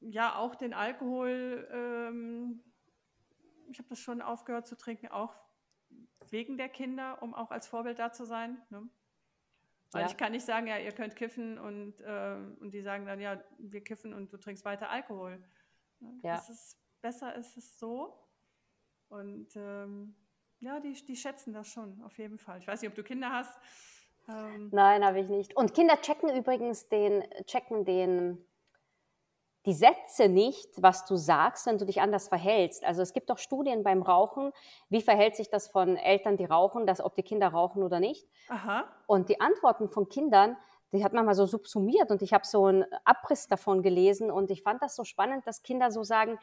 ja, 0.00 0.34
auch 0.34 0.56
den 0.56 0.74
Alkohol, 0.74 1.68
ähm, 1.70 2.60
ich 3.70 3.78
habe 3.78 3.88
das 3.88 4.00
schon 4.00 4.20
aufgehört 4.20 4.66
zu 4.66 4.76
trinken, 4.76 5.06
auch 5.06 5.36
wegen 6.30 6.56
der 6.56 6.68
Kinder, 6.68 7.22
um 7.22 7.32
auch 7.32 7.52
als 7.52 7.68
Vorbild 7.68 8.00
da 8.00 8.12
zu 8.12 8.24
sein. 8.24 8.60
Ne? 8.70 8.88
Weil 9.92 10.02
ja. 10.02 10.08
ich 10.08 10.16
kann 10.16 10.32
nicht 10.32 10.44
sagen, 10.44 10.66
ja, 10.66 10.78
ihr 10.78 10.92
könnt 10.92 11.14
kiffen 11.14 11.56
und, 11.56 12.00
äh, 12.00 12.36
und 12.58 12.72
die 12.72 12.82
sagen 12.82 13.06
dann, 13.06 13.20
ja, 13.20 13.40
wir 13.58 13.84
kiffen 13.84 14.12
und 14.12 14.32
du 14.32 14.36
trinkst 14.36 14.64
weiter 14.64 14.90
Alkohol. 14.90 15.40
Ne? 16.00 16.18
Ja. 16.24 16.34
Ist, 16.34 16.76
besser 17.00 17.36
ist 17.36 17.56
es 17.56 17.78
so. 17.78 18.18
Und 19.10 19.54
ähm, 19.54 20.16
ja, 20.58 20.80
die, 20.80 20.92
die 20.92 21.16
schätzen 21.16 21.52
das 21.52 21.68
schon, 21.68 22.02
auf 22.02 22.18
jeden 22.18 22.38
Fall. 22.38 22.58
Ich 22.58 22.66
weiß 22.66 22.82
nicht, 22.82 22.88
ob 22.88 22.96
du 22.96 23.04
Kinder 23.04 23.30
hast. 23.30 23.56
Ähm. 24.28 24.68
Nein, 24.72 25.04
habe 25.04 25.20
ich 25.20 25.28
nicht. 25.28 25.56
Und 25.56 25.74
Kinder 25.74 26.00
checken 26.00 26.34
übrigens 26.34 26.88
den, 26.88 27.24
checken 27.46 27.84
den, 27.84 28.44
die 29.66 29.74
Sätze 29.74 30.28
nicht, 30.28 30.68
was 30.76 31.04
du 31.04 31.16
sagst, 31.16 31.66
wenn 31.66 31.78
du 31.78 31.84
dich 31.84 32.00
anders 32.00 32.28
verhältst. 32.28 32.84
Also 32.84 33.02
es 33.02 33.12
gibt 33.12 33.28
doch 33.28 33.38
Studien 33.38 33.82
beim 33.82 34.02
Rauchen, 34.02 34.52
wie 34.88 35.02
verhält 35.02 35.36
sich 35.36 35.50
das 35.50 35.68
von 35.68 35.96
Eltern, 35.96 36.36
die 36.36 36.46
rauchen, 36.46 36.86
dass, 36.86 37.00
ob 37.00 37.14
die 37.14 37.22
Kinder 37.22 37.48
rauchen 37.48 37.82
oder 37.82 38.00
nicht. 38.00 38.26
Aha. 38.48 38.84
Und 39.06 39.28
die 39.28 39.40
Antworten 39.40 39.88
von 39.88 40.08
Kindern, 40.08 40.56
die 40.92 41.04
hat 41.04 41.12
man 41.12 41.26
mal 41.26 41.34
so 41.34 41.46
subsumiert 41.46 42.10
und 42.10 42.22
ich 42.22 42.32
habe 42.32 42.46
so 42.46 42.66
einen 42.66 42.84
Abriss 43.04 43.46
davon 43.48 43.82
gelesen 43.82 44.30
und 44.30 44.50
ich 44.50 44.62
fand 44.62 44.82
das 44.82 44.96
so 44.96 45.04
spannend, 45.04 45.46
dass 45.46 45.62
Kinder 45.62 45.90
so 45.90 46.02
sagen, 46.02 46.38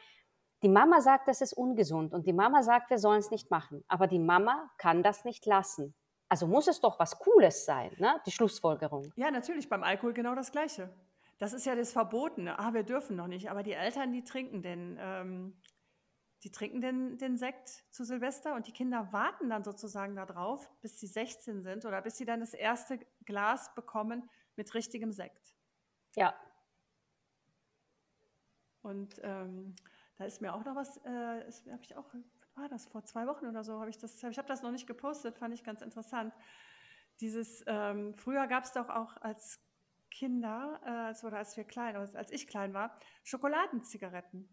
die 0.62 0.68
Mama 0.68 1.00
sagt, 1.00 1.28
das 1.28 1.40
ist 1.40 1.52
ungesund 1.52 2.14
und 2.14 2.26
die 2.26 2.32
Mama 2.32 2.62
sagt, 2.62 2.90
wir 2.90 2.98
sollen 2.98 3.20
es 3.20 3.30
nicht 3.30 3.50
machen, 3.50 3.84
aber 3.88 4.06
die 4.06 4.18
Mama 4.18 4.70
kann 4.76 5.02
das 5.02 5.24
nicht 5.24 5.46
lassen. 5.46 5.94
Also 6.28 6.46
muss 6.46 6.68
es 6.68 6.80
doch 6.80 6.98
was 6.98 7.18
Cooles 7.18 7.64
sein, 7.64 7.90
ne? 7.98 8.20
die 8.26 8.30
Schlussfolgerung. 8.30 9.12
Ja, 9.16 9.30
natürlich, 9.30 9.68
beim 9.68 9.82
Alkohol 9.82 10.12
genau 10.12 10.34
das 10.34 10.52
Gleiche. 10.52 10.90
Das 11.38 11.52
ist 11.52 11.64
ja 11.64 11.74
das 11.74 11.92
Verbotene. 11.92 12.58
Ah, 12.58 12.74
wir 12.74 12.82
dürfen 12.82 13.16
noch 13.16 13.28
nicht. 13.28 13.50
Aber 13.50 13.62
die 13.62 13.72
Eltern, 13.72 14.12
die 14.12 14.24
trinken 14.24 14.60
den, 14.60 14.98
ähm, 15.00 15.56
die 16.42 16.50
trinken 16.50 16.80
den, 16.80 17.16
den 17.16 17.36
Sekt 17.36 17.68
zu 17.90 18.04
Silvester 18.04 18.54
und 18.54 18.66
die 18.66 18.72
Kinder 18.72 19.12
warten 19.12 19.48
dann 19.48 19.64
sozusagen 19.64 20.16
darauf, 20.16 20.68
bis 20.80 20.98
sie 21.00 21.06
16 21.06 21.62
sind 21.62 21.84
oder 21.84 22.02
bis 22.02 22.16
sie 22.16 22.24
dann 22.24 22.40
das 22.40 22.54
erste 22.54 22.98
Glas 23.24 23.74
bekommen 23.74 24.28
mit 24.56 24.74
richtigem 24.74 25.12
Sekt. 25.12 25.54
Ja. 26.14 26.34
Und 28.82 29.20
ähm, 29.22 29.76
da 30.18 30.24
ist 30.24 30.42
mir 30.42 30.52
auch 30.52 30.64
noch 30.64 30.74
was, 30.74 30.96
äh, 30.98 31.70
habe 31.70 31.82
ich 31.82 31.96
auch 31.96 32.12
war 32.58 32.68
das, 32.68 32.86
vor 32.86 33.04
zwei 33.04 33.26
Wochen 33.26 33.46
oder 33.46 33.62
so, 33.62 33.78
habe 33.80 33.90
ich 33.90 33.98
das, 33.98 34.22
ich 34.22 34.38
habe 34.38 34.48
das 34.48 34.62
noch 34.62 34.72
nicht 34.72 34.86
gepostet, 34.86 35.38
fand 35.38 35.54
ich 35.54 35.62
ganz 35.62 35.80
interessant. 35.80 36.34
Dieses, 37.20 37.62
ähm, 37.66 38.14
früher 38.14 38.46
gab 38.46 38.64
es 38.64 38.72
doch 38.72 38.88
auch 38.88 39.16
als 39.20 39.60
Kinder, 40.10 40.80
äh, 40.84 40.88
als, 40.88 41.24
oder 41.24 41.38
als 41.38 41.56
wir 41.56 41.64
klein, 41.64 41.96
als 41.96 42.30
ich 42.32 42.46
klein 42.46 42.74
war, 42.74 42.98
Schokoladenzigaretten. 43.22 44.48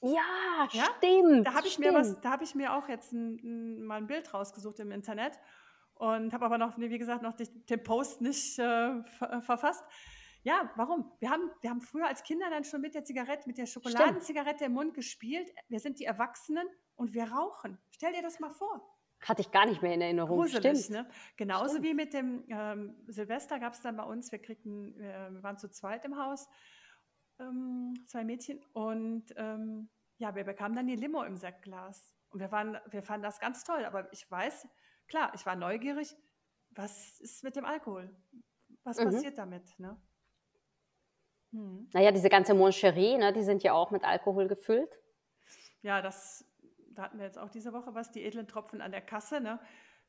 Ja, 0.00 0.68
ja? 0.72 0.84
stimmt. 0.96 1.46
Da 1.46 1.54
habe 1.54 1.66
ich, 1.66 1.78
mir 1.78 1.94
was, 1.94 2.20
da 2.20 2.32
hab 2.32 2.42
ich 2.42 2.54
mir 2.54 2.74
auch 2.74 2.88
jetzt 2.88 3.12
ein, 3.12 3.36
ein, 3.42 3.84
mal 3.84 3.96
ein 3.96 4.06
Bild 4.06 4.32
rausgesucht 4.34 4.78
im 4.80 4.92
Internet. 4.92 5.38
und 5.94 6.32
habe 6.32 6.44
aber 6.44 6.58
noch, 6.58 6.76
wie 6.78 6.98
gesagt, 6.98 7.22
noch 7.22 7.34
den 7.34 7.82
Post 7.82 8.20
nicht 8.20 8.58
äh, 8.58 9.02
ver 9.04 9.42
verfasst. 9.42 9.84
Ja, 10.44 10.70
warum? 10.76 11.10
Wir 11.20 11.30
haben, 11.30 11.50
wir 11.62 11.70
haben 11.70 11.80
früher 11.80 12.06
als 12.06 12.22
Kinder 12.22 12.50
dann 12.50 12.64
schon 12.64 12.82
mit 12.82 12.94
der 12.94 13.02
Zigarette, 13.04 13.48
mit 13.48 13.56
der 13.56 13.66
Schokoladenzigarette 13.66 14.66
im 14.66 14.72
Mund 14.72 14.92
gespielt. 14.94 15.50
Wir 15.68 15.80
sind 15.80 15.98
die 15.98 16.04
Erwachsenen 16.04 16.68
und 16.96 17.14
wir 17.14 17.24
rauchen. 17.24 17.78
Stell 17.90 18.12
dir 18.12 18.20
das 18.22 18.40
mal 18.40 18.50
vor. 18.50 18.94
Hatte 19.20 19.40
ich 19.40 19.50
gar 19.50 19.64
nicht 19.64 19.80
mehr 19.80 19.94
in 19.94 20.02
Erinnerung. 20.02 20.38
Gruselig, 20.38 20.84
Stimmt. 20.84 20.90
Ne? 20.90 21.08
Genauso 21.36 21.76
Stimmt. 21.76 21.84
wie 21.86 21.94
mit 21.94 22.12
dem 22.12 22.44
ähm, 22.48 22.94
Silvester 23.06 23.58
gab 23.58 23.72
es 23.72 23.80
dann 23.80 23.96
bei 23.96 24.04
uns, 24.04 24.30
wir 24.32 24.38
kriegten, 24.38 25.00
äh, 25.00 25.30
wir 25.32 25.42
waren 25.42 25.56
zu 25.56 25.70
zweit 25.70 26.04
im 26.04 26.18
Haus, 26.18 26.46
ähm, 27.38 27.94
zwei 28.06 28.22
Mädchen, 28.22 28.62
und 28.74 29.32
ähm, 29.36 29.88
ja, 30.18 30.34
wir 30.34 30.44
bekamen 30.44 30.76
dann 30.76 30.86
die 30.86 30.96
Limo 30.96 31.22
im 31.22 31.36
Sektglas. 31.36 32.12
Und 32.28 32.40
wir, 32.40 32.52
waren, 32.52 32.76
wir 32.90 33.02
fanden 33.02 33.22
das 33.22 33.40
ganz 33.40 33.64
toll. 33.64 33.84
Aber 33.86 34.12
ich 34.12 34.30
weiß, 34.30 34.68
klar, 35.08 35.32
ich 35.34 35.46
war 35.46 35.56
neugierig, 35.56 36.14
was 36.70 37.18
ist 37.20 37.44
mit 37.44 37.56
dem 37.56 37.64
Alkohol? 37.64 38.14
Was 38.82 38.98
mhm. 38.98 39.04
passiert 39.04 39.38
damit? 39.38 39.78
Ne? 39.78 39.96
Hm. 41.54 41.88
Naja, 41.92 42.10
diese 42.10 42.28
ganze 42.28 42.52
Moncherie, 42.52 43.16
ne, 43.16 43.32
die 43.32 43.44
sind 43.44 43.62
ja 43.62 43.72
auch 43.72 43.90
mit 43.90 44.04
Alkohol 44.04 44.48
gefüllt. 44.48 44.98
Ja, 45.82 46.02
das 46.02 46.44
da 46.94 47.02
hatten 47.02 47.18
wir 47.18 47.24
jetzt 47.24 47.38
auch 47.38 47.50
diese 47.50 47.72
Woche 47.72 47.94
was, 47.94 48.10
die 48.10 48.24
edlen 48.24 48.46
Tropfen 48.46 48.80
an 48.80 48.92
der 48.92 49.00
Kasse, 49.00 49.40
ne? 49.40 49.58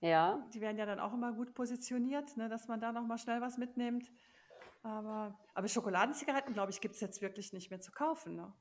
Ja. 0.02 0.46
Die 0.54 0.62
werden 0.62 0.78
ja 0.78 0.86
dann 0.86 1.00
auch 1.00 1.14
immer 1.14 1.34
gut 1.34 1.54
positioniert, 1.54 2.38
ne, 2.38 2.50
dass 2.50 2.68
man 2.68 2.80
da 2.80 2.92
nochmal 2.92 3.18
schnell 3.18 3.42
was 3.42 3.58
mitnimmt. 3.58 4.12
Aber, 4.84 5.40
aber 5.56 5.68
Schokoladenzigaretten, 5.68 6.54
glaube 6.54 6.72
ich, 6.72 6.80
gibt 6.80 6.96
es 6.96 7.02
jetzt 7.02 7.22
wirklich 7.22 7.54
nicht 7.54 7.72
mehr 7.72 7.82
zu 7.82 7.92
kaufen. 7.92 8.36
Ne? 8.36 8.54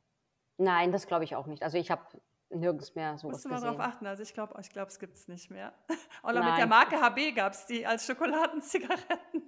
Nein, 0.56 0.90
das 0.90 1.06
glaube 1.06 1.24
ich 1.24 1.36
auch 1.36 1.46
nicht. 1.46 1.62
Also 1.62 1.76
ich 1.76 1.90
habe 1.90 2.02
nirgends 2.48 2.94
mehr 2.94 3.18
sowas 3.18 3.34
Musst 3.34 3.44
du 3.44 3.48
mal 3.50 3.60
darauf 3.60 3.80
achten. 3.80 4.06
Also 4.06 4.22
ich 4.22 4.32
glaube, 4.32 4.54
ich 4.60 4.70
glaub, 4.70 4.88
es 4.88 4.98
gibt 4.98 5.16
es 5.16 5.28
nicht 5.28 5.50
mehr. 5.50 5.74
Oder 6.22 6.40
Nein. 6.40 6.50
mit 6.50 6.58
der 6.58 6.66
Marke 6.66 7.00
HB 7.00 7.34
gab 7.34 7.52
es 7.52 7.66
die 7.66 7.86
als 7.86 8.06
Schokoladenzigaretten. 8.06 9.42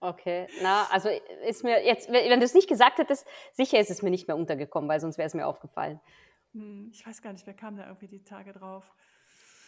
Okay, 0.00 0.46
na, 0.62 0.86
also 0.90 1.08
ist 1.46 1.64
mir 1.64 1.84
jetzt, 1.84 2.10
wenn 2.10 2.38
du 2.38 2.44
es 2.44 2.54
nicht 2.54 2.68
gesagt 2.68 2.98
hättest, 2.98 3.26
sicher 3.52 3.80
ist 3.80 3.90
es 3.90 4.02
mir 4.02 4.10
nicht 4.10 4.28
mehr 4.28 4.36
untergekommen, 4.36 4.88
weil 4.88 5.00
sonst 5.00 5.18
wäre 5.18 5.26
es 5.26 5.34
mir 5.34 5.46
aufgefallen. 5.46 6.00
Hm, 6.52 6.90
ich 6.92 7.04
weiß 7.06 7.20
gar 7.20 7.32
nicht, 7.32 7.46
wer 7.46 7.54
kam 7.54 7.76
da 7.76 7.86
irgendwie 7.86 8.08
die 8.08 8.22
Tage 8.22 8.52
drauf. 8.52 8.94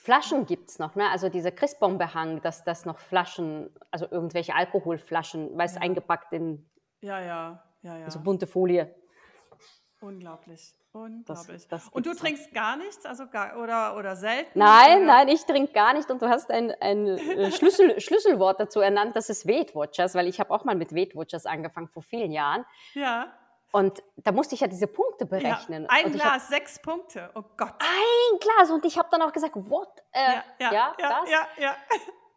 Flaschen 0.03 0.47
gibt 0.47 0.71
es 0.71 0.79
noch, 0.79 0.95
ne? 0.95 1.11
Also 1.11 1.29
dieser 1.29 1.51
Christbaumbehang, 1.51 2.41
dass 2.43 2.65
das 2.65 2.87
noch 2.87 2.99
Flaschen, 2.99 3.69
also 3.91 4.07
irgendwelche 4.11 4.55
Alkoholflaschen, 4.55 5.57
weißt 5.59 5.77
ja. 5.77 5.83
eingepackt 5.83 6.33
in 6.33 6.71
ja, 7.03 7.21
ja, 7.21 7.63
ja, 7.83 7.99
ja. 7.99 8.05
Also 8.05 8.21
bunte 8.21 8.47
Folie. 8.47 8.95
Unglaublich. 10.01 10.75
Unglaublich. 10.93 11.69
Das, 11.69 11.85
das 11.85 11.89
und 11.93 12.07
du 12.07 12.15
trinkst 12.15 12.47
noch. 12.47 12.55
gar 12.55 12.77
nichts, 12.77 13.05
also 13.05 13.27
gar, 13.29 13.59
oder, 13.59 13.97
oder 13.97 14.17
selten? 14.17 14.59
Nein, 14.59 14.99
oder? 14.99 15.07
nein, 15.07 15.29
ich 15.29 15.45
trinke 15.45 15.73
gar 15.73 15.93
nicht. 15.93 16.11
Und 16.11 16.23
du 16.23 16.29
hast 16.29 16.51
ein, 16.51 16.73
ein 16.81 17.07
äh, 17.07 17.53
Schlüssel, 17.53 18.01
Schlüsselwort 18.01 18.59
dazu 18.59 18.81
ernannt, 18.81 19.15
das 19.15 19.29
ist 19.29 19.47
Weight 19.47 19.75
Watchers, 19.75 20.15
weil 20.15 20.27
ich 20.27 20.41
habe 20.41 20.51
auch 20.53 20.65
mal 20.65 20.75
mit 20.75 20.95
Weight 20.95 21.15
Watchers 21.15 21.47
angefangen 21.47 21.89
vor 21.89 22.03
vielen 22.03 22.33
Jahren. 22.33 22.65
Ja. 22.95 23.33
Und 23.73 24.03
da 24.17 24.33
musste 24.33 24.57
ich 24.57 24.63
ja 24.63 24.67
diese 24.67 24.89
Punkte 24.89 25.27
berechnen. 25.27 25.85
Ja, 25.85 25.89
ein 25.91 26.13
Glas, 26.13 26.25
hab, 26.25 26.41
sechs 26.41 26.81
Punkte. 26.81 27.31
Oh 27.35 27.45
Gott. 27.57 27.75
Ein 27.79 28.39
Glas. 28.41 28.71
Und 28.71 28.85
ich 28.85 28.99
habe 28.99 29.09
dann 29.13 29.23
auch 29.23 29.33
gesagt, 29.33 29.55
what? 29.55 29.89
Äh, 30.11 30.21
ja, 30.23 30.43
ja, 30.59 30.73
ja, 30.73 30.95
das? 30.99 31.31
ja, 31.31 31.49
ja. 31.59 31.77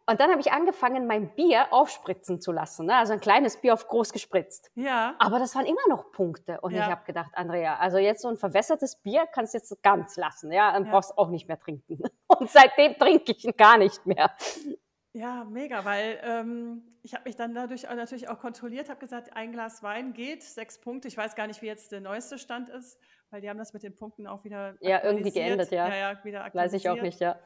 Und 0.05 0.19
dann 0.19 0.29
habe 0.31 0.41
ich 0.41 0.51
angefangen, 0.51 1.07
mein 1.07 1.33
Bier 1.33 1.71
aufspritzen 1.71 2.41
zu 2.41 2.51
lassen. 2.51 2.87
Ne? 2.87 2.95
Also 2.95 3.13
ein 3.13 3.21
kleines 3.21 3.57
Bier 3.57 3.73
auf 3.73 3.87
groß 3.87 4.11
gespritzt. 4.11 4.69
Ja. 4.75 5.15
Aber 5.17 5.39
das 5.39 5.55
waren 5.55 5.65
immer 5.65 5.87
noch 5.87 6.11
Punkte. 6.11 6.59
Und 6.59 6.73
ja. 6.73 6.83
ich 6.83 6.91
habe 6.91 7.05
gedacht, 7.05 7.31
Andrea, 7.33 7.77
also 7.77 7.97
jetzt 7.97 8.21
so 8.21 8.27
ein 8.27 8.37
verwässertes 8.37 8.97
Bier 8.97 9.25
kannst 9.31 9.53
du 9.53 9.59
jetzt 9.59 9.81
ganz 9.81 10.17
lassen. 10.17 10.51
Ja, 10.51 10.73
dann 10.73 10.85
ja. 10.85 10.91
brauchst 10.91 11.11
du 11.11 11.17
auch 11.17 11.29
nicht 11.29 11.47
mehr 11.47 11.59
trinken. 11.59 11.99
Und 12.27 12.49
seitdem 12.49 12.97
trinke 12.97 13.31
ich 13.31 13.55
gar 13.55 13.77
nicht 13.77 14.05
mehr. 14.05 14.35
Ja, 15.13 15.45
mega, 15.45 15.85
weil 15.85 16.19
ähm, 16.23 16.81
ich 17.03 17.13
habe 17.13 17.25
mich 17.25 17.35
dann 17.35 17.53
dadurch 17.53 17.83
natürlich 17.83 18.29
auch 18.29 18.39
kontrolliert, 18.39 18.89
habe 18.89 18.99
gesagt, 18.99 19.35
ein 19.35 19.51
Glas 19.51 19.83
Wein 19.83 20.13
geht, 20.13 20.41
sechs 20.41 20.81
Punkte. 20.81 21.07
Ich 21.07 21.15
weiß 21.15 21.35
gar 21.35 21.47
nicht, 21.47 21.61
wie 21.61 21.67
jetzt 21.67 21.91
der 21.91 22.01
neueste 22.01 22.39
Stand 22.39 22.69
ist, 22.69 22.99
weil 23.29 23.39
die 23.39 23.49
haben 23.49 23.59
das 23.59 23.73
mit 23.73 23.83
den 23.83 23.95
Punkten 23.95 24.25
auch 24.25 24.43
wieder 24.43 24.75
Ja, 24.81 25.03
irgendwie 25.03 25.31
geändert, 25.31 25.71
ja. 25.71 25.87
Ja, 25.87 25.95
ja, 26.13 26.23
wieder 26.25 26.49
Weiß 26.51 26.73
ich 26.73 26.89
auch 26.89 26.99
nicht, 26.99 27.19
ja. 27.19 27.39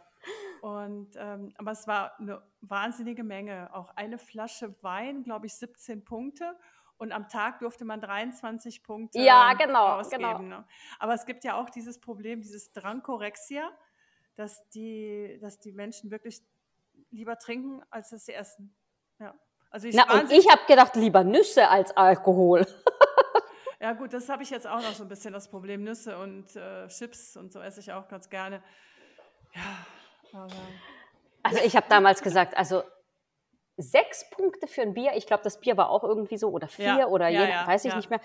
Und, 0.61 1.15
ähm, 1.17 1.53
aber 1.57 1.71
es 1.71 1.87
war 1.87 2.19
eine 2.19 2.41
wahnsinnige 2.61 3.23
Menge. 3.23 3.73
Auch 3.73 3.89
eine 3.95 4.17
Flasche 4.17 4.75
Wein, 4.81 5.23
glaube 5.23 5.45
ich, 5.45 5.55
17 5.55 6.03
Punkte. 6.03 6.57
Und 6.97 7.11
am 7.11 7.27
Tag 7.29 7.59
durfte 7.59 7.85
man 7.85 8.01
23 8.01 8.83
Punkte 8.83 9.19
ja, 9.19 9.53
genau, 9.53 9.99
ausgeben. 9.99 10.23
Genau. 10.23 10.39
Ne? 10.39 10.67
Aber 10.99 11.13
es 11.13 11.25
gibt 11.25 11.43
ja 11.43 11.55
auch 11.59 11.69
dieses 11.69 11.99
Problem, 11.99 12.41
dieses 12.41 12.71
Drankorexia, 12.73 13.69
dass 14.35 14.67
die, 14.69 15.37
dass 15.41 15.59
die 15.59 15.71
Menschen 15.71 16.09
wirklich 16.09 16.41
lieber 17.11 17.37
trinken, 17.37 17.83
als 17.91 18.09
dass 18.09 18.25
sie 18.25 18.33
essen. 18.33 18.75
Ja. 19.19 19.35
Also 19.69 19.87
ich 19.87 19.95
Na, 19.95 20.19
und 20.19 20.31
ich 20.31 20.49
habe 20.49 20.61
gedacht, 20.67 20.95
lieber 20.95 21.23
Nüsse 21.23 21.67
als 21.69 21.95
Alkohol. 21.95 22.65
ja 23.79 23.93
gut, 23.93 24.13
das 24.13 24.27
habe 24.29 24.41
ich 24.41 24.49
jetzt 24.49 24.65
auch 24.65 24.81
noch 24.81 24.93
so 24.93 25.03
ein 25.03 25.09
bisschen 25.09 25.33
das 25.33 25.49
Problem. 25.49 25.83
Nüsse 25.83 26.17
und 26.17 26.55
äh, 26.55 26.87
Chips 26.87 27.37
und 27.37 27.51
so 27.51 27.59
esse 27.59 27.79
ich 27.79 27.91
auch 27.91 28.07
ganz 28.07 28.29
gerne. 28.29 28.63
Ja. 29.53 29.61
Also 31.43 31.59
ich 31.63 31.75
habe 31.75 31.85
damals 31.89 32.21
gesagt, 32.21 32.57
also 32.57 32.83
sechs 33.77 34.29
Punkte 34.31 34.67
für 34.67 34.81
ein 34.81 34.93
Bier. 34.93 35.11
Ich 35.15 35.27
glaube, 35.27 35.43
das 35.43 35.59
Bier 35.59 35.77
war 35.77 35.89
auch 35.89 36.03
irgendwie 36.03 36.37
so 36.37 36.49
oder 36.49 36.67
vier 36.67 36.97
ja, 36.97 37.07
oder 37.07 37.27
ja, 37.27 37.43
je, 37.43 37.49
ja, 37.49 37.67
weiß 37.67 37.85
ich 37.85 37.95
nicht 37.95 38.09
mehr. 38.09 38.19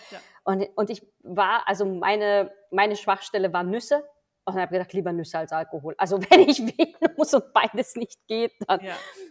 Und, 0.45 0.67
und 0.77 0.91
ich 0.91 1.07
war, 1.21 1.69
also 1.69 1.85
meine, 1.85 2.53
meine 2.71 2.97
Schwachstelle 2.97 3.53
war 3.53 3.63
Nüsse. 3.63 4.03
Und 4.45 4.55
dann 4.55 4.63
habe 4.63 4.75
ich 4.75 4.81
gedacht, 4.81 4.93
lieber 4.93 5.13
Nüsse 5.13 5.39
als 5.39 5.53
Alkohol. 5.53 5.95
Also 5.99 6.19
wenn 6.31 6.41
ich 6.41 6.59
wählen 6.59 7.15
muss 7.17 7.33
und 7.35 7.53
beides 7.53 7.95
nicht 7.95 8.27
geht, 8.27 8.53
dann. 8.67 8.81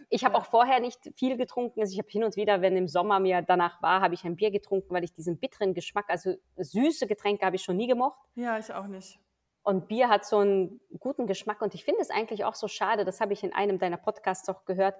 Ich 0.08 0.24
habe 0.24 0.36
auch 0.36 0.46
vorher 0.46 0.80
nicht 0.80 0.98
viel 1.16 1.36
getrunken. 1.36 1.80
Also 1.80 1.92
ich 1.92 1.98
habe 1.98 2.08
hin 2.08 2.24
und 2.24 2.36
wieder, 2.36 2.62
wenn 2.62 2.76
im 2.76 2.88
Sommer 2.88 3.18
mir 3.18 3.42
danach 3.42 3.82
war, 3.82 4.00
habe 4.00 4.14
ich 4.14 4.24
ein 4.24 4.36
Bier 4.36 4.50
getrunken, 4.50 4.94
weil 4.94 5.04
ich 5.04 5.12
diesen 5.12 5.38
bitteren 5.38 5.74
Geschmack, 5.74 6.06
also 6.08 6.34
süße 6.56 7.06
Getränke 7.06 7.44
habe 7.44 7.56
ich 7.56 7.62
schon 7.62 7.76
nie 7.76 7.88
gemocht. 7.88 8.18
Ja, 8.36 8.58
ich 8.58 8.72
auch 8.72 8.86
nicht. 8.86 9.18
Und 9.62 9.88
Bier 9.88 10.08
hat 10.08 10.24
so 10.24 10.38
einen 10.38 10.80
guten 10.98 11.26
Geschmack. 11.26 11.62
Und 11.62 11.74
ich 11.74 11.84
finde 11.84 12.00
es 12.00 12.10
eigentlich 12.10 12.44
auch 12.44 12.54
so 12.54 12.68
schade, 12.68 13.04
das 13.04 13.20
habe 13.20 13.32
ich 13.32 13.44
in 13.44 13.52
einem 13.52 13.78
deiner 13.78 13.96
Podcasts 13.96 14.48
auch 14.48 14.64
gehört, 14.64 14.96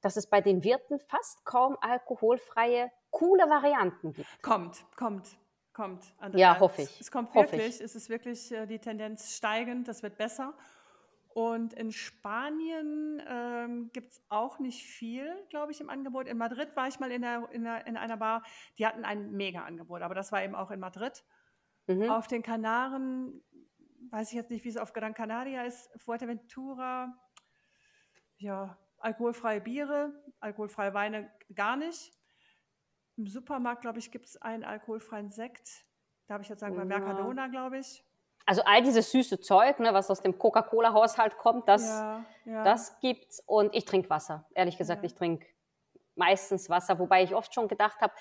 dass 0.00 0.16
es 0.16 0.26
bei 0.26 0.40
den 0.40 0.64
Wirten 0.64 0.98
fast 1.00 1.44
kaum 1.44 1.76
alkoholfreie, 1.80 2.90
coole 3.10 3.48
Varianten 3.48 4.12
gibt. 4.12 4.42
Kommt, 4.42 4.84
kommt 4.96 5.36
kommt. 5.76 6.14
Andrea. 6.18 6.54
Ja, 6.54 6.60
hoffe 6.60 6.82
ich. 6.82 7.00
Es 7.00 7.10
kommt 7.10 7.34
wirklich. 7.34 7.80
Es 7.80 7.94
ist 7.94 8.08
wirklich 8.08 8.50
äh, 8.50 8.66
die 8.66 8.78
Tendenz 8.78 9.36
steigend. 9.36 9.86
Das 9.86 10.02
wird 10.02 10.16
besser. 10.16 10.54
Und 11.28 11.74
in 11.74 11.92
Spanien 11.92 13.22
ähm, 13.28 13.90
gibt 13.92 14.12
es 14.12 14.22
auch 14.30 14.58
nicht 14.58 14.82
viel, 14.86 15.30
glaube 15.50 15.70
ich, 15.70 15.82
im 15.82 15.90
Angebot. 15.90 16.28
In 16.28 16.38
Madrid 16.38 16.74
war 16.76 16.88
ich 16.88 16.98
mal 16.98 17.12
in, 17.12 17.20
der, 17.20 17.46
in, 17.52 17.64
der, 17.64 17.86
in 17.86 17.98
einer 17.98 18.16
Bar, 18.16 18.42
die 18.78 18.86
hatten 18.86 19.04
ein 19.04 19.32
Mega-Angebot, 19.32 20.00
aber 20.00 20.14
das 20.14 20.32
war 20.32 20.42
eben 20.42 20.54
auch 20.54 20.70
in 20.70 20.80
Madrid. 20.80 21.24
Mhm. 21.88 22.10
Auf 22.10 22.26
den 22.26 22.42
Kanaren, 22.42 23.44
weiß 24.10 24.28
ich 24.30 24.34
jetzt 24.34 24.50
nicht, 24.50 24.64
wie 24.64 24.68
es 24.68 24.76
auf 24.76 24.92
Gran 24.92 25.14
Canaria 25.14 25.64
ist, 25.64 25.90
Fuerteventura, 25.96 27.12
ja, 28.38 28.78
alkoholfreie 28.98 29.60
Biere, 29.60 30.12
alkoholfreie 30.40 30.94
Weine 30.94 31.30
gar 31.54 31.76
nicht. 31.76 32.12
Im 33.16 33.26
Supermarkt, 33.26 33.82
glaube 33.82 33.98
ich, 33.98 34.10
gibt 34.10 34.26
es 34.26 34.36
einen 34.40 34.64
alkoholfreien 34.64 35.30
Sekt. 35.30 35.86
Darf 36.26 36.42
ich 36.42 36.48
jetzt 36.48 36.60
sagen, 36.60 36.76
bei 36.76 36.84
Mercadona, 36.84 37.46
glaube 37.48 37.78
ich. 37.78 38.04
Also 38.44 38.62
all 38.62 38.82
dieses 38.82 39.10
süße 39.10 39.40
Zeug, 39.40 39.80
ne, 39.80 39.92
was 39.92 40.10
aus 40.10 40.22
dem 40.22 40.38
Coca-Cola-Haushalt 40.38 41.36
kommt, 41.38 41.68
das, 41.68 41.82
ja, 41.82 42.24
ja. 42.44 42.64
das 42.64 42.98
gibt's. 43.00 43.42
Und 43.46 43.74
ich 43.74 43.84
trinke 43.84 44.10
Wasser. 44.10 44.46
Ehrlich 44.54 44.76
gesagt, 44.78 45.02
ja. 45.02 45.06
ich 45.06 45.14
trinke 45.14 45.46
meistens 46.14 46.70
Wasser, 46.70 46.98
wobei 46.98 47.22
ich 47.22 47.34
oft 47.34 47.52
schon 47.54 47.68
gedacht 47.68 48.00
habe, 48.00 48.12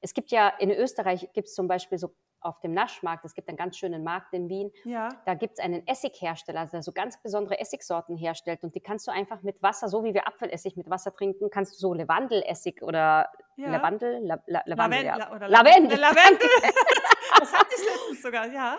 es 0.00 0.14
gibt 0.14 0.30
ja 0.30 0.48
in 0.48 0.70
Österreich 0.70 1.28
gibt 1.32 1.48
es 1.48 1.54
zum 1.54 1.66
Beispiel 1.66 1.98
so 1.98 2.14
auf 2.40 2.60
dem 2.60 2.72
Naschmarkt, 2.72 3.24
es 3.24 3.34
gibt 3.34 3.48
einen 3.48 3.56
ganz 3.56 3.76
schönen 3.76 4.04
Markt 4.04 4.32
in 4.32 4.48
Wien, 4.48 4.70
ja. 4.84 5.08
da 5.26 5.34
gibt 5.34 5.58
es 5.58 5.64
einen 5.64 5.86
Essighersteller, 5.86 6.66
der 6.66 6.82
so 6.82 6.92
ganz 6.92 7.20
besondere 7.22 7.58
Essigsorten 7.58 8.16
herstellt 8.16 8.62
und 8.62 8.74
die 8.74 8.80
kannst 8.80 9.06
du 9.06 9.10
einfach 9.10 9.42
mit 9.42 9.62
Wasser, 9.62 9.88
so 9.88 10.04
wie 10.04 10.14
wir 10.14 10.26
Apfelessig 10.26 10.76
mit 10.76 10.88
Wasser 10.90 11.14
trinken, 11.14 11.50
kannst 11.50 11.74
du 11.74 11.78
so 11.78 11.94
Lavendelessig 11.94 12.82
oder 12.82 13.28
ja. 13.56 13.70
Lavandel, 13.70 14.20
La, 14.24 14.38
La, 14.46 14.62
Lavandel, 14.66 15.04
Lavendel, 15.04 15.20
ja. 15.20 15.34
oder 15.34 15.48
Lavendel. 15.48 15.98
Lavendel. 15.98 16.48
das 17.40 17.52
hatte 17.52 17.74
ich 17.76 17.84
letztens 17.84 18.22
sogar, 18.22 18.46
ja. 18.46 18.78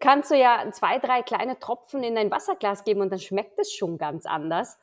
Kannst 0.00 0.30
du 0.30 0.36
ja 0.36 0.64
zwei, 0.70 0.98
drei 0.98 1.22
kleine 1.22 1.58
Tropfen 1.58 2.04
in 2.04 2.16
ein 2.16 2.30
Wasserglas 2.30 2.84
geben 2.84 3.00
und 3.00 3.10
dann 3.10 3.18
schmeckt 3.18 3.58
es 3.58 3.72
schon 3.72 3.98
ganz 3.98 4.24
anders. 4.24 4.78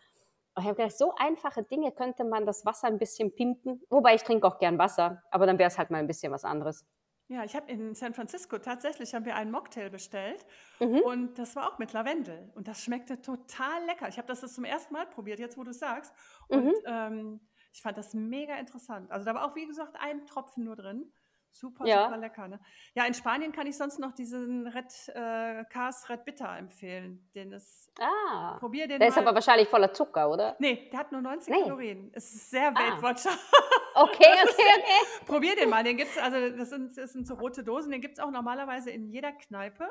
Und 0.56 0.64
ich 0.64 0.68
habe 0.68 0.76
gedacht, 0.76 0.98
so 0.98 1.14
einfache 1.16 1.64
Dinge 1.64 1.92
könnte 1.92 2.24
man 2.24 2.46
das 2.46 2.66
Wasser 2.66 2.88
ein 2.88 3.00
bisschen 3.00 3.34
pimpen. 3.34 3.82
Wobei 3.90 4.16
ich 4.16 4.24
trinke 4.24 4.46
auch 4.46 4.60
gern 4.60 4.78
Wasser, 4.78 5.24
aber 5.32 5.48
dann 5.48 5.58
wäre 5.58 5.68
es 5.68 5.78
halt 5.78 5.90
mal 5.90 5.98
ein 5.98 6.08
bisschen 6.08 6.32
was 6.32 6.44
anderes. 6.44 6.86
Ja, 7.34 7.44
ich 7.44 7.56
habe 7.56 7.72
in 7.72 7.96
San 7.96 8.14
Francisco 8.14 8.60
tatsächlich 8.60 9.16
haben 9.16 9.26
wir 9.26 9.36
einen 9.36 9.50
Mocktail 9.50 9.90
bestellt 9.90 10.46
mhm. 10.80 11.00
und 11.00 11.40
das 11.40 11.56
war 11.56 11.68
auch 11.68 11.80
mit 11.80 11.92
Lavendel 11.92 12.52
und 12.54 12.68
das 12.68 12.84
schmeckte 12.84 13.20
total 13.24 13.84
lecker. 13.88 14.08
Ich 14.08 14.20
habe 14.20 14.28
das, 14.28 14.42
zum 14.54 14.66
ersten 14.66 14.94
Mal 14.94 15.08
probiert, 15.08 15.40
jetzt 15.40 15.58
wo 15.58 15.64
du 15.64 15.72
es 15.72 15.80
sagst 15.80 16.14
und 16.48 16.66
mhm. 16.66 16.74
ähm, 16.86 17.40
ich 17.74 17.82
fand 17.82 17.98
das 17.98 18.14
mega 18.14 18.56
interessant. 18.58 19.12
Also 19.12 19.26
da 19.26 19.34
war 19.34 19.50
auch 19.50 19.56
wie 19.56 19.66
gesagt 19.66 19.96
ein 20.00 20.28
Tropfen 20.28 20.64
nur 20.64 20.76
drin. 20.76 21.12
Super, 21.54 21.86
ja. 21.86 22.06
super 22.06 22.18
lecker. 22.18 22.48
Ne? 22.48 22.60
Ja, 22.96 23.06
in 23.06 23.14
Spanien 23.14 23.52
kann 23.52 23.68
ich 23.68 23.78
sonst 23.78 24.00
noch 24.00 24.12
diesen 24.12 24.66
Red 24.68 24.92
äh, 25.10 25.64
Cars 25.66 26.10
Red 26.10 26.26
Bitter 26.26 26.58
empfehlen. 26.58 27.30
Den 27.36 27.52
ist, 27.52 27.92
ah, 28.00 28.58
probier 28.60 28.88
den 28.88 29.00
der 29.00 29.08
mal. 29.08 29.16
ist 29.16 29.18
aber 29.20 29.36
wahrscheinlich 29.36 29.70
voller 29.70 29.94
Zucker, 29.94 30.32
oder? 30.32 30.56
Nee, 30.58 30.90
der 30.92 31.00
hat 31.00 31.12
nur 31.12 31.22
90 31.22 31.54
nee. 31.54 31.62
Kalorien. 31.62 32.12
Es 32.14 32.34
ist 32.34 32.50
sehr 32.50 32.74
Weltwatcher. 32.76 33.32
Ah. 33.32 33.64
Okay, 33.96 34.26
okay, 34.44 34.64
okay. 34.80 35.26
probier 35.28 35.56
den 35.56 35.70
mal. 35.70 35.84
Den 35.84 35.98
gibt's, 35.98 36.18
also 36.18 36.58
das 36.58 36.72
sind, 36.72 36.98
das 36.98 37.14
sind 37.14 37.28
so 37.28 37.36
rote 37.36 37.64
Dosen, 37.64 37.92
den 37.92 38.02
gibt 38.02 38.18
es 38.18 38.24
auch 38.24 38.32
normalerweise 38.32 38.90
in 38.90 39.08
jeder 39.08 39.32
Kneipe. 39.34 39.88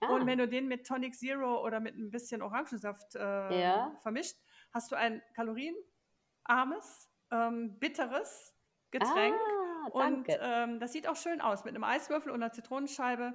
Ah. 0.00 0.14
Und 0.14 0.28
wenn 0.28 0.38
du 0.38 0.46
den 0.46 0.68
mit 0.68 0.86
Tonic 0.86 1.16
Zero 1.16 1.60
oder 1.66 1.80
mit 1.80 1.96
ein 1.96 2.12
bisschen 2.12 2.40
Orangensaft 2.40 3.16
äh, 3.16 3.60
ja. 3.60 3.96
vermischt, 4.00 4.36
hast 4.72 4.92
du 4.92 4.96
ein 4.96 5.20
kalorienarmes, 5.34 7.10
ähm, 7.32 7.80
bitteres 7.80 8.54
Getränk. 8.92 9.34
Ah 9.34 9.61
und 9.90 10.26
ähm, 10.28 10.80
das 10.80 10.92
sieht 10.92 11.08
auch 11.08 11.16
schön 11.16 11.40
aus 11.40 11.64
mit 11.64 11.74
einem 11.74 11.84
Eiswürfel 11.84 12.30
und 12.30 12.42
einer 12.42 12.52
Zitronenscheibe. 12.52 13.34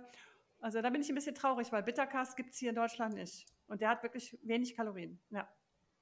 Also 0.60 0.82
da 0.82 0.89
bin 0.89 1.02
ich 1.02 1.10
ein 1.10 1.16
bisschen 1.16 1.36
traurig, 1.36 1.72
weil 1.72 1.84
Bitterkast 1.84 2.36
gibt 2.36 2.52
es 2.52 2.58
hier 2.58 2.70
in 2.70 2.76
Deutschland 2.76 3.14
nicht. 3.14 3.45
Und 3.68 3.82
der 3.82 3.89
hat 3.89 4.04
wirklich 4.04 4.38
wenig 4.41 4.76
Kalorien. 4.76 5.20
Ja. 5.30 5.48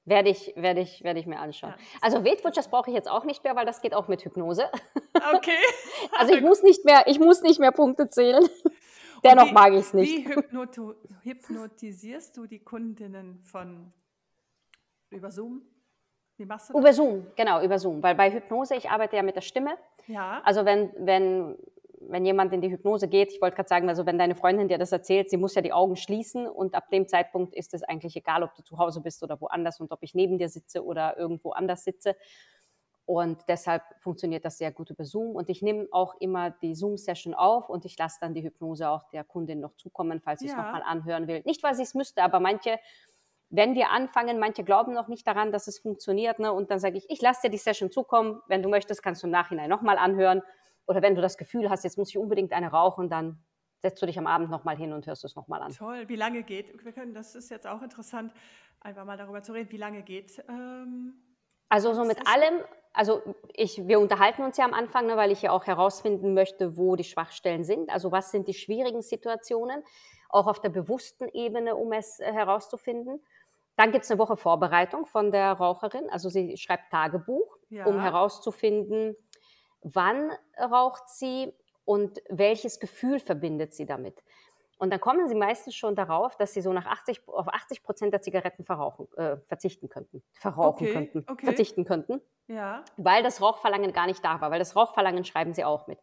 Werde 0.04 0.30
ich, 0.30 0.52
werde 0.56 0.80
ich, 0.80 1.02
werde 1.02 1.18
ich 1.18 1.26
mir 1.26 1.40
anschauen. 1.40 1.74
Ja. 1.76 1.98
Also 2.00 2.24
Weight 2.24 2.44
Watchers 2.44 2.68
brauche 2.68 2.88
ich 2.90 2.94
jetzt 2.94 3.10
auch 3.10 3.24
nicht 3.24 3.42
mehr, 3.42 3.56
weil 3.56 3.66
das 3.66 3.80
geht 3.80 3.92
auch 3.92 4.08
mit 4.08 4.24
Hypnose. 4.24 4.70
Okay. 5.34 5.56
also 6.18 6.34
ich 6.34 6.42
muss 6.42 6.62
nicht 6.62 6.84
mehr, 6.84 7.04
ich 7.06 7.18
muss 7.18 7.40
nicht 7.40 7.58
mehr 7.58 7.72
Punkte 7.72 8.10
zählen. 8.10 8.46
Dennoch 9.24 9.48
wie, 9.48 9.52
mag 9.52 9.72
ich 9.72 9.78
es 9.78 9.94
nicht. 9.94 10.28
Wie 10.28 11.30
hypnotisierst 11.30 12.36
du 12.36 12.46
die 12.46 12.60
Kundinnen 12.60 13.42
von 13.42 13.94
über 15.08 15.30
Zoom? 15.30 15.62
Wie 16.36 16.44
machst 16.44 16.68
du 16.68 16.74
das? 16.74 16.80
Über 16.80 16.92
Zoom, 16.92 17.26
genau, 17.36 17.62
über 17.62 17.78
Zoom. 17.78 18.02
Weil 18.02 18.14
bei 18.14 18.30
Hypnose, 18.30 18.76
ich 18.76 18.90
arbeite 18.90 19.16
ja 19.16 19.22
mit 19.22 19.36
der 19.36 19.40
Stimme. 19.40 19.76
Ja. 20.06 20.40
Also 20.44 20.64
wenn, 20.64 20.92
wenn, 20.98 21.56
wenn 22.00 22.24
jemand 22.24 22.52
in 22.52 22.60
die 22.60 22.70
Hypnose 22.70 23.08
geht, 23.08 23.32
ich 23.32 23.40
wollte 23.40 23.56
gerade 23.56 23.68
sagen, 23.68 23.88
also 23.88 24.06
wenn 24.06 24.18
deine 24.18 24.34
Freundin 24.34 24.68
dir 24.68 24.78
das 24.78 24.92
erzählt, 24.92 25.30
sie 25.30 25.36
muss 25.36 25.54
ja 25.54 25.62
die 25.62 25.72
Augen 25.72 25.96
schließen 25.96 26.46
und 26.46 26.74
ab 26.74 26.90
dem 26.90 27.08
Zeitpunkt 27.08 27.54
ist 27.54 27.74
es 27.74 27.82
eigentlich 27.82 28.16
egal, 28.16 28.42
ob 28.42 28.54
du 28.54 28.62
zu 28.62 28.78
Hause 28.78 29.00
bist 29.00 29.22
oder 29.22 29.40
woanders 29.40 29.80
und 29.80 29.92
ob 29.92 30.02
ich 30.02 30.14
neben 30.14 30.38
dir 30.38 30.48
sitze 30.48 30.84
oder 30.84 31.16
irgendwo 31.16 31.52
anders 31.52 31.84
sitze. 31.84 32.16
Und 33.06 33.38
deshalb 33.48 33.82
funktioniert 34.00 34.44
das 34.44 34.58
sehr 34.58 34.72
gut 34.72 34.90
über 34.90 35.04
Zoom. 35.04 35.36
Und 35.36 35.48
ich 35.48 35.62
nehme 35.62 35.86
auch 35.92 36.16
immer 36.18 36.50
die 36.50 36.74
Zoom-Session 36.74 37.34
auf 37.34 37.68
und 37.70 37.84
ich 37.84 37.96
lasse 37.96 38.18
dann 38.20 38.34
die 38.34 38.42
Hypnose 38.42 38.90
auch 38.90 39.08
der 39.10 39.22
Kundin 39.22 39.60
noch 39.60 39.76
zukommen, 39.76 40.20
falls 40.20 40.40
sie 40.40 40.46
es 40.46 40.52
ja. 40.52 40.60
nochmal 40.60 40.82
anhören 40.82 41.28
will. 41.28 41.40
Nicht, 41.44 41.62
weil 41.62 41.76
sie 41.76 41.84
es 41.84 41.94
müsste, 41.94 42.24
aber 42.24 42.40
manche 42.40 42.80
wenn 43.48 43.74
wir 43.74 43.90
anfangen, 43.90 44.38
manche 44.38 44.64
glauben 44.64 44.92
noch 44.92 45.08
nicht 45.08 45.26
daran, 45.26 45.52
dass 45.52 45.68
es 45.68 45.78
funktioniert, 45.78 46.38
ne? 46.38 46.52
und 46.52 46.70
dann 46.70 46.78
sage 46.78 46.98
ich, 46.98 47.08
ich 47.08 47.20
lasse 47.20 47.42
dir 47.42 47.50
die 47.50 47.58
Session 47.58 47.90
zukommen, 47.90 48.40
wenn 48.48 48.62
du 48.62 48.68
möchtest, 48.68 49.02
kannst 49.02 49.22
du 49.22 49.28
im 49.28 49.30
Nachhinein 49.30 49.70
nochmal 49.70 49.98
anhören. 49.98 50.42
Oder 50.86 51.02
wenn 51.02 51.14
du 51.14 51.20
das 51.20 51.36
Gefühl 51.36 51.70
hast, 51.70 51.84
jetzt 51.84 51.98
muss 51.98 52.10
ich 52.10 52.18
unbedingt 52.18 52.52
eine 52.52 52.70
rauchen, 52.70 53.08
dann 53.08 53.42
setzt 53.82 54.00
du 54.02 54.06
dich 54.06 54.18
am 54.18 54.26
Abend 54.26 54.50
nochmal 54.50 54.76
hin 54.76 54.92
und 54.92 55.06
hörst 55.06 55.24
es 55.24 55.36
nochmal 55.36 55.62
an. 55.62 55.72
Toll, 55.72 56.08
wie 56.08 56.16
lange 56.16 56.42
geht, 56.42 56.84
wir 56.84 56.92
können, 56.92 57.14
das 57.14 57.34
ist 57.34 57.50
jetzt 57.50 57.66
auch 57.66 57.82
interessant, 57.82 58.32
einfach 58.80 59.04
mal 59.04 59.16
darüber 59.16 59.42
zu 59.42 59.52
reden, 59.52 59.70
wie 59.70 59.76
lange 59.76 60.02
geht. 60.02 60.42
Ähm, 60.48 61.14
also 61.68 61.94
so 61.94 62.04
mit 62.04 62.26
allem, 62.26 62.62
also 62.92 63.22
ich, 63.52 63.86
wir 63.86 64.00
unterhalten 64.00 64.42
uns 64.42 64.56
ja 64.56 64.64
am 64.64 64.74
Anfang, 64.74 65.06
ne, 65.06 65.16
weil 65.16 65.30
ich 65.30 65.42
ja 65.42 65.50
auch 65.50 65.66
herausfinden 65.66 66.34
möchte, 66.34 66.76
wo 66.76 66.96
die 66.96 67.04
Schwachstellen 67.04 67.64
sind. 67.64 67.90
Also 67.90 68.12
was 68.12 68.30
sind 68.30 68.48
die 68.48 68.54
schwierigen 68.54 69.02
Situationen, 69.02 69.82
auch 70.28 70.46
auf 70.46 70.60
der 70.60 70.70
bewussten 70.70 71.28
Ebene, 71.28 71.76
um 71.76 71.92
es 71.92 72.20
äh, 72.20 72.32
herauszufinden. 72.32 73.20
Dann 73.76 73.92
gibt 73.92 74.04
es 74.04 74.10
eine 74.10 74.18
Woche 74.18 74.36
Vorbereitung 74.36 75.06
von 75.06 75.30
der 75.30 75.52
Raucherin. 75.52 76.08
Also 76.10 76.28
sie 76.28 76.56
schreibt 76.56 76.90
Tagebuch, 76.90 77.56
ja. 77.68 77.86
um 77.86 78.00
herauszufinden, 78.00 79.14
wann 79.82 80.32
raucht 80.58 81.08
sie 81.08 81.52
und 81.84 82.22
welches 82.28 82.80
Gefühl 82.80 83.20
verbindet 83.20 83.74
sie 83.74 83.86
damit. 83.86 84.22
Und 84.78 84.90
dann 84.90 85.00
kommen 85.00 85.26
sie 85.26 85.34
meistens 85.34 85.74
schon 85.74 85.94
darauf, 85.94 86.36
dass 86.36 86.52
sie 86.52 86.60
so 86.60 86.72
nach 86.72 86.86
80, 86.86 87.26
auf 87.28 87.48
80 87.48 87.82
Prozent 87.82 88.12
der 88.12 88.20
Zigaretten 88.20 88.64
verrauchen, 88.64 89.08
äh, 89.16 89.38
verzichten 89.48 89.88
könnten. 89.88 90.22
Verrauchen 90.34 90.84
okay, 90.84 90.92
könnten. 90.92 91.24
Okay. 91.26 91.46
Verzichten 91.46 91.84
könnten. 91.84 92.20
Ja. 92.46 92.84
Weil 92.98 93.22
das 93.22 93.40
Rauchverlangen 93.40 93.92
gar 93.92 94.06
nicht 94.06 94.22
da 94.22 94.40
war. 94.40 94.50
Weil 94.50 94.58
das 94.58 94.76
Rauchverlangen 94.76 95.24
schreiben 95.24 95.54
sie 95.54 95.64
auch 95.64 95.86
mit. 95.86 95.98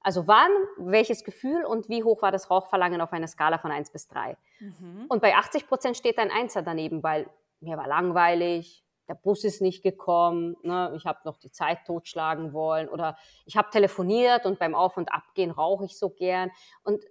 Also 0.00 0.26
wann, 0.26 0.50
welches 0.78 1.24
Gefühl 1.24 1.64
und 1.64 1.88
wie 1.88 2.04
hoch 2.04 2.22
war 2.22 2.32
das 2.32 2.50
Rauchverlangen 2.50 3.00
auf 3.00 3.12
einer 3.12 3.26
Skala 3.26 3.58
von 3.58 3.70
1 3.70 3.90
bis 3.90 4.08
3. 4.08 4.36
Mhm. 4.60 5.06
Und 5.08 5.20
bei 5.20 5.34
80 5.34 5.66
Prozent 5.66 5.96
steht 5.96 6.18
ein 6.18 6.30
Einser 6.30 6.62
daneben, 6.62 7.02
weil 7.02 7.28
mir 7.60 7.76
war 7.76 7.88
langweilig, 7.88 8.84
der 9.08 9.14
Bus 9.14 9.42
ist 9.42 9.62
nicht 9.62 9.82
gekommen, 9.82 10.56
ne, 10.62 10.92
ich 10.94 11.06
habe 11.06 11.20
noch 11.24 11.38
die 11.38 11.50
Zeit 11.50 11.86
totschlagen 11.86 12.52
wollen 12.52 12.88
oder 12.88 13.16
ich 13.46 13.56
habe 13.56 13.70
telefoniert 13.70 14.44
und 14.44 14.58
beim 14.58 14.74
Auf- 14.74 14.96
und 14.96 15.12
Abgehen 15.12 15.50
rauche 15.50 15.86
ich 15.86 15.98
so 15.98 16.10
gern. 16.10 16.50
Und 16.84 17.04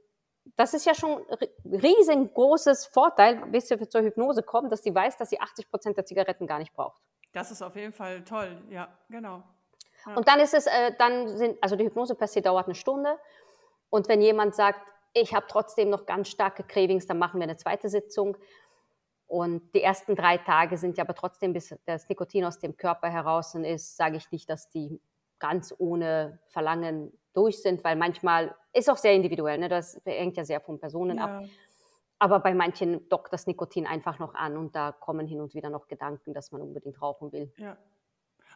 das 0.56 0.74
ist 0.74 0.86
ja 0.86 0.94
schon 0.94 1.26
riesengroßes 1.66 2.86
Vorteil, 2.86 3.46
bis 3.48 3.70
wir 3.70 3.90
zur 3.90 4.02
Hypnose 4.02 4.44
kommen, 4.44 4.70
dass 4.70 4.84
sie 4.84 4.94
weiß, 4.94 5.18
dass 5.18 5.30
sie 5.30 5.42
80 5.42 5.70
Prozent 5.70 5.98
der 5.98 6.06
Zigaretten 6.06 6.48
gar 6.48 6.60
nicht 6.60 6.74
braucht. 6.74 7.02
Das 7.34 7.52
ist 7.52 7.62
auf 7.62 7.76
jeden 7.76 7.94
Fall 7.94 8.24
toll, 8.24 8.62
ja, 8.70 8.88
genau. 9.10 9.44
Und 10.16 10.28
dann 10.28 10.40
ist 10.40 10.54
es, 10.54 10.68
äh, 10.68 10.94
dann 10.98 11.38
sind, 11.38 11.58
also 11.62 11.76
die 11.76 11.86
Hypnose 11.86 12.16
per 12.16 12.28
se 12.28 12.42
dauert 12.42 12.66
eine 12.66 12.76
Stunde. 12.76 13.18
Und 13.90 14.08
wenn 14.08 14.22
jemand 14.22 14.56
sagt, 14.56 14.80
ich 15.14 15.34
habe 15.34 15.46
trotzdem 15.48 15.90
noch 15.90 16.06
ganz 16.06 16.30
starke 16.30 16.64
Cravings, 16.64 17.08
dann 17.08 17.18
machen 17.18 17.40
wir 17.40 17.44
eine 17.44 17.58
zweite 17.58 17.90
Sitzung. 17.90 18.38
Und 19.28 19.74
die 19.74 19.82
ersten 19.82 20.16
drei 20.16 20.38
Tage 20.38 20.78
sind 20.78 20.98
ja 20.98 21.04
aber 21.04 21.16
trotzdem, 21.16 21.54
bis 21.54 21.76
das 21.86 22.08
Nikotin 22.08 22.46
aus 22.46 22.60
dem 22.60 22.78
Körper 22.78 23.10
heraus 23.10 23.56
ist, 23.56 23.98
sage 23.98 24.18
ich 24.18 24.32
nicht, 24.32 24.50
dass 24.50 24.70
die 24.70 25.02
ganz 25.40 25.74
ohne 25.78 26.40
Verlangen 26.48 27.12
durch 27.34 27.62
sind, 27.62 27.84
weil 27.84 27.96
manchmal 27.96 28.56
ist 28.74 28.90
auch 28.90 28.98
sehr 28.98 29.14
individuell, 29.14 29.58
ne? 29.60 29.70
das 29.70 30.02
hängt 30.06 30.38
ja 30.38 30.46
sehr 30.46 30.62
von 30.62 30.80
Personen 30.80 31.18
ja. 31.18 31.26
ab. 31.26 31.44
Aber 32.20 32.40
bei 32.40 32.54
manchen 32.56 33.08
dockt 33.10 33.32
das 33.32 33.46
Nikotin 33.46 33.86
einfach 33.86 34.18
noch 34.18 34.34
an 34.34 34.58
und 34.58 34.76
da 34.76 34.92
kommen 34.92 35.28
hin 35.28 35.40
und 35.40 35.54
wieder 35.54 35.70
noch 35.70 35.88
Gedanken, 35.88 36.34
dass 36.34 36.52
man 36.52 36.62
unbedingt 36.62 37.00
rauchen 37.00 37.32
will. 37.32 37.52
Ja. 37.58 37.78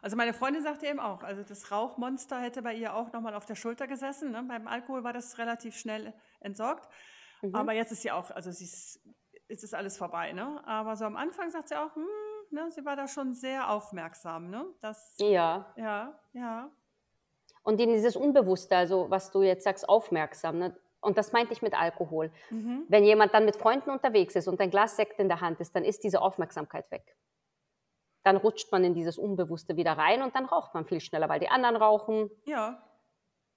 Also 0.02 0.16
meine 0.16 0.34
Freundin 0.34 0.64
sagte 0.64 0.86
eben 0.86 0.98
auch, 0.98 1.22
also 1.22 1.44
das 1.44 1.70
Rauchmonster 1.70 2.40
hätte 2.40 2.60
bei 2.60 2.74
ihr 2.74 2.94
auch 2.94 3.12
nochmal 3.12 3.36
auf 3.36 3.46
der 3.46 3.54
Schulter 3.54 3.86
gesessen. 3.86 4.32
Ne? 4.32 4.44
Beim 4.46 4.66
Alkohol 4.66 5.04
war 5.04 5.12
das 5.12 5.38
relativ 5.38 5.76
schnell 5.76 6.12
entsorgt. 6.40 6.88
Mhm. 7.40 7.54
Aber 7.54 7.72
jetzt 7.72 7.92
ist 7.92 8.02
sie 8.02 8.10
auch, 8.10 8.32
also 8.32 8.50
sie 8.50 8.64
ist, 8.64 9.00
es 9.48 9.62
ist 9.62 9.74
alles 9.74 9.96
vorbei. 9.96 10.32
Ne? 10.32 10.60
Aber 10.66 10.96
so 10.96 11.04
am 11.04 11.16
Anfang 11.16 11.50
sagt 11.50 11.68
sie 11.68 11.76
auch, 11.76 11.94
hm, 11.94 12.04
ne, 12.50 12.68
sie 12.72 12.84
war 12.84 12.96
da 12.96 13.06
schon 13.06 13.32
sehr 13.32 13.70
aufmerksam. 13.70 14.50
Ne? 14.50 14.66
Das, 14.80 15.14
ja. 15.18 15.72
Ja, 15.76 16.18
ja. 16.32 16.68
Und 17.62 17.80
in 17.80 17.90
dieses 17.90 18.16
Unbewusste, 18.16 18.76
also 18.76 19.08
was 19.08 19.30
du 19.30 19.42
jetzt 19.42 19.62
sagst, 19.62 19.88
aufmerksam. 19.88 20.58
Ne? 20.58 20.76
Und 21.00 21.16
das 21.16 21.30
meinte 21.30 21.52
ich 21.52 21.62
mit 21.62 21.78
Alkohol. 21.80 22.32
Mhm. 22.50 22.86
Wenn 22.88 23.04
jemand 23.04 23.34
dann 23.34 23.44
mit 23.44 23.54
Freunden 23.54 23.90
unterwegs 23.90 24.34
ist 24.34 24.48
und 24.48 24.60
ein 24.60 24.70
Glas 24.70 24.96
Sekt 24.96 25.20
in 25.20 25.28
der 25.28 25.40
Hand 25.40 25.60
ist, 25.60 25.76
dann 25.76 25.84
ist 25.84 26.02
diese 26.02 26.20
Aufmerksamkeit 26.20 26.90
weg 26.90 27.16
dann 28.22 28.36
rutscht 28.36 28.70
man 28.70 28.84
in 28.84 28.94
dieses 28.94 29.18
Unbewusste 29.18 29.76
wieder 29.76 29.92
rein 29.92 30.22
und 30.22 30.34
dann 30.34 30.44
raucht 30.44 30.74
man 30.74 30.84
viel 30.84 31.00
schneller, 31.00 31.28
weil 31.28 31.40
die 31.40 31.48
anderen 31.48 31.76
rauchen. 31.76 32.30
Ja. 32.44 32.82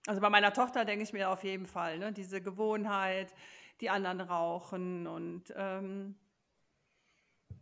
Also 0.07 0.21
bei 0.21 0.29
meiner 0.29 0.53
Tochter 0.53 0.85
denke 0.85 1.03
ich 1.03 1.13
mir 1.13 1.29
auf 1.29 1.43
jeden 1.43 1.65
Fall, 1.65 1.97
ne, 1.97 2.11
diese 2.11 2.41
Gewohnheit, 2.41 3.33
die 3.81 3.89
anderen 3.89 4.21
rauchen 4.21 5.07
und 5.07 5.53
ähm, 5.55 6.15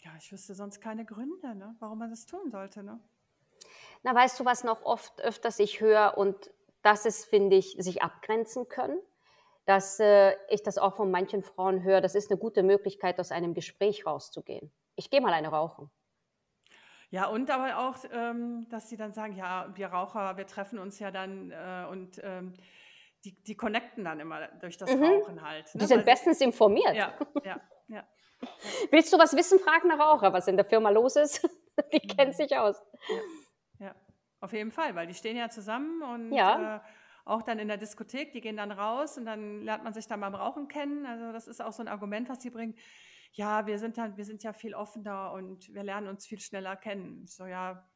ja, 0.01 0.11
ich 0.17 0.31
wüsste 0.31 0.53
sonst 0.53 0.81
keine 0.81 1.05
Gründe, 1.05 1.55
ne, 1.55 1.75
warum 1.79 1.99
man 1.99 2.09
das 2.09 2.25
tun 2.25 2.51
sollte. 2.51 2.83
Ne? 2.83 2.99
Na, 4.03 4.13
weißt 4.13 4.39
du, 4.39 4.45
was 4.45 4.63
noch 4.63 4.83
oft 4.83 5.21
öfters 5.21 5.59
ich 5.59 5.79
höre 5.79 6.17
und 6.17 6.51
das 6.81 7.05
ist, 7.05 7.25
finde 7.25 7.55
ich, 7.55 7.77
sich 7.79 8.03
abgrenzen 8.03 8.67
können, 8.67 8.99
dass 9.65 9.99
äh, 10.01 10.35
ich 10.49 10.61
das 10.63 10.77
auch 10.77 10.95
von 10.95 11.09
manchen 11.09 11.43
Frauen 11.43 11.83
höre, 11.83 12.01
das 12.01 12.15
ist 12.15 12.29
eine 12.29 12.39
gute 12.39 12.63
Möglichkeit, 12.63 13.19
aus 13.19 13.31
einem 13.31 13.53
Gespräch 13.53 14.05
rauszugehen. 14.05 14.71
Ich 14.95 15.09
gehe 15.09 15.21
mal 15.21 15.33
eine 15.33 15.47
rauchen. 15.47 15.89
Ja, 17.13 17.27
und 17.27 17.51
aber 17.51 17.77
auch, 17.77 17.95
ähm, 18.11 18.65
dass 18.69 18.89
sie 18.89 18.97
dann 18.97 19.13
sagen, 19.13 19.35
ja, 19.35 19.69
wir 19.75 19.85
Raucher, 19.85 20.35
wir 20.35 20.47
treffen 20.47 20.79
uns 20.79 20.97
ja 20.97 21.11
dann 21.11 21.51
äh, 21.51 21.85
und 21.87 22.19
ähm, 22.23 22.53
die, 23.23 23.39
die 23.43 23.55
connecten 23.55 24.03
dann 24.03 24.19
immer 24.19 24.47
durch 24.59 24.77
das 24.77 24.95
mhm. 24.95 25.03
Rauchen 25.03 25.47
halt. 25.47 25.75
Ne? 25.75 25.81
Die 25.81 25.85
sind 25.85 25.97
Weil 25.99 26.05
bestens 26.05 26.39
sie, 26.39 26.45
informiert. 26.45 26.95
Ja, 26.95 27.13
ja, 27.43 27.61
ja. 27.87 28.03
Willst 28.89 29.13
du 29.13 29.19
was 29.19 29.37
wissen, 29.37 29.59
frag 29.59 29.83
eine 29.83 29.95
Raucher, 29.95 30.33
was 30.33 30.47
in 30.47 30.55
der 30.55 30.65
Firma 30.65 30.89
los 30.89 31.15
ist. 31.15 31.47
die 31.93 32.01
mhm. 32.03 32.17
kennt 32.17 32.35
sich 32.35 32.57
aus. 32.57 32.81
Ja. 33.77 33.85
ja. 33.85 33.95
auf 34.39 34.51
jeden 34.51 34.71
Fall, 34.71 34.95
weil 34.95 35.05
die 35.05 35.13
stehen 35.13 35.37
ja 35.37 35.49
zusammen 35.49 36.01
und 36.01 36.31
ja. 36.31 36.77
äh, 36.77 36.79
auch 37.25 37.43
dann 37.43 37.59
in 37.59 37.67
der 37.67 37.77
Diskothek, 37.77 38.33
die 38.33 38.41
gehen 38.41 38.57
dann 38.57 38.71
raus 38.71 39.19
und 39.19 39.25
dann 39.25 39.61
lernt 39.61 39.83
man 39.83 39.93
sich 39.93 40.07
dann 40.07 40.19
beim 40.19 40.33
Rauchen 40.33 40.67
kennen. 40.67 41.05
Also 41.05 41.31
das 41.31 41.47
ist 41.47 41.61
auch 41.61 41.73
so 41.73 41.83
ein 41.83 41.89
Argument, 41.89 42.27
was 42.27 42.41
sie 42.41 42.49
bringen 42.49 42.73
ja, 43.33 43.65
wir 43.65 43.79
sind 43.79 43.97
dann, 43.97 44.15
wir 44.15 44.25
sind 44.25 44.43
ja 44.43 44.53
viel 44.53 44.75
offener 44.75 45.31
und 45.33 45.73
wir 45.73 45.83
lernen 45.83 46.07
uns 46.07 46.25
viel 46.25 46.39
schneller 46.39 46.75
kennen. 46.75 47.25
So, 47.27 47.45
ja, 47.45 47.87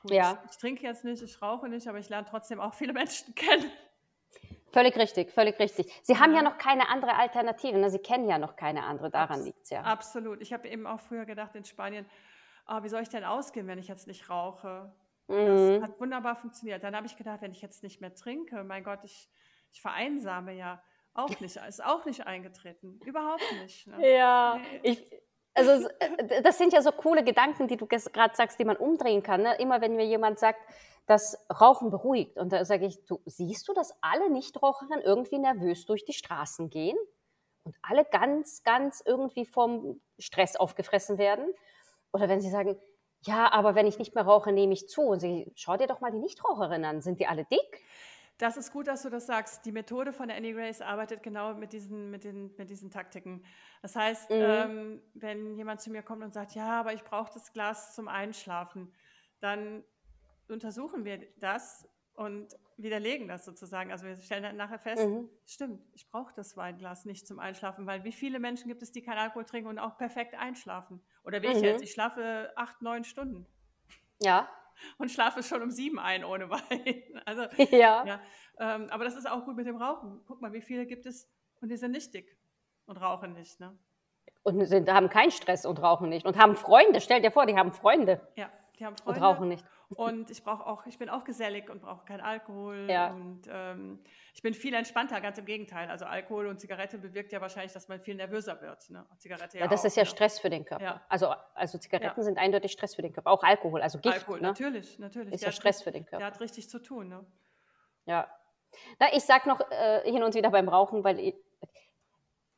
gut, 0.00 0.12
ja. 0.12 0.42
Ich, 0.44 0.52
ich 0.52 0.56
trinke 0.58 0.82
jetzt 0.82 1.04
nicht, 1.04 1.22
ich 1.22 1.40
rauche 1.42 1.68
nicht, 1.68 1.86
aber 1.86 1.98
ich 1.98 2.08
lerne 2.08 2.26
trotzdem 2.28 2.60
auch 2.60 2.74
viele 2.74 2.92
Menschen 2.94 3.34
kennen. 3.34 3.70
Völlig 4.72 4.96
richtig, 4.96 5.32
völlig 5.32 5.58
richtig. 5.58 5.92
Sie 6.04 6.16
haben 6.18 6.32
ja 6.32 6.42
noch 6.42 6.56
keine 6.56 6.88
andere 6.88 7.16
Alternative, 7.16 7.76
ne? 7.76 7.90
Sie 7.90 7.98
kennen 7.98 8.28
ja 8.28 8.38
noch 8.38 8.56
keine 8.56 8.84
andere, 8.84 9.10
daran 9.10 9.44
liegt 9.44 9.64
es 9.64 9.70
ja. 9.70 9.82
Absolut. 9.82 10.40
Ich 10.40 10.52
habe 10.52 10.68
eben 10.68 10.86
auch 10.86 11.00
früher 11.00 11.24
gedacht 11.26 11.56
in 11.56 11.64
Spanien, 11.64 12.06
oh, 12.68 12.82
wie 12.82 12.88
soll 12.88 13.02
ich 13.02 13.08
denn 13.08 13.24
ausgehen, 13.24 13.66
wenn 13.66 13.78
ich 13.78 13.88
jetzt 13.88 14.06
nicht 14.06 14.30
rauche? 14.30 14.94
Mhm. 15.26 15.80
Das 15.80 15.82
hat 15.82 16.00
wunderbar 16.00 16.36
funktioniert. 16.36 16.84
Dann 16.84 16.94
habe 16.94 17.06
ich 17.06 17.16
gedacht, 17.16 17.42
wenn 17.42 17.50
ich 17.52 17.60
jetzt 17.60 17.82
nicht 17.82 18.00
mehr 18.00 18.14
trinke, 18.14 18.62
mein 18.64 18.84
Gott, 18.84 19.00
ich, 19.04 19.28
Ich 19.72 19.80
vereinsame 19.82 20.52
ja 20.52 20.82
auch 21.14 21.40
nicht, 21.40 21.56
ist 21.56 21.84
auch 21.84 22.04
nicht 22.04 22.26
eingetreten. 22.26 23.00
Überhaupt 23.04 23.42
nicht. 23.62 23.86
Ne? 23.86 24.16
Ja, 24.16 24.58
nee. 24.58 24.80
ich, 24.90 25.22
also 25.54 25.88
äh, 25.98 26.42
das 26.42 26.58
sind 26.58 26.72
ja 26.72 26.82
so 26.82 26.92
coole 26.92 27.24
Gedanken, 27.24 27.68
die 27.68 27.76
du 27.76 27.86
gerade 27.86 28.34
sagst, 28.34 28.58
die 28.58 28.64
man 28.64 28.76
umdrehen 28.76 29.22
kann. 29.22 29.42
Ne? 29.42 29.56
Immer 29.58 29.80
wenn 29.80 29.96
mir 29.96 30.06
jemand 30.06 30.38
sagt, 30.38 30.60
dass 31.06 31.36
Rauchen 31.50 31.90
beruhigt. 31.90 32.38
Und 32.38 32.52
da 32.52 32.64
sage 32.64 32.86
ich, 32.86 33.04
du 33.06 33.20
siehst 33.26 33.66
du, 33.68 33.72
dass 33.72 33.92
alle 34.00 34.30
Nichtraucherinnen 34.30 35.02
irgendwie 35.02 35.38
nervös 35.38 35.84
durch 35.86 36.04
die 36.04 36.12
Straßen 36.12 36.70
gehen 36.70 36.96
und 37.64 37.76
alle 37.82 38.04
ganz, 38.04 38.62
ganz 38.62 39.02
irgendwie 39.04 39.44
vom 39.44 40.00
Stress 40.18 40.56
aufgefressen 40.56 41.18
werden? 41.18 41.52
Oder 42.12 42.28
wenn 42.28 42.40
sie 42.40 42.50
sagen, 42.50 42.80
ja, 43.22 43.52
aber 43.52 43.74
wenn 43.74 43.86
ich 43.86 43.98
nicht 43.98 44.14
mehr 44.14 44.24
rauche, 44.24 44.52
nehme 44.52 44.72
ich 44.72 44.88
zu. 44.88 45.02
Und 45.02 45.20
sie, 45.20 45.52
schau 45.56 45.76
dir 45.76 45.86
doch 45.86 46.00
mal 46.00 46.12
die 46.12 46.18
Nichtraucherinnen 46.18 46.84
an. 46.84 47.02
Sind 47.02 47.20
die 47.20 47.26
alle 47.26 47.44
dick? 47.44 47.84
Das 48.40 48.56
ist 48.56 48.72
gut, 48.72 48.86
dass 48.86 49.02
du 49.02 49.10
das 49.10 49.26
sagst. 49.26 49.66
Die 49.66 49.72
Methode 49.72 50.14
von 50.14 50.28
der 50.28 50.36
Annie 50.38 50.54
Grace 50.54 50.80
arbeitet 50.80 51.22
genau 51.22 51.52
mit 51.52 51.74
diesen, 51.74 52.10
mit 52.10 52.24
den, 52.24 52.56
mit 52.56 52.70
diesen 52.70 52.90
Taktiken. 52.90 53.44
Das 53.82 53.94
heißt, 53.94 54.30
mhm. 54.30 54.36
ähm, 54.36 55.02
wenn 55.12 55.54
jemand 55.56 55.82
zu 55.82 55.90
mir 55.90 56.02
kommt 56.02 56.22
und 56.22 56.32
sagt, 56.32 56.52
ja, 56.52 56.80
aber 56.80 56.94
ich 56.94 57.04
brauche 57.04 57.30
das 57.34 57.52
Glas 57.52 57.94
zum 57.94 58.08
Einschlafen, 58.08 58.90
dann 59.40 59.84
untersuchen 60.48 61.04
wir 61.04 61.20
das 61.38 61.86
und 62.14 62.56
widerlegen 62.78 63.28
das 63.28 63.44
sozusagen. 63.44 63.92
Also 63.92 64.06
wir 64.06 64.16
stellen 64.16 64.42
dann 64.42 64.56
nachher 64.56 64.78
fest, 64.78 65.06
mhm. 65.06 65.28
stimmt, 65.44 65.82
ich 65.92 66.08
brauche 66.08 66.32
das 66.34 66.56
Weinglas 66.56 67.04
nicht 67.04 67.26
zum 67.26 67.40
Einschlafen, 67.40 67.86
weil 67.86 68.04
wie 68.04 68.12
viele 68.12 68.38
Menschen 68.38 68.68
gibt 68.68 68.82
es, 68.82 68.90
die 68.90 69.02
keinen 69.02 69.18
Alkohol 69.18 69.44
trinken 69.44 69.68
und 69.68 69.78
auch 69.78 69.98
perfekt 69.98 70.34
einschlafen? 70.34 71.02
Oder 71.24 71.42
wie 71.42 71.48
mhm. 71.48 71.56
ich 71.56 71.60
jetzt, 71.60 71.82
ich 71.82 71.92
schlafe 71.92 72.52
acht, 72.56 72.80
neun 72.80 73.04
Stunden. 73.04 73.46
Ja. 74.22 74.48
Und 74.98 75.10
schlafe 75.10 75.42
schon 75.42 75.62
um 75.62 75.70
sieben 75.70 75.98
ein 75.98 76.24
ohne 76.24 76.50
Wein. 76.50 76.60
Also, 77.26 77.42
ja. 77.70 78.04
ja 78.04 78.20
ähm, 78.58 78.88
aber 78.90 79.04
das 79.04 79.16
ist 79.16 79.28
auch 79.28 79.44
gut 79.44 79.56
mit 79.56 79.66
dem 79.66 79.76
Rauchen. 79.76 80.20
Guck 80.26 80.40
mal, 80.40 80.52
wie 80.52 80.60
viele 80.60 80.86
gibt 80.86 81.06
es 81.06 81.28
und 81.60 81.70
die 81.70 81.76
sind 81.76 81.92
nicht 81.92 82.12
dick 82.14 82.36
und 82.86 82.96
rauchen 82.96 83.32
nicht. 83.32 83.60
Ne? 83.60 83.76
Und 84.42 84.64
sind, 84.66 84.90
haben 84.90 85.08
keinen 85.08 85.30
Stress 85.30 85.66
und 85.66 85.82
rauchen 85.82 86.08
nicht 86.08 86.26
und 86.26 86.38
haben 86.38 86.56
Freunde. 86.56 87.00
Stell 87.00 87.20
dir 87.20 87.30
vor, 87.30 87.46
die 87.46 87.56
haben 87.56 87.72
Freunde. 87.72 88.20
Ja, 88.36 88.50
die 88.80 88.86
haben 88.86 88.96
Freunde. 88.96 89.20
Und 89.20 89.26
rauchen 89.26 89.48
nicht. 89.48 89.64
Und 89.90 90.30
ich 90.30 90.42
brauche 90.42 90.66
auch, 90.66 90.86
ich 90.86 90.98
bin 90.98 91.10
auch 91.10 91.24
gesellig 91.24 91.68
und 91.68 91.82
brauche 91.82 92.04
keinen 92.06 92.22
Alkohol. 92.22 92.88
Ja. 92.88 93.10
Und 93.10 93.42
ähm, 93.50 94.02
ich 94.34 94.40
bin 94.40 94.54
viel 94.54 94.72
entspannter, 94.72 95.20
ganz 95.20 95.36
im 95.36 95.44
Gegenteil. 95.44 95.90
Also 95.90 96.06
Alkohol 96.06 96.46
und 96.46 96.60
Zigarette 96.60 96.96
bewirkt 96.96 97.32
ja 97.32 97.40
wahrscheinlich, 97.40 97.72
dass 97.72 97.88
man 97.88 98.00
viel 98.00 98.14
nervöser 98.14 98.60
wird. 98.62 98.88
Ne? 98.88 99.04
Zigarette 99.18 99.58
ja, 99.58 99.64
ja 99.64 99.70
das 99.70 99.82
auch, 99.82 99.86
ist 99.86 99.96
ja, 99.96 100.04
ja, 100.04 100.08
Stress 100.08 100.38
für 100.38 100.48
den 100.48 100.64
Körper. 100.64 100.84
Ja. 100.84 101.02
Also, 101.08 101.34
also 101.54 101.78
Zigaretten 101.78 102.22
sind 102.22 102.38
eindeutig 102.38 102.72
Stress 102.72 102.94
für 102.94 103.02
den 103.02 103.12
Körper. 103.12 103.30
Auch 103.30 103.42
Alkohol, 103.42 103.82
also 103.82 103.98
Gift. 103.98 104.14
Alkohol, 104.14 104.40
ne? 104.40 104.48
natürlich, 104.48 104.98
natürlich. 104.98 105.34
Ist 105.34 105.42
der 105.42 105.50
ja 105.50 105.52
Stress 105.52 105.82
für 105.82 105.92
den 105.92 106.06
Körper. 106.06 106.18
Der 106.18 106.26
hat 106.26 106.40
richtig 106.40 106.70
zu 106.70 106.78
tun. 106.78 107.08
Ne? 107.08 107.26
Ja. 108.06 108.28
Na, 108.98 109.12
ich 109.12 109.24
sage 109.24 109.48
noch 109.48 109.60
äh, 109.70 110.10
hin 110.10 110.22
und 110.22 110.34
wieder 110.34 110.50
beim 110.50 110.68
Rauchen, 110.68 111.04
weil 111.04 111.18
ich, 111.18 111.34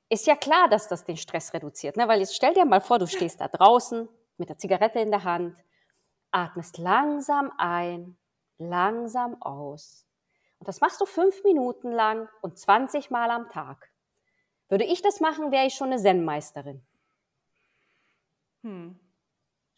ist 0.08 0.26
ja 0.26 0.36
klar, 0.36 0.68
dass 0.68 0.86
das 0.86 1.04
den 1.04 1.16
Stress 1.16 1.54
reduziert. 1.54 1.96
Ne? 1.96 2.06
Weil 2.06 2.20
jetzt 2.20 2.36
stell 2.36 2.52
dir 2.52 2.66
mal 2.66 2.82
vor, 2.82 2.98
du 2.98 3.06
stehst 3.06 3.40
da 3.40 3.48
draußen 3.48 4.08
mit 4.36 4.50
der 4.50 4.58
Zigarette 4.58 5.00
in 5.00 5.10
der 5.10 5.24
Hand 5.24 5.56
atmest 6.32 6.78
langsam 6.78 7.52
ein, 7.58 8.16
langsam 8.58 9.40
aus. 9.40 10.06
Und 10.58 10.68
das 10.68 10.80
machst 10.80 11.00
du 11.00 11.06
fünf 11.06 11.42
Minuten 11.44 11.90
lang 11.90 12.28
und 12.40 12.58
20 12.58 13.10
Mal 13.10 13.30
am 13.30 13.48
Tag. 13.50 13.90
Würde 14.68 14.84
ich 14.84 15.02
das 15.02 15.20
machen, 15.20 15.52
wäre 15.52 15.66
ich 15.66 15.74
schon 15.74 15.88
eine 15.88 15.98
Zen-Meisterin. 15.98 16.82
Hm. 18.62 18.98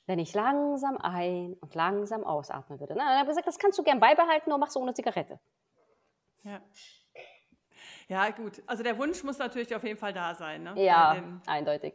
Wenn 0.07 0.19
ich 0.19 0.35
langsam 0.35 0.99
ein- 0.99 1.55
und 1.61 1.75
langsam 1.75 2.25
ausatmen 2.25 2.79
würde. 2.79 2.95
Na, 2.95 3.09
dann 3.09 3.19
habe 3.19 3.25
ich 3.25 3.29
gesagt, 3.29 3.49
das 3.49 3.59
kannst 3.59 3.79
du 3.79 3.83
gern 3.83 4.01
beibehalten, 4.01 4.51
nur 4.51 4.59
machst 4.59 4.77
du 4.77 4.81
ohne 4.81 4.95
Zigarette. 4.95 5.41
Ja. 6.43 6.61
Ja, 8.07 8.31
gut. 8.31 8.63
Also 8.67 8.83
der 8.83 8.99
Wunsch 8.99 9.25
muss 9.25 9.39
natürlich 9.39 9.75
auf 9.75 9.83
jeden 9.83 9.99
Fall 9.99 10.13
da 10.13 10.35
sein. 10.35 10.63
Ne? 10.63 10.75
Ja, 10.85 11.41
eindeutig 11.47 11.95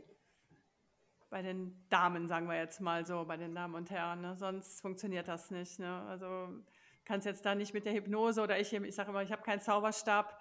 bei 1.30 1.42
den 1.42 1.86
Damen, 1.90 2.28
sagen 2.28 2.48
wir 2.48 2.56
jetzt 2.56 2.82
mal 2.82 3.06
so, 3.06 3.26
bei 3.26 3.38
den 3.38 3.54
Damen 3.54 3.76
und 3.76 3.90
Herren. 3.92 4.22
Ne? 4.22 4.36
Sonst 4.36 4.82
funktioniert 4.82 5.28
das 5.28 5.52
nicht. 5.52 5.80
Ne? 5.80 6.02
Also 6.08 6.50
kannst 7.06 7.26
jetzt 7.26 7.46
da 7.46 7.56
nicht 7.56 7.74
mit 7.74 7.86
der 7.86 7.94
Hypnose 7.94 8.42
oder 8.42 8.60
ich, 8.60 8.74
ich 8.74 8.96
sage 8.96 9.10
immer, 9.10 9.22
ich 9.22 9.32
habe 9.32 9.42
keinen 9.42 9.62
Zauberstab. 9.62 10.40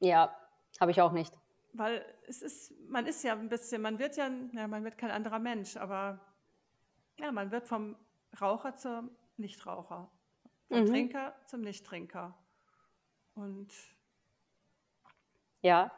Ja, 0.00 0.34
habe 0.80 0.90
ich 0.90 1.00
auch 1.00 1.12
nicht. 1.12 1.36
Weil 1.72 2.04
es 2.26 2.42
ist, 2.42 2.72
man 2.88 3.06
ist 3.06 3.22
ja 3.22 3.32
ein 3.34 3.48
bisschen, 3.48 3.82
man 3.82 3.98
wird 3.98 4.16
ja, 4.16 4.30
ja, 4.52 4.68
man 4.68 4.84
wird 4.84 4.98
kein 4.98 5.10
anderer 5.10 5.38
Mensch, 5.38 5.76
aber 5.76 6.20
ja, 7.18 7.32
man 7.32 7.50
wird 7.50 7.66
vom 7.66 7.96
Raucher 8.40 8.76
zum 8.76 9.10
Nichtraucher, 9.36 10.10
vom 10.68 10.80
mhm. 10.80 10.86
Trinker 10.86 11.34
zum 11.46 11.60
Nichttrinker. 11.60 12.34
Und 13.34 13.72
ja, 15.60 15.90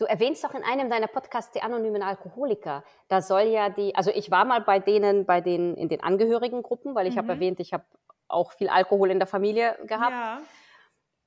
Du 0.00 0.06
erwähnst 0.06 0.42
doch 0.42 0.54
in 0.54 0.64
einem 0.64 0.88
deiner 0.88 1.08
Podcasts 1.08 1.52
die 1.52 1.60
anonymen 1.60 2.02
Alkoholiker. 2.02 2.84
Da 3.08 3.20
soll 3.20 3.42
ja 3.42 3.68
die, 3.68 3.94
also 3.94 4.10
ich 4.10 4.30
war 4.30 4.46
mal 4.46 4.62
bei 4.62 4.78
denen, 4.78 5.26
bei 5.26 5.42
den 5.42 5.76
in 5.76 5.90
den 5.90 6.02
Angehörigengruppen, 6.02 6.94
weil 6.94 7.06
ich 7.06 7.16
mhm. 7.16 7.18
habe 7.18 7.32
erwähnt, 7.32 7.60
ich 7.60 7.74
habe 7.74 7.84
auch 8.26 8.52
viel 8.52 8.70
Alkohol 8.70 9.10
in 9.10 9.18
der 9.18 9.26
Familie 9.26 9.78
gehabt. 9.84 10.12
Ja. 10.12 10.40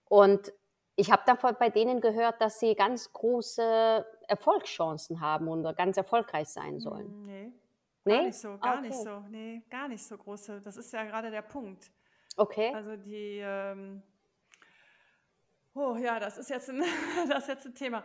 Und 0.10 0.52
ich 0.96 1.12
habe 1.12 1.22
dann 1.28 1.38
bei 1.60 1.70
denen 1.70 2.02
gehört, 2.02 2.42
dass 2.42 2.60
sie 2.60 2.74
ganz 2.74 3.14
große 3.14 4.08
Erfolgschancen 4.28 5.22
haben 5.22 5.50
und 5.50 5.78
ganz 5.78 5.98
erfolgreich 5.98 6.48
sein 6.48 6.80
sollen. 6.80 7.06
Hm, 7.06 7.26
nee. 7.28 7.52
Nee? 8.06 8.16
Gar 8.16 8.24
nicht 8.24 8.40
so, 8.40 8.58
gar 8.58 8.78
okay. 8.80 8.88
nicht 8.88 8.98
so. 8.98 9.20
Nee, 9.30 9.62
gar 9.70 9.88
nicht 9.88 10.04
so 10.04 10.18
große. 10.18 10.62
Das 10.62 10.78
ist 10.78 10.92
ja 10.92 11.04
gerade 11.04 11.30
der 11.30 11.44
Punkt. 11.44 11.92
Okay. 12.38 12.74
Also 12.74 12.98
die, 12.98 13.40
ähm, 13.40 14.02
oh 15.76 15.96
ja, 15.96 16.20
das 16.20 16.40
ist 16.40 16.50
jetzt 16.50 16.72
ein, 16.72 16.84
das 17.30 17.44
ist 17.44 17.50
jetzt 17.50 17.66
ein 17.68 17.76
Thema. 17.76 18.04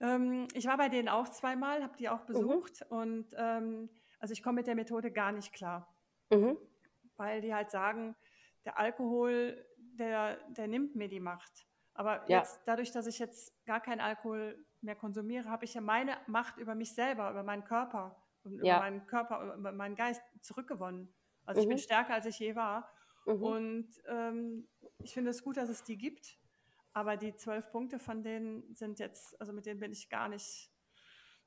Ähm, 0.00 0.48
ich 0.54 0.66
war 0.66 0.76
bei 0.76 0.88
denen 0.88 1.08
auch 1.08 1.28
zweimal, 1.28 1.82
habe 1.82 1.96
die 1.96 2.08
auch 2.08 2.22
mhm. 2.22 2.26
besucht 2.26 2.84
mhm. 2.90 2.96
und 2.96 3.26
ähm, 3.36 3.90
also 4.18 4.32
ich 4.32 4.42
komme 4.42 4.56
mit 4.56 4.66
der 4.66 4.74
Methode 4.74 5.10
gar 5.10 5.32
nicht 5.32 5.52
klar, 5.52 5.94
mhm. 6.30 6.56
weil 7.16 7.40
die 7.40 7.54
halt 7.54 7.70
sagen, 7.70 8.16
der 8.64 8.78
Alkohol, 8.78 9.64
der, 9.78 10.36
der 10.50 10.68
nimmt 10.68 10.96
mir 10.96 11.08
die 11.08 11.20
Macht. 11.20 11.66
Aber 11.94 12.24
ja. 12.28 12.38
jetzt, 12.38 12.60
dadurch, 12.66 12.92
dass 12.92 13.06
ich 13.06 13.18
jetzt 13.18 13.64
gar 13.66 13.80
keinen 13.80 14.00
Alkohol 14.00 14.64
mehr 14.80 14.96
konsumiere, 14.96 15.48
habe 15.48 15.64
ich 15.64 15.74
ja 15.74 15.80
meine 15.80 16.16
Macht 16.26 16.56
über 16.58 16.74
mich 16.74 16.94
selber, 16.94 17.30
über 17.30 17.42
meinen 17.42 17.64
Körper, 17.64 18.16
und 18.44 18.64
ja. 18.64 18.76
über 18.76 18.84
meinen 18.84 19.06
Körper, 19.06 19.54
über 19.56 19.72
meinen 19.72 19.96
Geist 19.96 20.22
zurückgewonnen. 20.40 21.12
Also 21.44 21.60
mhm. 21.60 21.62
ich 21.62 21.68
bin 21.68 21.76
mhm. 21.76 21.82
stärker, 21.82 22.14
als 22.14 22.26
ich 22.26 22.38
je 22.38 22.56
war. 22.56 22.90
Mhm. 23.26 23.42
Und 23.42 23.88
ähm, 24.08 24.68
ich 24.98 25.12
finde 25.12 25.30
es 25.30 25.42
gut, 25.42 25.56
dass 25.56 25.68
es 25.68 25.84
die 25.84 25.96
gibt. 25.96 26.38
Aber 26.92 27.16
die 27.16 27.34
zwölf 27.36 27.70
Punkte 27.70 27.98
von 27.98 28.22
denen 28.22 28.74
sind 28.74 28.98
jetzt, 28.98 29.40
also 29.40 29.52
mit 29.52 29.66
denen 29.66 29.80
bin 29.80 29.92
ich 29.92 30.08
gar 30.08 30.28
nicht, 30.28 30.70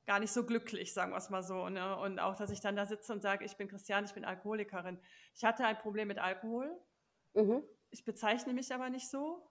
gar 0.06 0.18
nicht 0.18 0.32
so 0.32 0.44
glücklich, 0.44 0.94
sagen 0.94 1.12
wir 1.12 1.18
es 1.18 1.30
mal 1.30 1.42
so. 1.42 1.68
Ne? 1.68 1.96
Und 1.98 2.18
auch, 2.18 2.34
dass 2.36 2.50
ich 2.50 2.60
dann 2.60 2.76
da 2.76 2.86
sitze 2.86 3.12
und 3.12 3.20
sage, 3.20 3.44
ich 3.44 3.56
bin 3.56 3.68
Christian, 3.68 4.04
ich 4.04 4.14
bin 4.14 4.24
Alkoholikerin. 4.24 4.98
Ich 5.34 5.44
hatte 5.44 5.64
ein 5.64 5.78
Problem 5.78 6.08
mit 6.08 6.18
Alkohol. 6.18 6.74
Mhm. 7.34 7.62
Ich 7.90 8.04
bezeichne 8.04 8.54
mich 8.54 8.72
aber 8.74 8.88
nicht 8.88 9.10
so, 9.10 9.46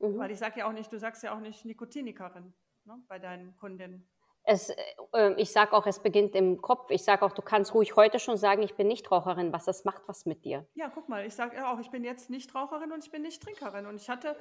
mhm. 0.00 0.18
weil 0.18 0.30
ich 0.30 0.38
sage 0.38 0.60
ja 0.60 0.68
auch 0.68 0.72
nicht, 0.72 0.92
du 0.92 0.98
sagst 0.98 1.22
ja 1.22 1.34
auch 1.34 1.40
nicht 1.40 1.64
Nikotinikerin 1.64 2.52
ne? 2.84 3.02
bei 3.08 3.18
deinen 3.18 3.56
Kundinnen. 3.56 4.08
Es, 4.42 4.70
äh, 5.12 5.34
ich 5.36 5.52
sage 5.52 5.72
auch, 5.74 5.86
es 5.86 6.00
beginnt 6.00 6.34
im 6.34 6.60
Kopf. 6.60 6.90
Ich 6.90 7.04
sage 7.04 7.24
auch, 7.24 7.32
du 7.32 7.42
kannst 7.42 7.74
ruhig 7.74 7.96
heute 7.96 8.18
schon 8.18 8.36
sagen, 8.36 8.62
ich 8.62 8.74
bin 8.74 8.88
Nichtraucherin. 8.88 9.52
Was 9.52 9.66
das 9.66 9.84
macht 9.84 10.02
was 10.06 10.24
mit 10.26 10.44
dir? 10.44 10.66
Ja, 10.74 10.90
guck 10.92 11.08
mal, 11.08 11.26
ich 11.26 11.34
sage 11.34 11.56
ja 11.56 11.72
auch, 11.72 11.78
ich 11.78 11.90
bin 11.90 12.04
jetzt 12.04 12.30
Nichtraucherin 12.30 12.90
und 12.92 13.04
ich 13.04 13.10
bin 13.10 13.22
nicht 13.22 13.42
Trinkerin. 13.42 13.86
Und 13.86 13.96
ich 13.96 14.08
hatte 14.08 14.36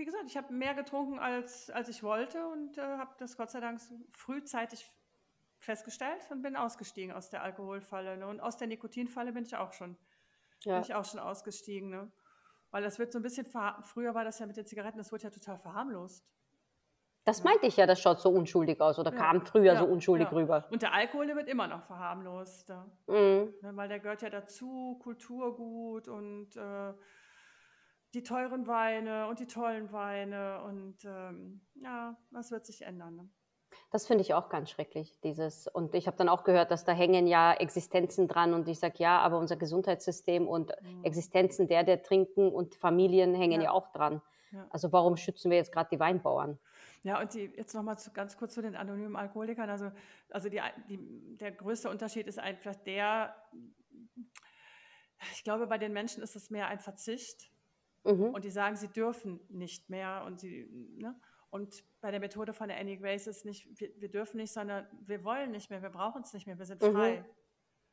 wie 0.00 0.06
gesagt, 0.06 0.24
ich 0.26 0.36
habe 0.38 0.50
mehr 0.54 0.72
getrunken, 0.72 1.18
als, 1.18 1.68
als 1.68 1.90
ich 1.90 2.02
wollte 2.02 2.48
und 2.48 2.78
äh, 2.78 2.80
habe 2.80 3.10
das 3.18 3.36
Gott 3.36 3.50
sei 3.50 3.60
Dank 3.60 3.78
frühzeitig 4.12 4.90
festgestellt 5.58 6.26
und 6.30 6.40
bin 6.40 6.56
ausgestiegen 6.56 7.14
aus 7.14 7.28
der 7.28 7.42
Alkoholfalle. 7.42 8.16
Ne? 8.16 8.26
Und 8.26 8.40
aus 8.40 8.56
der 8.56 8.66
Nikotinfalle 8.66 9.32
bin 9.32 9.44
ich 9.44 9.54
auch 9.56 9.74
schon, 9.74 9.98
ja. 10.64 10.76
bin 10.76 10.84
ich 10.84 10.94
auch 10.94 11.04
schon 11.04 11.20
ausgestiegen. 11.20 11.90
Ne? 11.90 12.10
Weil 12.70 12.82
das 12.82 12.98
wird 12.98 13.12
so 13.12 13.18
ein 13.18 13.22
bisschen, 13.22 13.46
früher 13.82 14.14
war 14.14 14.24
das 14.24 14.38
ja 14.38 14.46
mit 14.46 14.56
den 14.56 14.64
Zigaretten, 14.64 14.96
das 14.96 15.12
wurde 15.12 15.24
ja 15.24 15.30
total 15.30 15.58
verharmlost. 15.58 16.24
Das 17.24 17.40
ja. 17.40 17.44
meinte 17.44 17.66
ich 17.66 17.76
ja, 17.76 17.84
das 17.86 18.00
schaut 18.00 18.20
so 18.20 18.30
unschuldig 18.30 18.80
aus 18.80 18.98
oder 18.98 19.12
ja. 19.12 19.18
kam 19.18 19.44
früher 19.44 19.76
so 19.76 19.84
unschuldig 19.84 20.32
rüber. 20.32 20.66
Und 20.70 20.80
der 20.80 20.94
Alkohol, 20.94 21.26
der 21.26 21.36
wird 21.36 21.48
immer 21.48 21.66
noch 21.66 21.82
verharmlost. 21.82 22.70
Mhm. 23.06 23.52
Ne? 23.60 23.72
Weil 23.74 23.88
der 23.90 23.98
gehört 23.98 24.22
ja 24.22 24.30
dazu, 24.30 24.98
Kulturgut 25.02 26.08
und 26.08 26.56
äh, 26.56 26.94
die 28.14 28.22
teuren 28.22 28.66
Weine 28.66 29.28
und 29.28 29.38
die 29.40 29.46
tollen 29.46 29.92
Weine 29.92 30.62
und 30.62 31.04
ähm, 31.04 31.60
ja, 31.74 32.16
was 32.30 32.50
wird 32.50 32.66
sich 32.66 32.82
ändern? 32.82 33.16
Ne? 33.16 33.30
Das 33.90 34.06
finde 34.06 34.22
ich 34.22 34.34
auch 34.34 34.48
ganz 34.48 34.70
schrecklich, 34.70 35.18
dieses. 35.22 35.66
Und 35.66 35.94
ich 35.94 36.06
habe 36.06 36.16
dann 36.16 36.28
auch 36.28 36.44
gehört, 36.44 36.70
dass 36.70 36.84
da 36.84 36.92
hängen 36.92 37.26
ja 37.26 37.52
Existenzen 37.52 38.28
dran 38.28 38.54
und 38.54 38.68
ich 38.68 38.78
sage, 38.78 38.94
ja, 38.98 39.18
aber 39.20 39.38
unser 39.38 39.56
Gesundheitssystem 39.56 40.48
und 40.48 40.72
mhm. 40.82 41.04
Existenzen 41.04 41.68
der, 41.68 41.84
der 41.84 42.02
trinken 42.02 42.52
und 42.52 42.74
Familien 42.74 43.34
hängen 43.34 43.60
ja, 43.60 43.66
ja 43.66 43.70
auch 43.72 43.92
dran. 43.92 44.22
Ja. 44.52 44.66
Also 44.70 44.92
warum 44.92 45.16
schützen 45.16 45.50
wir 45.50 45.58
jetzt 45.58 45.72
gerade 45.72 45.88
die 45.92 46.00
Weinbauern? 46.00 46.58
Ja, 47.02 47.20
und 47.20 47.32
die, 47.34 47.52
jetzt 47.56 47.74
nochmal 47.74 47.96
ganz 48.12 48.36
kurz 48.36 48.54
zu 48.54 48.62
den 48.62 48.76
anonymen 48.76 49.16
Alkoholikern. 49.16 49.70
Also, 49.70 49.90
also 50.30 50.48
die, 50.48 50.60
die, 50.88 51.36
der 51.36 51.52
größte 51.52 51.88
Unterschied 51.88 52.26
ist 52.26 52.38
einfach 52.38 52.74
der, 52.74 53.34
ich 55.32 55.44
glaube, 55.44 55.66
bei 55.66 55.78
den 55.78 55.92
Menschen 55.92 56.22
ist 56.22 56.36
es 56.36 56.50
mehr 56.50 56.66
ein 56.66 56.80
Verzicht 56.80 57.50
Mhm. 58.04 58.34
Und 58.34 58.44
die 58.44 58.50
sagen, 58.50 58.76
sie 58.76 58.88
dürfen 58.88 59.40
nicht 59.48 59.90
mehr 59.90 60.24
und 60.26 60.40
sie, 60.40 60.68
ne? 60.96 61.18
Und 61.50 61.84
bei 62.00 62.12
der 62.12 62.20
Methode 62.20 62.52
von 62.52 62.68
der 62.68 62.78
Annie 62.78 62.96
Grace 62.96 63.26
ist 63.26 63.44
nicht, 63.44 63.68
wir, 63.80 63.90
wir 64.00 64.08
dürfen 64.08 64.36
nicht, 64.36 64.52
sondern 64.52 64.86
wir 65.04 65.24
wollen 65.24 65.50
nicht 65.50 65.68
mehr, 65.68 65.82
wir 65.82 65.90
brauchen 65.90 66.22
es 66.22 66.32
nicht 66.32 66.46
mehr, 66.46 66.58
wir 66.58 66.64
sind 66.64 66.80
mhm. 66.80 66.92
frei. 66.92 67.24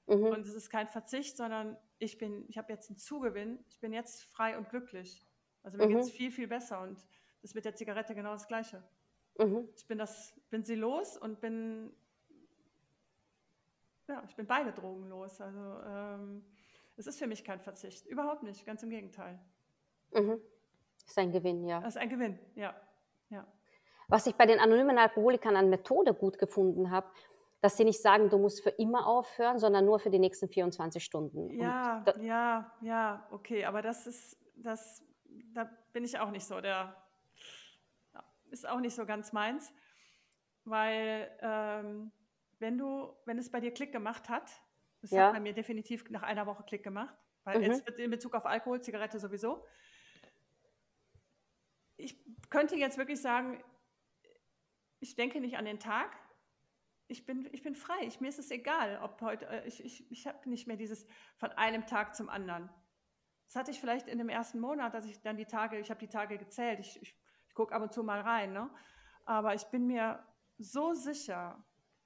Mhm. 0.05 0.23
Und 0.25 0.45
es 0.45 0.53
ist 0.53 0.69
kein 0.69 0.87
Verzicht, 0.87 1.35
sondern 1.35 1.75
ich 1.97 2.17
bin, 2.17 2.45
ich 2.47 2.57
habe 2.57 2.71
jetzt 2.71 2.89
einen 2.89 2.97
Zugewinn, 2.97 3.59
ich 3.67 3.79
bin 3.79 3.93
jetzt 3.93 4.23
frei 4.25 4.57
und 4.57 4.69
glücklich. 4.69 5.25
Also 5.63 5.77
mir 5.77 5.87
mhm. 5.87 5.89
geht 5.89 5.99
es 6.01 6.11
viel, 6.11 6.31
viel 6.31 6.47
besser 6.47 6.81
und 6.81 6.97
das 7.41 7.51
ist 7.51 7.55
mit 7.55 7.65
der 7.65 7.75
Zigarette 7.75 8.13
genau 8.13 8.31
das 8.31 8.47
Gleiche. 8.47 8.83
Mhm. 9.39 9.67
Ich 9.75 9.87
bin 9.87 9.97
das, 9.97 10.39
bin 10.49 10.63
sie 10.63 10.75
los 10.75 11.17
und 11.17 11.41
bin, 11.41 11.91
ja, 14.07 14.23
ich 14.27 14.35
bin 14.35 14.45
beide 14.45 14.71
Drogen 14.71 15.09
los. 15.09 15.41
Also 15.41 15.81
ähm, 15.83 16.45
es 16.95 17.07
ist 17.07 17.17
für 17.19 17.27
mich 17.27 17.43
kein 17.43 17.59
Verzicht, 17.59 18.05
überhaupt 18.05 18.43
nicht, 18.43 18.65
ganz 18.65 18.83
im 18.83 18.91
Gegenteil. 18.91 19.39
Mhm. 20.17 20.41
Ist 21.05 21.17
ein 21.17 21.31
Gewinn, 21.31 21.65
ja. 21.65 21.79
Das 21.79 21.95
ist 21.95 22.01
ein 22.01 22.09
Gewinn, 22.09 22.37
ja. 22.55 22.75
ja. 23.29 23.45
Was 24.07 24.27
ich 24.27 24.35
bei 24.35 24.45
den 24.45 24.59
anonymen 24.59 24.97
Alkoholikern 24.97 25.55
an 25.55 25.69
Methode 25.69 26.13
gut 26.13 26.37
gefunden 26.37 26.91
habe, 26.91 27.07
dass 27.61 27.77
sie 27.77 27.85
nicht 27.85 28.01
sagen, 28.01 28.29
du 28.29 28.37
musst 28.37 28.61
für 28.61 28.69
immer 28.69 29.07
aufhören, 29.07 29.57
sondern 29.57 29.85
nur 29.85 29.99
für 29.99 30.09
die 30.09 30.19
nächsten 30.19 30.47
24 30.47 31.03
Stunden. 31.03 31.59
Ja, 31.59 32.03
ja, 32.19 32.71
ja, 32.81 33.27
okay, 33.31 33.65
aber 33.65 33.81
das 33.81 34.05
ist, 34.05 34.37
das, 34.55 35.03
da 35.53 35.69
bin 35.93 36.03
ich 36.03 36.19
auch 36.19 36.29
nicht 36.29 36.45
so, 36.45 36.61
der 36.61 36.95
ist 38.49 38.67
auch 38.67 38.79
nicht 38.79 38.95
so 38.95 39.05
ganz 39.05 39.33
meins, 39.33 39.73
weil 40.65 41.31
ähm, 41.41 42.11
wenn 42.59 42.77
du, 42.77 43.13
wenn 43.25 43.37
es 43.37 43.51
bei 43.51 43.59
dir 43.59 43.73
Klick 43.73 43.91
gemacht 43.91 44.29
hat, 44.29 44.49
das 45.01 45.11
ja. 45.11 45.27
hat 45.27 45.33
bei 45.33 45.39
mir 45.39 45.53
definitiv 45.53 46.09
nach 46.09 46.23
einer 46.23 46.45
Woche 46.45 46.63
Klick 46.63 46.83
gemacht, 46.83 47.15
weil 47.43 47.57
mhm. 47.57 47.63
jetzt 47.65 47.87
in 47.99 48.11
Bezug 48.11 48.35
auf 48.35 48.45
Alkohol, 48.45 48.81
Zigarette 48.81 49.19
sowieso, 49.19 49.65
könnte 52.49 52.75
jetzt 52.75 52.97
wirklich 52.97 53.21
sagen, 53.21 53.63
ich 54.99 55.15
denke 55.15 55.39
nicht 55.39 55.57
an 55.57 55.65
den 55.65 55.79
Tag. 55.79 56.17
Ich 57.07 57.25
bin, 57.25 57.47
ich 57.51 57.61
bin 57.61 57.75
frei. 57.75 57.99
Ich, 58.01 58.19
mir 58.19 58.27
ist 58.27 58.39
es 58.39 58.51
egal, 58.51 58.99
ob 59.01 59.21
heute, 59.21 59.45
äh, 59.47 59.67
ich, 59.67 59.83
ich, 59.83 60.11
ich 60.11 60.27
habe 60.27 60.49
nicht 60.49 60.67
mehr 60.67 60.77
dieses 60.77 61.05
von 61.37 61.51
einem 61.51 61.85
Tag 61.85 62.15
zum 62.15 62.29
anderen. 62.29 62.69
Das 63.45 63.55
hatte 63.55 63.71
ich 63.71 63.79
vielleicht 63.79 64.07
in 64.07 64.17
dem 64.17 64.29
ersten 64.29 64.59
Monat, 64.59 64.93
dass 64.93 65.05
ich 65.05 65.21
dann 65.21 65.37
die 65.37 65.45
Tage, 65.45 65.79
ich 65.79 65.89
habe 65.89 65.99
die 65.99 66.09
Tage 66.09 66.37
gezählt, 66.37 66.79
ich, 66.79 67.01
ich, 67.01 67.17
ich 67.47 67.53
gucke 67.53 67.73
ab 67.73 67.81
und 67.81 67.93
zu 67.93 68.03
mal 68.03 68.19
rein, 68.19 68.51
ne? 68.51 68.69
aber 69.23 69.53
ich 69.53 69.63
bin 69.65 69.87
mir 69.87 70.21
so 70.57 70.93
sicher, 70.93 71.63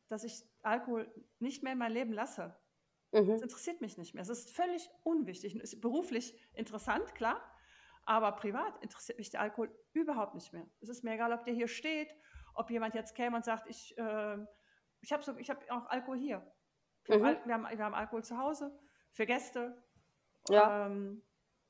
dass 0.07 0.23
ich 0.23 0.43
Alkohol 0.61 1.11
nicht 1.39 1.63
mehr 1.63 1.73
in 1.73 1.79
mein 1.79 1.93
Leben 1.93 2.13
lasse. 2.13 2.55
Mhm. 3.11 3.27
Das 3.27 3.41
interessiert 3.41 3.81
mich 3.81 3.97
nicht 3.97 4.13
mehr. 4.13 4.21
Es 4.21 4.29
ist 4.29 4.51
völlig 4.51 4.89
unwichtig. 5.03 5.55
Es 5.55 5.73
ist 5.73 5.81
beruflich 5.81 6.37
interessant, 6.53 7.15
klar, 7.15 7.41
aber 8.11 8.33
privat 8.33 8.77
interessiert 8.83 9.17
mich 9.17 9.29
der 9.29 9.39
Alkohol 9.39 9.73
überhaupt 9.93 10.35
nicht 10.35 10.51
mehr. 10.51 10.67
Es 10.81 10.89
ist 10.89 11.01
mir 11.01 11.13
egal, 11.13 11.31
ob 11.31 11.45
der 11.45 11.53
hier 11.53 11.69
steht, 11.69 12.13
ob 12.53 12.69
jemand 12.69 12.93
jetzt 12.93 13.15
käme 13.15 13.37
und 13.37 13.45
sagt, 13.45 13.69
ich, 13.69 13.97
äh, 13.97 14.37
ich 14.99 15.13
habe 15.13 15.23
so, 15.23 15.31
hab 15.31 15.71
auch 15.71 15.85
Alkohol 15.85 16.17
hier. 16.17 16.45
Wir, 17.05 17.19
mhm. 17.19 17.25
haben, 17.25 17.37
wir, 17.45 17.53
haben, 17.53 17.77
wir, 17.77 17.85
haben, 17.85 17.93
Alkohol 17.93 18.21
zu 18.21 18.37
Hause 18.37 18.77
für 19.13 19.25
Gäste. 19.25 19.81
Ja. 20.49 20.87
Ähm, 20.87 21.23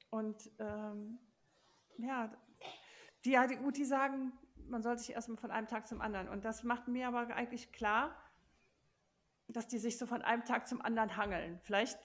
und 0.10 0.52
ähm, 0.58 1.20
ja, 1.98 2.36
die, 3.24 3.38
gut, 3.58 3.78
die 3.78 3.86
sagen, 3.86 4.34
man 4.68 4.82
soll 4.82 4.98
sich 4.98 5.12
erstmal 5.12 5.38
von 5.38 5.52
einem 5.52 5.68
Tag 5.68 5.88
zum 5.88 6.02
anderen. 6.02 6.28
Und 6.28 6.44
das 6.44 6.64
macht 6.64 6.88
mir 6.88 7.08
aber 7.08 7.28
eigentlich 7.36 7.72
klar, 7.72 8.18
dass 9.48 9.68
die 9.68 9.78
sich 9.78 10.00
so 10.00 10.08
von 10.08 10.24
einem 10.24 10.44
Tag 10.44 10.68
zum 10.68 10.82
anderen 10.82 11.18
hangeln. 11.18 11.60
Vielleicht 11.62 12.00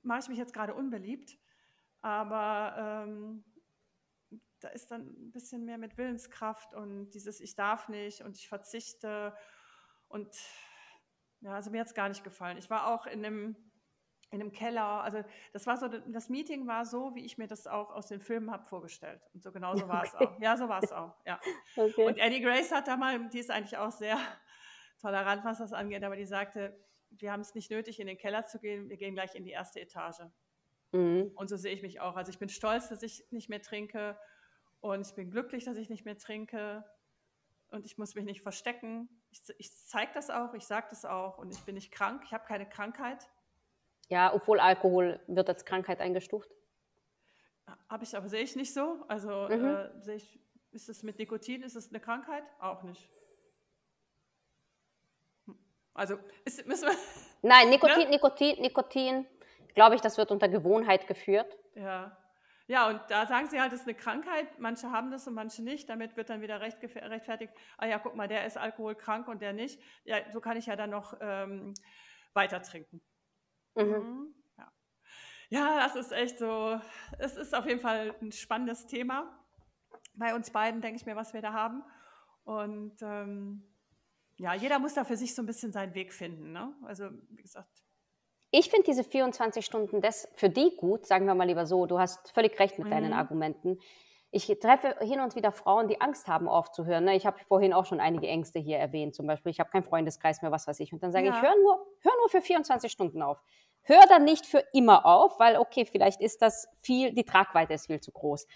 mache 0.00 0.20
ich 0.20 0.28
mich 0.28 0.38
jetzt 0.38 0.54
gerade 0.54 0.72
unbeliebt, 0.72 1.36
aber 2.00 3.04
ähm, 3.06 3.44
da 4.62 4.68
ist 4.68 4.90
dann 4.90 5.02
ein 5.02 5.32
bisschen 5.32 5.64
mehr 5.64 5.78
mit 5.78 5.98
Willenskraft 5.98 6.74
und 6.74 7.10
dieses 7.10 7.40
Ich 7.40 7.54
darf 7.54 7.88
nicht 7.88 8.22
und 8.22 8.36
ich 8.36 8.48
verzichte. 8.48 9.34
Und 10.08 10.28
ja, 11.40 11.54
also 11.54 11.70
mir 11.70 11.80
hat 11.80 11.88
es 11.88 11.94
gar 11.94 12.08
nicht 12.08 12.24
gefallen. 12.24 12.56
Ich 12.58 12.70
war 12.70 12.88
auch 12.88 13.06
in 13.06 13.24
einem, 13.24 13.56
in 14.30 14.40
einem 14.40 14.52
Keller. 14.52 15.02
Also 15.02 15.22
das 15.52 15.66
war 15.66 15.76
so, 15.76 15.88
das 15.88 16.28
Meeting 16.28 16.66
war 16.66 16.84
so, 16.84 17.14
wie 17.14 17.24
ich 17.24 17.38
mir 17.38 17.46
das 17.46 17.66
auch 17.66 17.90
aus 17.90 18.06
den 18.06 18.20
Filmen 18.20 18.50
habe 18.50 18.64
vorgestellt. 18.64 19.20
Und 19.34 19.42
so 19.42 19.52
genau 19.52 19.76
so 19.76 19.88
war 19.88 20.04
es 20.04 20.14
auch. 20.14 20.40
Ja, 20.40 20.56
so 20.56 20.68
war 20.68 20.82
es 20.82 20.92
auch. 20.92 21.16
Ja. 21.26 21.40
Okay. 21.76 22.06
Und 22.06 22.18
Eddie 22.18 22.40
Grace 22.40 22.72
hat 22.72 22.88
da 22.88 22.96
mal, 22.96 23.28
die 23.28 23.38
ist 23.38 23.50
eigentlich 23.50 23.76
auch 23.76 23.90
sehr 23.90 24.18
tolerant, 25.00 25.44
was 25.44 25.58
das 25.58 25.72
angeht, 25.72 26.04
aber 26.04 26.16
die 26.16 26.24
sagte, 26.24 26.78
wir 27.10 27.32
haben 27.32 27.40
es 27.40 27.54
nicht 27.54 27.70
nötig, 27.70 28.00
in 28.00 28.06
den 28.06 28.16
Keller 28.16 28.46
zu 28.46 28.58
gehen, 28.58 28.88
wir 28.88 28.96
gehen 28.96 29.14
gleich 29.14 29.34
in 29.34 29.44
die 29.44 29.50
erste 29.50 29.80
Etage. 29.80 30.22
Mhm. 30.92 31.32
Und 31.34 31.48
so 31.48 31.56
sehe 31.56 31.74
ich 31.74 31.82
mich 31.82 32.00
auch. 32.00 32.16
Also 32.16 32.30
ich 32.30 32.38
bin 32.38 32.48
stolz, 32.48 32.88
dass 32.88 33.02
ich 33.02 33.24
nicht 33.30 33.48
mehr 33.48 33.60
trinke 33.60 34.18
und 34.82 35.06
ich 35.06 35.14
bin 35.14 35.30
glücklich, 35.30 35.64
dass 35.64 35.76
ich 35.76 35.88
nicht 35.88 36.04
mehr 36.04 36.18
trinke. 36.18 36.84
Und 37.70 37.86
ich 37.86 37.96
muss 37.96 38.14
mich 38.14 38.24
nicht 38.24 38.42
verstecken. 38.42 39.08
Ich, 39.30 39.40
ich 39.56 39.74
zeige 39.86 40.10
das 40.12 40.28
auch, 40.28 40.52
ich 40.54 40.66
sage 40.66 40.88
das 40.90 41.04
auch. 41.04 41.38
Und 41.38 41.52
ich 41.52 41.60
bin 41.60 41.76
nicht 41.76 41.92
krank, 41.92 42.22
ich 42.26 42.34
habe 42.34 42.44
keine 42.44 42.68
Krankheit. 42.68 43.30
Ja, 44.08 44.34
obwohl 44.34 44.60
Alkohol 44.60 45.20
wird 45.28 45.48
als 45.48 45.64
Krankheit 45.64 46.00
eingestuft. 46.00 46.50
Habe 47.88 48.04
ich, 48.04 48.16
aber 48.16 48.28
sehe 48.28 48.42
ich 48.42 48.56
nicht 48.56 48.74
so. 48.74 49.04
Also 49.06 49.48
mhm. 49.48 49.64
äh, 49.64 50.00
sehe 50.00 50.16
ich, 50.16 50.40
ist 50.72 50.88
es 50.88 51.04
mit 51.04 51.16
Nikotin, 51.18 51.62
ist 51.62 51.76
es 51.76 51.88
eine 51.88 52.00
Krankheit? 52.00 52.44
Auch 52.58 52.82
nicht. 52.82 53.08
Hm. 55.46 55.56
Also 55.94 56.18
ist, 56.44 56.66
müssen 56.66 56.88
wir. 56.88 56.96
Nein, 57.42 57.70
Nikotin, 57.70 57.98
ne? 58.04 58.10
Nikotin, 58.10 58.60
Nikotin, 58.60 59.26
glaube 59.74 59.94
ich, 59.94 60.00
das 60.00 60.18
wird 60.18 60.32
unter 60.32 60.48
Gewohnheit 60.48 61.06
geführt. 61.06 61.56
Ja. 61.76 62.18
Ja, 62.72 62.88
und 62.88 63.02
da 63.08 63.26
sagen 63.26 63.48
sie 63.50 63.60
halt, 63.60 63.70
es 63.74 63.80
ist 63.80 63.86
eine 63.86 63.94
Krankheit. 63.94 64.58
Manche 64.58 64.90
haben 64.90 65.10
das 65.10 65.28
und 65.28 65.34
manche 65.34 65.62
nicht. 65.62 65.90
Damit 65.90 66.16
wird 66.16 66.30
dann 66.30 66.40
wieder 66.40 66.62
rechtfertigt, 66.62 67.52
ah 67.76 67.84
ja, 67.84 67.98
guck 67.98 68.16
mal, 68.16 68.28
der 68.28 68.46
ist 68.46 68.56
alkoholkrank 68.56 69.28
und 69.28 69.42
der 69.42 69.52
nicht. 69.52 69.78
Ja, 70.04 70.16
so 70.32 70.40
kann 70.40 70.56
ich 70.56 70.64
ja 70.64 70.74
dann 70.74 70.88
noch 70.88 71.12
ähm, 71.20 71.74
weiter 72.32 72.62
trinken. 72.62 73.02
Mhm. 73.74 74.34
Ja. 74.56 74.72
ja, 75.50 75.80
das 75.80 75.96
ist 75.96 76.12
echt 76.12 76.38
so, 76.38 76.80
es 77.18 77.36
ist 77.36 77.54
auf 77.54 77.66
jeden 77.66 77.80
Fall 77.80 78.14
ein 78.22 78.32
spannendes 78.32 78.86
Thema. 78.86 79.38
Bei 80.14 80.34
uns 80.34 80.50
beiden 80.50 80.80
denke 80.80 80.96
ich 80.96 81.04
mir, 81.04 81.14
was 81.14 81.34
wir 81.34 81.42
da 81.42 81.52
haben. 81.52 81.82
Und 82.44 83.02
ähm, 83.02 83.70
ja, 84.38 84.54
jeder 84.54 84.78
muss 84.78 84.94
da 84.94 85.04
für 85.04 85.18
sich 85.18 85.34
so 85.34 85.42
ein 85.42 85.46
bisschen 85.46 85.72
seinen 85.72 85.92
Weg 85.92 86.14
finden. 86.14 86.52
Ne? 86.52 86.74
Also, 86.84 87.10
wie 87.28 87.42
gesagt, 87.42 87.84
ich 88.52 88.70
finde 88.70 88.84
diese 88.84 89.02
24 89.02 89.64
Stunden 89.64 90.02
das 90.02 90.28
für 90.34 90.50
die 90.50 90.76
gut, 90.76 91.06
sagen 91.06 91.26
wir 91.26 91.34
mal 91.34 91.46
lieber 91.46 91.66
so, 91.66 91.86
du 91.86 91.98
hast 91.98 92.30
völlig 92.32 92.58
recht 92.60 92.78
mit 92.78 92.86
mhm. 92.86 92.92
deinen 92.92 93.12
Argumenten. 93.14 93.78
Ich 94.30 94.46
treffe 94.60 94.96
hin 95.00 95.20
und 95.20 95.34
wieder 95.36 95.52
Frauen, 95.52 95.88
die 95.88 96.00
Angst 96.00 96.28
haben, 96.28 96.48
aufzuhören. 96.48 97.04
Ne? 97.04 97.16
Ich 97.16 97.26
habe 97.26 97.38
vorhin 97.48 97.72
auch 97.72 97.86
schon 97.86 97.98
einige 97.98 98.28
Ängste 98.28 98.58
hier 98.58 98.78
erwähnt, 98.78 99.14
zum 99.14 99.26
Beispiel, 99.26 99.50
ich 99.50 99.58
habe 99.58 99.70
keinen 99.70 99.84
Freundeskreis 99.84 100.42
mehr, 100.42 100.50
was 100.50 100.66
weiß 100.66 100.80
ich. 100.80 100.92
Und 100.92 101.02
dann 101.02 101.12
sage 101.12 101.26
ja. 101.26 101.34
ich, 101.34 101.42
hör 101.42 101.54
nur, 101.62 101.86
hör 102.00 102.12
nur 102.20 102.28
für 102.28 102.42
24 102.42 102.92
Stunden 102.92 103.22
auf. 103.22 103.42
Hör 103.82 104.00
dann 104.08 104.24
nicht 104.24 104.46
für 104.46 104.64
immer 104.72 105.06
auf, 105.06 105.38
weil, 105.40 105.56
okay, 105.56 105.86
vielleicht 105.86 106.20
ist 106.20 106.42
das 106.42 106.68
viel, 106.76 107.12
die 107.14 107.24
Tragweite 107.24 107.72
ist 107.72 107.86
viel 107.86 108.00
zu 108.00 108.12
groß. 108.12 108.46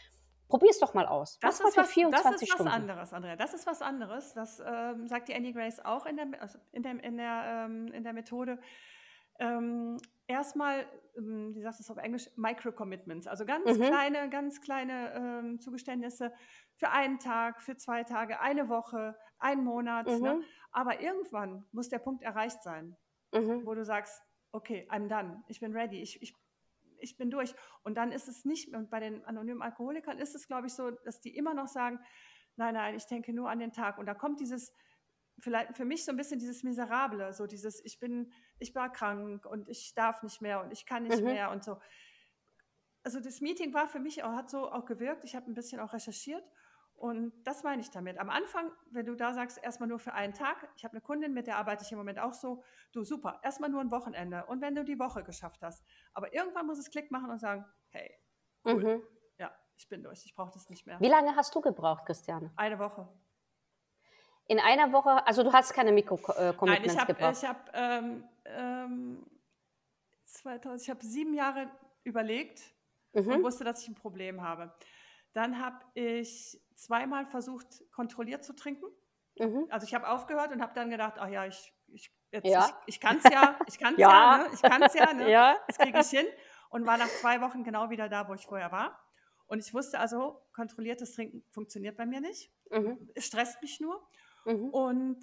Probier 0.48 0.70
es 0.70 0.78
doch 0.78 0.94
mal 0.94 1.06
aus. 1.06 1.38
Das 1.40 1.60
ist, 1.60 1.76
was, 1.76 1.90
24 1.90 2.22
das 2.22 2.42
ist 2.42 2.48
Stunden. 2.48 2.70
was 2.70 2.74
anderes, 2.74 3.12
Andrea. 3.12 3.36
Das 3.36 3.54
ist 3.54 3.66
was 3.66 3.82
anderes. 3.82 4.34
Das 4.34 4.62
ähm, 4.64 5.08
sagt 5.08 5.28
die 5.28 5.34
Annie 5.34 5.52
Grace 5.52 5.84
auch 5.84 6.06
in 6.06 6.16
der, 6.16 6.26
also 6.40 6.58
in 6.72 6.82
der, 6.82 7.02
in 7.02 7.16
der, 7.16 7.66
ähm, 7.66 7.92
in 7.92 8.04
der 8.04 8.12
Methode. 8.12 8.58
Ähm, 9.38 9.98
erstmal, 10.26 10.86
ähm, 11.16 11.54
wie 11.54 11.62
sagst 11.62 11.80
du 11.80 11.82
es 11.82 11.90
auf 11.90 11.98
Englisch, 11.98 12.28
Micro-Commitments, 12.36 13.26
also 13.26 13.44
ganz 13.44 13.78
mhm. 13.78 13.82
kleine, 13.82 14.28
ganz 14.30 14.60
kleine 14.60 15.12
ähm, 15.14 15.60
Zugeständnisse 15.60 16.32
für 16.74 16.90
einen 16.90 17.18
Tag, 17.18 17.60
für 17.60 17.76
zwei 17.76 18.04
Tage, 18.04 18.40
eine 18.40 18.68
Woche, 18.68 19.16
einen 19.38 19.64
Monat. 19.64 20.06
Ne? 20.06 20.16
Mhm. 20.16 20.22
Ne? 20.22 20.40
Aber 20.72 21.00
irgendwann 21.00 21.64
muss 21.72 21.88
der 21.88 21.98
Punkt 21.98 22.22
erreicht 22.22 22.62
sein, 22.62 22.96
mhm. 23.32 23.64
wo 23.64 23.74
du 23.74 23.84
sagst, 23.84 24.22
okay, 24.52 24.88
I'm 24.90 25.08
done, 25.08 25.42
ich 25.48 25.60
bin 25.60 25.72
ready, 25.72 26.00
ich, 26.00 26.22
ich, 26.22 26.34
ich 26.98 27.16
bin 27.16 27.30
durch. 27.30 27.54
Und 27.82 27.96
dann 27.96 28.12
ist 28.12 28.28
es 28.28 28.44
nicht, 28.44 28.74
und 28.74 28.90
bei 28.90 29.00
den 29.00 29.24
anonymen 29.24 29.62
Alkoholikern 29.62 30.18
ist 30.18 30.34
es, 30.34 30.46
glaube 30.46 30.66
ich, 30.66 30.74
so, 30.74 30.90
dass 30.90 31.20
die 31.20 31.36
immer 31.36 31.54
noch 31.54 31.68
sagen, 31.68 32.00
nein, 32.56 32.74
nein, 32.74 32.94
ich 32.94 33.06
denke 33.06 33.32
nur 33.32 33.50
an 33.50 33.58
den 33.58 33.72
Tag. 33.72 33.98
Und 33.98 34.06
da 34.06 34.14
kommt 34.14 34.40
dieses, 34.40 34.72
vielleicht 35.38 35.76
für 35.76 35.84
mich 35.84 36.04
so 36.04 36.12
ein 36.12 36.16
bisschen 36.16 36.38
dieses 36.38 36.62
Miserable, 36.62 37.32
so 37.32 37.46
dieses, 37.46 37.84
ich 37.84 37.98
bin, 37.98 38.32
ich 38.58 38.74
war 38.74 38.90
krank 38.90 39.46
und 39.46 39.68
ich 39.68 39.94
darf 39.94 40.22
nicht 40.22 40.40
mehr 40.40 40.62
und 40.62 40.72
ich 40.72 40.86
kann 40.86 41.04
nicht 41.04 41.18
mhm. 41.18 41.26
mehr 41.26 41.50
und 41.50 41.64
so. 41.64 41.78
Also 43.04 43.20
das 43.20 43.40
Meeting 43.40 43.72
war 43.74 43.86
für 43.86 44.00
mich 44.00 44.24
auch, 44.24 44.32
hat 44.32 44.50
so 44.50 44.70
auch 44.70 44.84
gewirkt. 44.84 45.24
Ich 45.24 45.36
habe 45.36 45.50
ein 45.50 45.54
bisschen 45.54 45.80
auch 45.80 45.92
recherchiert 45.92 46.44
und 46.94 47.32
das 47.44 47.62
meine 47.62 47.82
ich 47.82 47.90
damit. 47.90 48.18
Am 48.18 48.30
Anfang, 48.30 48.72
wenn 48.90 49.06
du 49.06 49.14
da 49.14 49.34
sagst, 49.34 49.62
erstmal 49.62 49.88
nur 49.88 49.98
für 49.98 50.14
einen 50.14 50.32
Tag, 50.32 50.68
ich 50.76 50.84
habe 50.84 50.92
eine 50.92 51.02
Kundin, 51.02 51.34
mit 51.34 51.46
der 51.46 51.58
arbeite 51.58 51.84
ich 51.84 51.92
im 51.92 51.98
Moment 51.98 52.18
auch 52.18 52.32
so, 52.32 52.64
du 52.92 53.04
super, 53.04 53.38
erstmal 53.42 53.70
nur 53.70 53.80
ein 53.80 53.90
Wochenende 53.90 54.46
und 54.46 54.60
wenn 54.62 54.74
du 54.74 54.84
die 54.84 54.98
Woche 54.98 55.22
geschafft 55.22 55.62
hast. 55.62 55.84
Aber 56.14 56.32
irgendwann 56.32 56.66
muss 56.66 56.78
es 56.78 56.90
Klick 56.90 57.10
machen 57.10 57.30
und 57.30 57.38
sagen, 57.38 57.66
hey, 57.90 58.10
cool, 58.64 58.82
mhm. 58.82 59.02
ja, 59.38 59.54
ich 59.76 59.88
bin 59.88 60.02
durch, 60.02 60.24
ich 60.24 60.34
brauche 60.34 60.52
das 60.52 60.70
nicht 60.70 60.86
mehr. 60.86 60.98
Wie 60.98 61.08
lange 61.08 61.36
hast 61.36 61.54
du 61.54 61.60
gebraucht, 61.60 62.06
Christiane? 62.06 62.52
Eine 62.56 62.78
Woche. 62.78 63.06
In 64.48 64.60
einer 64.60 64.92
Woche, 64.92 65.26
also 65.26 65.42
du 65.42 65.52
hast 65.52 65.72
keine 65.74 65.92
Mikro-Commitments 65.92 66.94
Nein, 66.94 67.06
gebraucht? 67.06 67.36
Ich 67.42 67.48
habe 67.48 67.60
ähm, 67.74 68.24
ähm, 68.44 69.26
2000, 70.24 70.82
ich 70.82 70.90
habe 70.90 71.04
sieben 71.04 71.34
Jahre 71.34 71.68
überlegt 72.04 72.62
mhm. 73.12 73.32
und 73.32 73.42
wusste, 73.42 73.64
dass 73.64 73.82
ich 73.82 73.88
ein 73.88 73.94
Problem 73.94 74.42
habe. 74.42 74.72
dann 75.32 75.60
habe 75.60 75.84
ich 75.94 76.58
zweimal 76.76 77.26
versucht, 77.26 77.66
kontrolliert 77.92 78.44
zu 78.44 78.54
trinken. 78.54 78.86
Mhm. 79.38 79.66
Also 79.68 79.86
ich 79.86 79.94
habe 79.94 80.08
aufgehört 80.08 80.52
und 80.52 80.62
habe 80.62 80.72
dann 80.74 80.90
gedacht, 80.90 81.14
ach 81.18 81.28
ja, 81.28 81.44
ich, 81.44 81.74
ich, 81.88 82.10
ja. 82.30 82.66
ich, 82.86 82.94
ich 82.94 83.00
kann 83.00 83.18
es 83.22 83.24
ja, 83.30 83.58
ich 83.66 83.78
kann 83.78 83.94
es 83.94 84.00
ja. 84.00 84.10
ja, 84.10 84.38
ne? 84.38 84.50
ich 84.54 84.62
kann 84.62 84.82
es 84.82 84.94
ja, 84.94 85.12
ne? 85.12 85.30
ja. 85.30 85.56
das 85.66 85.78
kriege 85.78 85.98
ich 85.98 86.08
hin. 86.08 86.26
Und 86.70 86.86
war 86.86 86.98
nach 86.98 87.08
zwei 87.08 87.40
Wochen 87.40 87.64
genau 87.64 87.90
wieder 87.90 88.08
da, 88.08 88.28
wo 88.28 88.34
ich 88.34 88.46
vorher 88.46 88.72
war. 88.72 88.98
Und 89.46 89.60
ich 89.60 89.72
wusste 89.72 90.00
also, 90.00 90.42
kontrolliertes 90.52 91.12
Trinken 91.12 91.44
funktioniert 91.50 91.96
bei 91.96 92.06
mir 92.06 92.20
nicht. 92.20 92.50
Mhm. 92.70 93.10
Es 93.14 93.26
stresst 93.26 93.62
mich 93.62 93.80
nur. 93.80 94.06
Mhm. 94.46 94.70
Und 94.70 95.18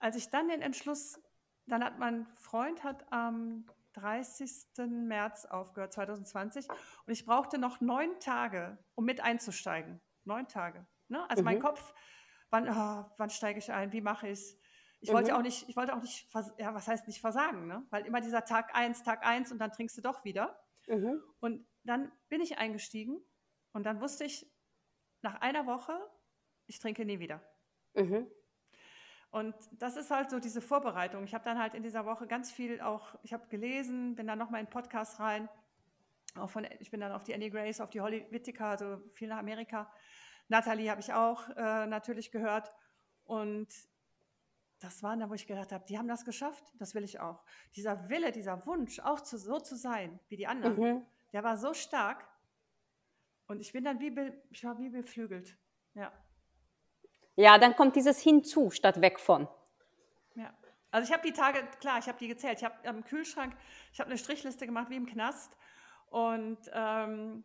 als 0.00 0.16
ich 0.16 0.30
dann 0.30 0.48
den 0.48 0.62
Entschluss, 0.62 1.20
dann 1.66 1.84
hat 1.84 1.98
mein 1.98 2.26
Freund 2.34 2.82
hat 2.84 3.10
am 3.12 3.66
30. 3.94 4.50
März 4.88 5.46
aufgehört, 5.46 5.92
2020. 5.92 6.68
Und 6.68 7.12
ich 7.12 7.24
brauchte 7.24 7.58
noch 7.58 7.80
neun 7.80 8.18
Tage, 8.20 8.78
um 8.94 9.04
mit 9.04 9.20
einzusteigen. 9.20 10.00
Neun 10.24 10.48
Tage. 10.48 10.86
Ne? 11.08 11.28
Also 11.30 11.42
mhm. 11.42 11.46
mein 11.46 11.60
Kopf, 11.60 11.94
wann, 12.50 12.68
oh, 12.68 13.10
wann 13.16 13.30
steige 13.30 13.58
ich 13.58 13.72
ein? 13.72 13.92
Wie 13.92 14.00
mache 14.00 14.28
ich 14.28 14.32
es? 14.32 14.58
Ich 15.00 15.12
wollte 15.12 15.32
mhm. 15.32 15.38
auch 15.38 15.42
nicht, 15.42 15.68
ich 15.68 15.76
wollte 15.76 15.94
auch 15.94 16.02
nicht, 16.02 16.28
ja, 16.58 16.74
was 16.74 16.88
heißt 16.88 17.06
nicht 17.06 17.20
versagen, 17.20 17.66
ne? 17.66 17.86
Weil 17.90 18.06
immer 18.06 18.20
dieser 18.20 18.44
Tag 18.44 18.74
eins, 18.74 19.02
Tag 19.02 19.24
eins 19.24 19.52
und 19.52 19.58
dann 19.58 19.70
trinkst 19.70 19.96
du 19.96 20.00
doch 20.00 20.24
wieder. 20.24 20.58
Mhm. 20.88 21.22
Und 21.40 21.66
dann 21.84 22.10
bin 22.28 22.40
ich 22.40 22.58
eingestiegen 22.58 23.20
und 23.72 23.84
dann 23.84 24.00
wusste 24.00 24.24
ich 24.24 24.50
nach 25.22 25.40
einer 25.40 25.66
Woche, 25.66 25.98
ich 26.66 26.78
trinke 26.78 27.04
nie 27.04 27.18
wieder. 27.18 27.42
Mhm. 27.94 28.26
Und 29.36 29.54
das 29.72 29.98
ist 29.98 30.10
halt 30.10 30.30
so 30.30 30.40
diese 30.40 30.62
Vorbereitung. 30.62 31.24
Ich 31.24 31.34
habe 31.34 31.44
dann 31.44 31.58
halt 31.58 31.74
in 31.74 31.82
dieser 31.82 32.06
Woche 32.06 32.26
ganz 32.26 32.50
viel 32.50 32.80
auch, 32.80 33.14
ich 33.22 33.34
habe 33.34 33.46
gelesen, 33.48 34.14
bin 34.14 34.26
dann 34.26 34.38
nochmal 34.38 34.62
in 34.62 34.66
Podcast 34.66 35.20
rein. 35.20 35.50
Auch 36.36 36.48
von, 36.48 36.66
ich 36.80 36.90
bin 36.90 37.00
dann 37.00 37.12
auf 37.12 37.22
die 37.22 37.34
Annie 37.34 37.50
Grace, 37.50 37.82
auf 37.82 37.90
die 37.90 38.00
Holly 38.00 38.26
Whittaker, 38.30 38.68
also 38.68 38.98
viel 39.12 39.28
nach 39.28 39.36
Amerika. 39.36 39.92
Natalie 40.48 40.90
habe 40.90 41.02
ich 41.02 41.12
auch 41.12 41.50
äh, 41.50 41.86
natürlich 41.86 42.30
gehört. 42.30 42.72
Und 43.24 43.68
das 44.78 45.02
waren 45.02 45.20
da, 45.20 45.28
wo 45.28 45.34
ich 45.34 45.46
gedacht 45.46 45.70
habe, 45.70 45.84
die 45.86 45.98
haben 45.98 46.08
das 46.08 46.24
geschafft, 46.24 46.72
das 46.78 46.94
will 46.94 47.04
ich 47.04 47.20
auch. 47.20 47.44
Dieser 47.74 48.08
Wille, 48.08 48.32
dieser 48.32 48.64
Wunsch, 48.64 49.00
auch 49.00 49.20
zu, 49.20 49.36
so 49.36 49.60
zu 49.60 49.76
sein 49.76 50.18
wie 50.28 50.38
die 50.38 50.46
anderen, 50.46 50.78
mhm. 50.78 51.06
der 51.34 51.44
war 51.44 51.58
so 51.58 51.74
stark. 51.74 52.26
Und 53.48 53.60
ich 53.60 53.74
bin 53.74 53.84
dann 53.84 54.00
wie, 54.00 54.32
ich 54.50 54.64
war 54.64 54.78
wie 54.78 54.88
beflügelt. 54.88 55.58
Ja. 55.92 56.10
Ja, 57.36 57.58
dann 57.58 57.76
kommt 57.76 57.96
dieses 57.96 58.20
hinzu 58.20 58.70
statt 58.70 59.00
weg 59.00 59.20
von. 59.20 59.46
Ja. 60.34 60.52
Also 60.90 61.08
ich 61.08 61.12
habe 61.12 61.26
die 61.26 61.34
Tage, 61.34 61.62
klar, 61.80 61.98
ich 61.98 62.08
habe 62.08 62.18
die 62.18 62.28
gezählt. 62.28 62.58
Ich 62.58 62.64
habe 62.64 62.76
am 62.88 63.04
Kühlschrank, 63.04 63.54
ich 63.92 64.00
habe 64.00 64.10
eine 64.10 64.18
Strichliste 64.18 64.66
gemacht 64.66 64.88
wie 64.90 64.96
im 64.96 65.06
Knast. 65.06 65.56
Und 66.08 66.58
ähm, 66.72 67.44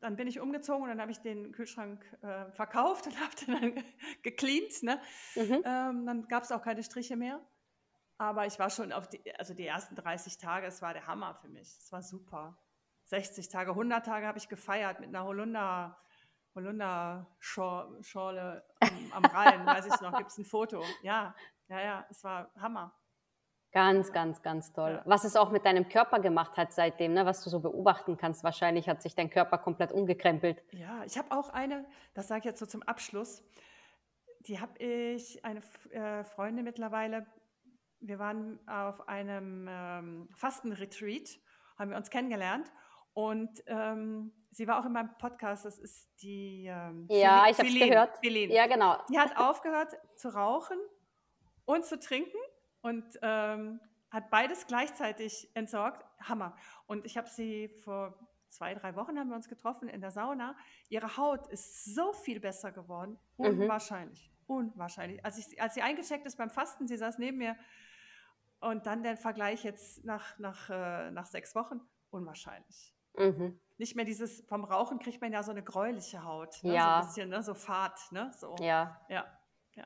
dann 0.00 0.16
bin 0.16 0.26
ich 0.26 0.40
umgezogen 0.40 0.84
und 0.84 0.88
dann 0.88 1.00
habe 1.00 1.10
ich 1.10 1.18
den 1.18 1.52
Kühlschrank 1.52 2.04
äh, 2.22 2.50
verkauft 2.52 3.06
und 3.06 3.20
habe 3.20 3.36
den 3.36 3.60
dann 3.60 3.84
gecleant. 4.22 4.82
Ne? 4.82 5.00
Mhm. 5.34 5.62
Ähm, 5.64 6.06
dann 6.06 6.28
gab 6.28 6.44
es 6.44 6.52
auch 6.52 6.62
keine 6.62 6.82
Striche 6.82 7.16
mehr. 7.16 7.40
Aber 8.18 8.46
ich 8.46 8.58
war 8.58 8.70
schon 8.70 8.92
auf 8.92 9.08
die, 9.08 9.20
also 9.36 9.52
die 9.52 9.66
ersten 9.66 9.94
30 9.94 10.38
Tage, 10.38 10.66
es 10.66 10.80
war 10.80 10.94
der 10.94 11.06
Hammer 11.06 11.34
für 11.34 11.48
mich. 11.48 11.68
Es 11.68 11.92
war 11.92 12.02
super. 12.02 12.56
60 13.04 13.48
Tage, 13.48 13.70
100 13.70 14.04
Tage 14.04 14.26
habe 14.26 14.38
ich 14.38 14.48
gefeiert 14.48 15.00
mit 15.00 15.10
einer 15.10 15.24
Holunder, 15.24 15.98
Holunder-Schorle 16.56 18.64
am, 18.80 19.12
am 19.12 19.24
Rhein, 19.24 19.64
weiß 19.64 19.86
ich 19.86 20.00
noch, 20.00 20.16
gibt 20.16 20.30
es 20.30 20.38
ein 20.38 20.44
Foto. 20.44 20.82
Ja, 21.02 21.34
ja, 21.68 21.80
ja, 21.80 22.06
es 22.10 22.24
war 22.24 22.50
Hammer. 22.58 22.92
Ganz, 23.72 24.12
ganz, 24.12 24.42
ganz 24.42 24.72
toll. 24.72 24.92
Ja. 24.92 25.02
Was 25.04 25.24
es 25.24 25.36
auch 25.36 25.50
mit 25.50 25.66
deinem 25.66 25.88
Körper 25.88 26.18
gemacht 26.18 26.56
hat 26.56 26.72
seitdem, 26.72 27.12
ne? 27.12 27.26
was 27.26 27.44
du 27.44 27.50
so 27.50 27.60
beobachten 27.60 28.16
kannst. 28.16 28.42
Wahrscheinlich 28.42 28.88
hat 28.88 29.02
sich 29.02 29.14
dein 29.14 29.28
Körper 29.28 29.58
komplett 29.58 29.92
umgekrempelt. 29.92 30.62
Ja, 30.70 31.04
ich 31.04 31.18
habe 31.18 31.30
auch 31.30 31.50
eine, 31.50 31.84
das 32.14 32.28
sage 32.28 32.40
ich 32.40 32.44
jetzt 32.46 32.58
so 32.58 32.66
zum 32.66 32.82
Abschluss, 32.84 33.42
die 34.46 34.60
habe 34.60 34.78
ich, 34.78 35.44
eine 35.44 35.60
äh, 35.90 36.24
Freundin 36.24 36.64
mittlerweile, 36.64 37.26
wir 38.00 38.18
waren 38.18 38.60
auf 38.66 39.08
einem 39.08 39.66
ähm, 39.68 40.28
Fastenretreat, 40.32 41.38
haben 41.78 41.90
wir 41.90 41.96
uns 41.96 42.08
kennengelernt 42.08 42.72
und 43.16 43.62
ähm, 43.66 44.30
sie 44.50 44.68
war 44.68 44.78
auch 44.78 44.84
in 44.84 44.92
meinem 44.92 45.16
Podcast, 45.16 45.64
das 45.64 45.78
ist 45.78 46.06
die. 46.20 46.66
Ähm, 46.66 47.06
ja, 47.08 47.48
ich 47.48 47.58
habe 47.58 47.70
gehört. 47.70 48.18
Philen. 48.18 48.50
Ja, 48.50 48.66
genau. 48.66 48.98
Die 49.08 49.18
hat 49.18 49.38
aufgehört 49.38 49.96
zu 50.16 50.28
rauchen 50.28 50.76
und 51.64 51.86
zu 51.86 51.98
trinken 51.98 52.36
und 52.82 53.06
ähm, 53.22 53.80
hat 54.10 54.28
beides 54.28 54.66
gleichzeitig 54.66 55.50
entsorgt. 55.54 56.04
Hammer. 56.28 56.54
Und 56.86 57.06
ich 57.06 57.16
habe 57.16 57.26
sie 57.30 57.68
vor 57.68 58.18
zwei, 58.50 58.74
drei 58.74 58.94
Wochen 58.96 59.18
haben 59.18 59.30
wir 59.30 59.36
uns 59.36 59.48
getroffen 59.48 59.88
in 59.88 60.02
der 60.02 60.10
Sauna. 60.10 60.54
Ihre 60.90 61.16
Haut 61.16 61.46
ist 61.46 61.86
so 61.86 62.12
viel 62.12 62.38
besser 62.38 62.70
geworden. 62.70 63.18
Mhm. 63.38 63.46
Unwahrscheinlich. 63.46 64.30
Mhm. 64.46 64.56
Unwahrscheinlich. 64.56 65.24
Als, 65.24 65.38
ich, 65.38 65.58
als 65.58 65.72
sie 65.72 65.80
eingecheckt 65.80 66.26
ist 66.26 66.36
beim 66.36 66.50
Fasten, 66.50 66.86
sie 66.86 66.98
saß 66.98 67.16
neben 67.16 67.38
mir 67.38 67.56
und 68.60 68.84
dann 68.84 69.02
der 69.02 69.16
Vergleich 69.16 69.64
jetzt 69.64 70.04
nach, 70.04 70.38
nach, 70.38 70.68
äh, 70.68 71.10
nach 71.12 71.24
sechs 71.24 71.54
Wochen, 71.54 71.80
unwahrscheinlich. 72.10 72.92
Mhm. 73.18 73.58
Nicht 73.78 73.94
mehr 73.94 74.04
dieses, 74.04 74.42
vom 74.48 74.64
Rauchen 74.64 74.98
kriegt 74.98 75.20
man 75.20 75.32
ja 75.32 75.42
so 75.42 75.50
eine 75.50 75.62
gräuliche 75.62 76.24
Haut. 76.24 76.62
Ne? 76.62 76.74
Ja. 76.74 76.82
So 76.82 76.90
ein 76.90 77.06
bisschen, 77.06 77.28
ne? 77.28 77.42
so 77.42 77.54
Fahrt. 77.54 78.00
Ne? 78.10 78.30
So. 78.38 78.56
Ja. 78.60 79.00
ja. 79.08 79.26
Ja. 79.74 79.84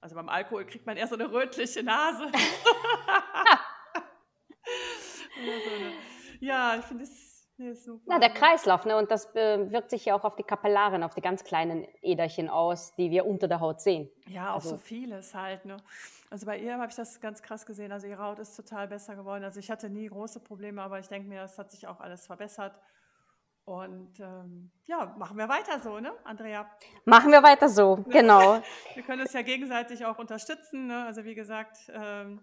Also 0.00 0.14
beim 0.14 0.28
Alkohol 0.28 0.64
kriegt 0.66 0.86
man 0.86 0.96
eher 0.96 1.08
so 1.08 1.16
eine 1.16 1.32
rötliche 1.32 1.82
Nase. 1.82 2.26
ja, 6.40 6.76
ich 6.76 6.84
finde 6.84 7.04
es 7.04 7.25
Nee, 7.58 7.74
Na, 8.04 8.18
der 8.18 8.30
Kreislauf, 8.30 8.84
ne? 8.84 8.98
und 8.98 9.10
das 9.10 9.34
äh, 9.34 9.70
wirkt 9.70 9.88
sich 9.88 10.04
ja 10.04 10.14
auch 10.14 10.24
auf 10.24 10.36
die 10.36 10.42
Kapillaren, 10.42 11.02
auf 11.02 11.14
die 11.14 11.22
ganz 11.22 11.42
kleinen 11.42 11.86
Äderchen 12.02 12.50
aus, 12.50 12.94
die 12.96 13.10
wir 13.10 13.24
unter 13.24 13.48
der 13.48 13.60
Haut 13.60 13.80
sehen. 13.80 14.10
Ja, 14.26 14.50
auch 14.50 14.56
also, 14.56 14.70
so 14.70 14.76
vieles 14.76 15.34
halt. 15.34 15.64
Ne? 15.64 15.78
Also 16.28 16.44
bei 16.44 16.58
ihr 16.58 16.74
habe 16.74 16.88
ich 16.88 16.96
das 16.96 17.18
ganz 17.18 17.42
krass 17.42 17.64
gesehen. 17.64 17.92
Also 17.92 18.08
ihre 18.08 18.22
Haut 18.22 18.40
ist 18.40 18.56
total 18.56 18.88
besser 18.88 19.16
geworden. 19.16 19.42
Also 19.42 19.58
ich 19.58 19.70
hatte 19.70 19.88
nie 19.88 20.06
große 20.06 20.40
Probleme, 20.40 20.82
aber 20.82 20.98
ich 20.98 21.08
denke 21.08 21.28
mir, 21.28 21.42
es 21.44 21.56
hat 21.58 21.70
sich 21.70 21.86
auch 21.86 22.00
alles 22.00 22.26
verbessert. 22.26 22.78
Und 23.64 24.20
ähm, 24.20 24.70
ja, 24.84 25.14
machen 25.18 25.38
wir 25.38 25.48
weiter 25.48 25.80
so, 25.80 25.98
ne, 25.98 26.12
Andrea? 26.24 26.70
Machen 27.04 27.32
wir 27.32 27.42
weiter 27.42 27.68
so, 27.68 27.96
genau. 28.10 28.62
wir 28.94 29.02
können 29.02 29.22
uns 29.22 29.32
ja 29.32 29.42
gegenseitig 29.42 30.04
auch 30.04 30.18
unterstützen. 30.18 30.86
Ne? 30.86 31.04
Also 31.04 31.24
wie 31.24 31.34
gesagt, 31.34 31.90
ähm, 31.92 32.40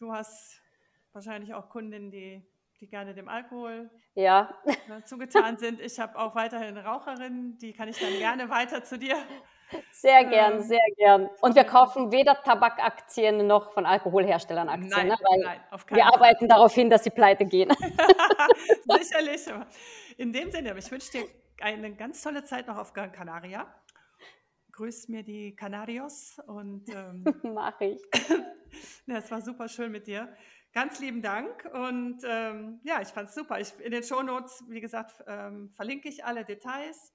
du 0.00 0.12
hast 0.12 0.60
wahrscheinlich 1.12 1.54
auch 1.54 1.68
Kundinnen, 1.68 2.10
die 2.10 2.42
die 2.80 2.88
gerne 2.88 3.14
dem 3.14 3.28
Alkohol 3.28 3.90
ja. 4.14 4.54
ne, 4.88 5.04
zugetan 5.04 5.58
sind. 5.58 5.80
Ich 5.80 5.98
habe 5.98 6.18
auch 6.18 6.34
weiterhin 6.34 6.76
Raucherinnen, 6.76 7.58
die 7.58 7.72
kann 7.72 7.88
ich 7.88 7.98
dann 7.98 8.12
gerne 8.18 8.48
weiter 8.50 8.84
zu 8.84 8.98
dir. 8.98 9.16
Sehr 9.90 10.24
gern, 10.24 10.54
ähm, 10.54 10.62
sehr 10.62 10.86
gern. 10.96 11.28
Und 11.40 11.54
wir 11.54 11.64
kaufen 11.64 12.10
weder 12.10 12.40
Tabakaktien 12.40 13.46
noch 13.46 13.72
von 13.72 13.84
Alkoholherstellern 13.84 14.68
Aktien, 14.68 14.90
nein, 14.90 15.08
ne? 15.08 15.16
weil 15.20 15.40
nein, 15.40 15.60
wir 15.70 16.04
Fall. 16.04 16.14
arbeiten 16.14 16.48
darauf 16.48 16.74
hin, 16.74 16.88
dass 16.88 17.04
sie 17.04 17.10
pleite 17.10 17.44
gehen. 17.44 17.70
Sicherlich. 18.88 19.46
In 20.16 20.32
dem 20.32 20.50
Sinne, 20.50 20.74
ich 20.78 20.90
wünsche 20.90 21.12
dir 21.12 21.24
eine 21.60 21.94
ganz 21.94 22.22
tolle 22.22 22.44
Zeit 22.44 22.66
noch 22.66 22.78
auf 22.78 22.92
Gran 22.92 23.12
Canaria. 23.12 23.66
Grüß 24.72 25.08
mir 25.08 25.22
die 25.22 25.54
Canarios 25.56 26.38
und 26.46 26.88
ähm, 26.88 27.24
mache 27.54 27.84
ich. 27.84 28.02
ja, 29.06 29.18
es 29.18 29.30
war 29.30 29.42
super 29.42 29.68
schön 29.68 29.90
mit 29.92 30.06
dir. 30.06 30.32
Ganz 30.72 31.00
lieben 31.00 31.22
Dank 31.22 31.64
und 31.72 32.20
ähm, 32.24 32.80
ja, 32.84 33.00
ich 33.00 33.08
fand 33.08 33.30
es 33.30 33.34
super. 33.34 33.58
Ich, 33.58 33.72
in 33.80 33.90
den 33.90 34.02
Shownotes, 34.02 34.64
wie 34.68 34.80
gesagt, 34.80 35.24
ähm, 35.26 35.70
verlinke 35.74 36.08
ich 36.08 36.24
alle 36.24 36.44
Details 36.44 37.14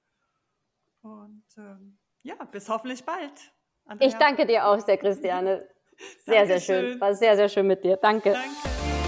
und 1.02 1.44
ähm, 1.56 1.98
ja, 2.22 2.34
bis 2.50 2.68
hoffentlich 2.68 3.04
bald. 3.04 3.52
Andrea. 3.86 4.08
Ich 4.08 4.14
danke 4.14 4.46
dir 4.46 4.66
auch 4.66 4.80
sehr, 4.80 4.96
Christiane. 4.96 5.68
Sehr, 6.26 6.44
sehr 6.44 6.60
schön. 6.60 7.00
War 7.00 7.14
sehr, 7.14 7.36
sehr 7.36 7.48
schön 7.48 7.68
mit 7.68 7.84
dir. 7.84 7.96
Danke. 7.96 8.32
Danke. 8.32 9.03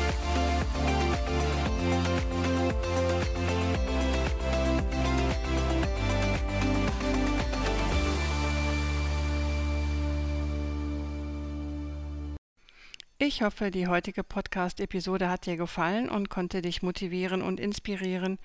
Ich 13.28 13.42
hoffe, 13.42 13.72
die 13.72 13.88
heutige 13.88 14.22
Podcast-Episode 14.22 15.28
hat 15.28 15.46
dir 15.46 15.56
gefallen 15.56 16.08
und 16.08 16.30
konnte 16.30 16.62
dich 16.62 16.84
motivieren 16.84 17.42
und 17.42 17.58
inspirieren. 17.58 18.38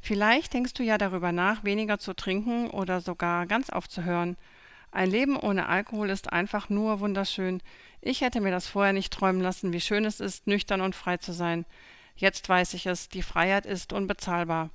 Vielleicht 0.00 0.52
denkst 0.52 0.74
du 0.74 0.82
ja 0.82 0.98
darüber 0.98 1.30
nach, 1.30 1.62
weniger 1.62 2.00
zu 2.00 2.12
trinken 2.12 2.68
oder 2.68 3.00
sogar 3.00 3.46
ganz 3.46 3.70
aufzuhören. 3.70 4.36
Ein 4.90 5.12
Leben 5.12 5.36
ohne 5.36 5.68
Alkohol 5.68 6.10
ist 6.10 6.32
einfach 6.32 6.68
nur 6.68 6.98
wunderschön. 6.98 7.62
Ich 8.00 8.20
hätte 8.20 8.40
mir 8.40 8.50
das 8.50 8.66
vorher 8.66 8.92
nicht 8.92 9.12
träumen 9.12 9.42
lassen, 9.42 9.72
wie 9.72 9.80
schön 9.80 10.04
es 10.04 10.18
ist, 10.18 10.48
nüchtern 10.48 10.80
und 10.80 10.96
frei 10.96 11.18
zu 11.18 11.32
sein. 11.32 11.64
Jetzt 12.16 12.48
weiß 12.48 12.74
ich 12.74 12.86
es, 12.86 13.08
die 13.08 13.22
Freiheit 13.22 13.64
ist 13.64 13.92
unbezahlbar. 13.92 14.70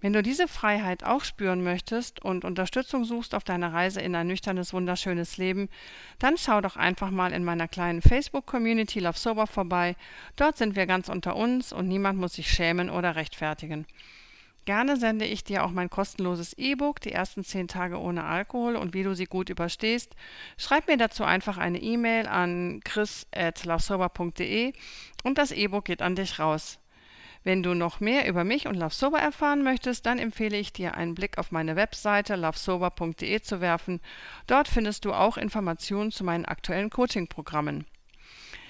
Wenn 0.00 0.14
du 0.14 0.22
diese 0.22 0.48
Freiheit 0.48 1.04
auch 1.04 1.24
spüren 1.24 1.62
möchtest 1.62 2.24
und 2.24 2.46
Unterstützung 2.46 3.04
suchst 3.04 3.34
auf 3.34 3.44
deiner 3.44 3.74
Reise 3.74 4.00
in 4.00 4.14
ein 4.14 4.28
nüchternes, 4.28 4.72
wunderschönes 4.72 5.36
Leben, 5.36 5.68
dann 6.18 6.38
schau 6.38 6.62
doch 6.62 6.76
einfach 6.76 7.10
mal 7.10 7.32
in 7.32 7.44
meiner 7.44 7.68
kleinen 7.68 8.00
Facebook-Community 8.00 9.00
Love 9.00 9.18
Sober 9.18 9.46
vorbei. 9.46 9.96
Dort 10.36 10.56
sind 10.56 10.74
wir 10.74 10.86
ganz 10.86 11.10
unter 11.10 11.36
uns 11.36 11.72
und 11.72 11.86
niemand 11.86 12.18
muss 12.18 12.34
sich 12.34 12.50
schämen 12.50 12.88
oder 12.88 13.14
rechtfertigen. 13.14 13.86
Gerne 14.64 14.96
sende 14.96 15.24
ich 15.26 15.44
dir 15.44 15.64
auch 15.64 15.70
mein 15.70 15.90
kostenloses 15.90 16.52
E-Book, 16.54 17.00
die 17.00 17.12
ersten 17.12 17.44
zehn 17.44 17.68
Tage 17.68 17.98
ohne 17.98 18.24
Alkohol 18.24 18.76
und 18.76 18.94
wie 18.94 19.02
du 19.02 19.14
sie 19.14 19.24
gut 19.24 19.50
überstehst. 19.50 20.14
Schreib 20.56 20.86
mir 20.86 20.96
dazu 20.96 21.24
einfach 21.24 21.58
eine 21.58 21.80
E-Mail 21.80 22.26
an 22.26 22.80
chris.lovesober.de 22.84 24.72
und 25.24 25.38
das 25.38 25.52
E-Book 25.52 25.86
geht 25.86 26.02
an 26.02 26.14
dich 26.14 26.38
raus. 26.38 26.78
Wenn 27.42 27.62
du 27.62 27.74
noch 27.74 28.00
mehr 28.00 28.28
über 28.28 28.44
mich 28.44 28.66
und 28.66 28.74
Love 28.74 28.94
Sober 28.94 29.18
erfahren 29.18 29.62
möchtest, 29.62 30.04
dann 30.04 30.18
empfehle 30.18 30.58
ich 30.58 30.72
dir, 30.72 30.94
einen 30.94 31.14
Blick 31.14 31.38
auf 31.38 31.52
meine 31.52 31.74
Webseite 31.74 32.36
lovesober.de 32.36 33.40
zu 33.40 33.60
werfen. 33.60 34.00
Dort 34.46 34.68
findest 34.68 35.04
du 35.06 35.12
auch 35.12 35.38
Informationen 35.38 36.10
zu 36.10 36.22
meinen 36.22 36.44
aktuellen 36.44 36.90
Coaching-Programmen. 36.90 37.86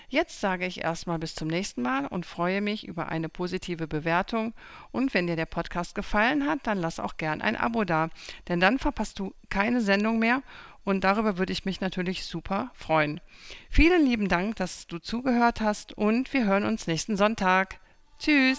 Jetzt 0.08 0.40
sage 0.40 0.66
ich 0.66 0.82
erstmal 0.82 1.20
bis 1.20 1.36
zum 1.36 1.46
nächsten 1.46 1.82
Mal 1.82 2.06
und 2.06 2.26
freue 2.26 2.60
mich 2.60 2.86
über 2.86 3.08
eine 3.08 3.28
positive 3.28 3.86
Bewertung. 3.86 4.54
Und 4.90 5.14
wenn 5.14 5.28
dir 5.28 5.36
der 5.36 5.46
Podcast 5.46 5.94
gefallen 5.94 6.46
hat, 6.46 6.66
dann 6.66 6.78
lass 6.78 6.98
auch 6.98 7.16
gern 7.16 7.40
ein 7.40 7.56
Abo 7.56 7.84
da, 7.84 8.08
denn 8.48 8.58
dann 8.58 8.78
verpasst 8.78 9.18
du 9.18 9.34
keine 9.50 9.80
Sendung 9.80 10.18
mehr 10.18 10.42
und 10.84 11.04
darüber 11.04 11.38
würde 11.38 11.52
ich 11.52 11.64
mich 11.64 11.80
natürlich 11.80 12.24
super 12.24 12.70
freuen. 12.74 13.20
Vielen 13.68 14.04
lieben 14.04 14.28
Dank, 14.28 14.56
dass 14.56 14.86
du 14.86 14.98
zugehört 14.98 15.60
hast 15.60 15.96
und 15.96 16.32
wir 16.32 16.44
hören 16.44 16.64
uns 16.64 16.86
nächsten 16.86 17.16
Sonntag. 17.16 17.79
Tschüss. 18.20 18.58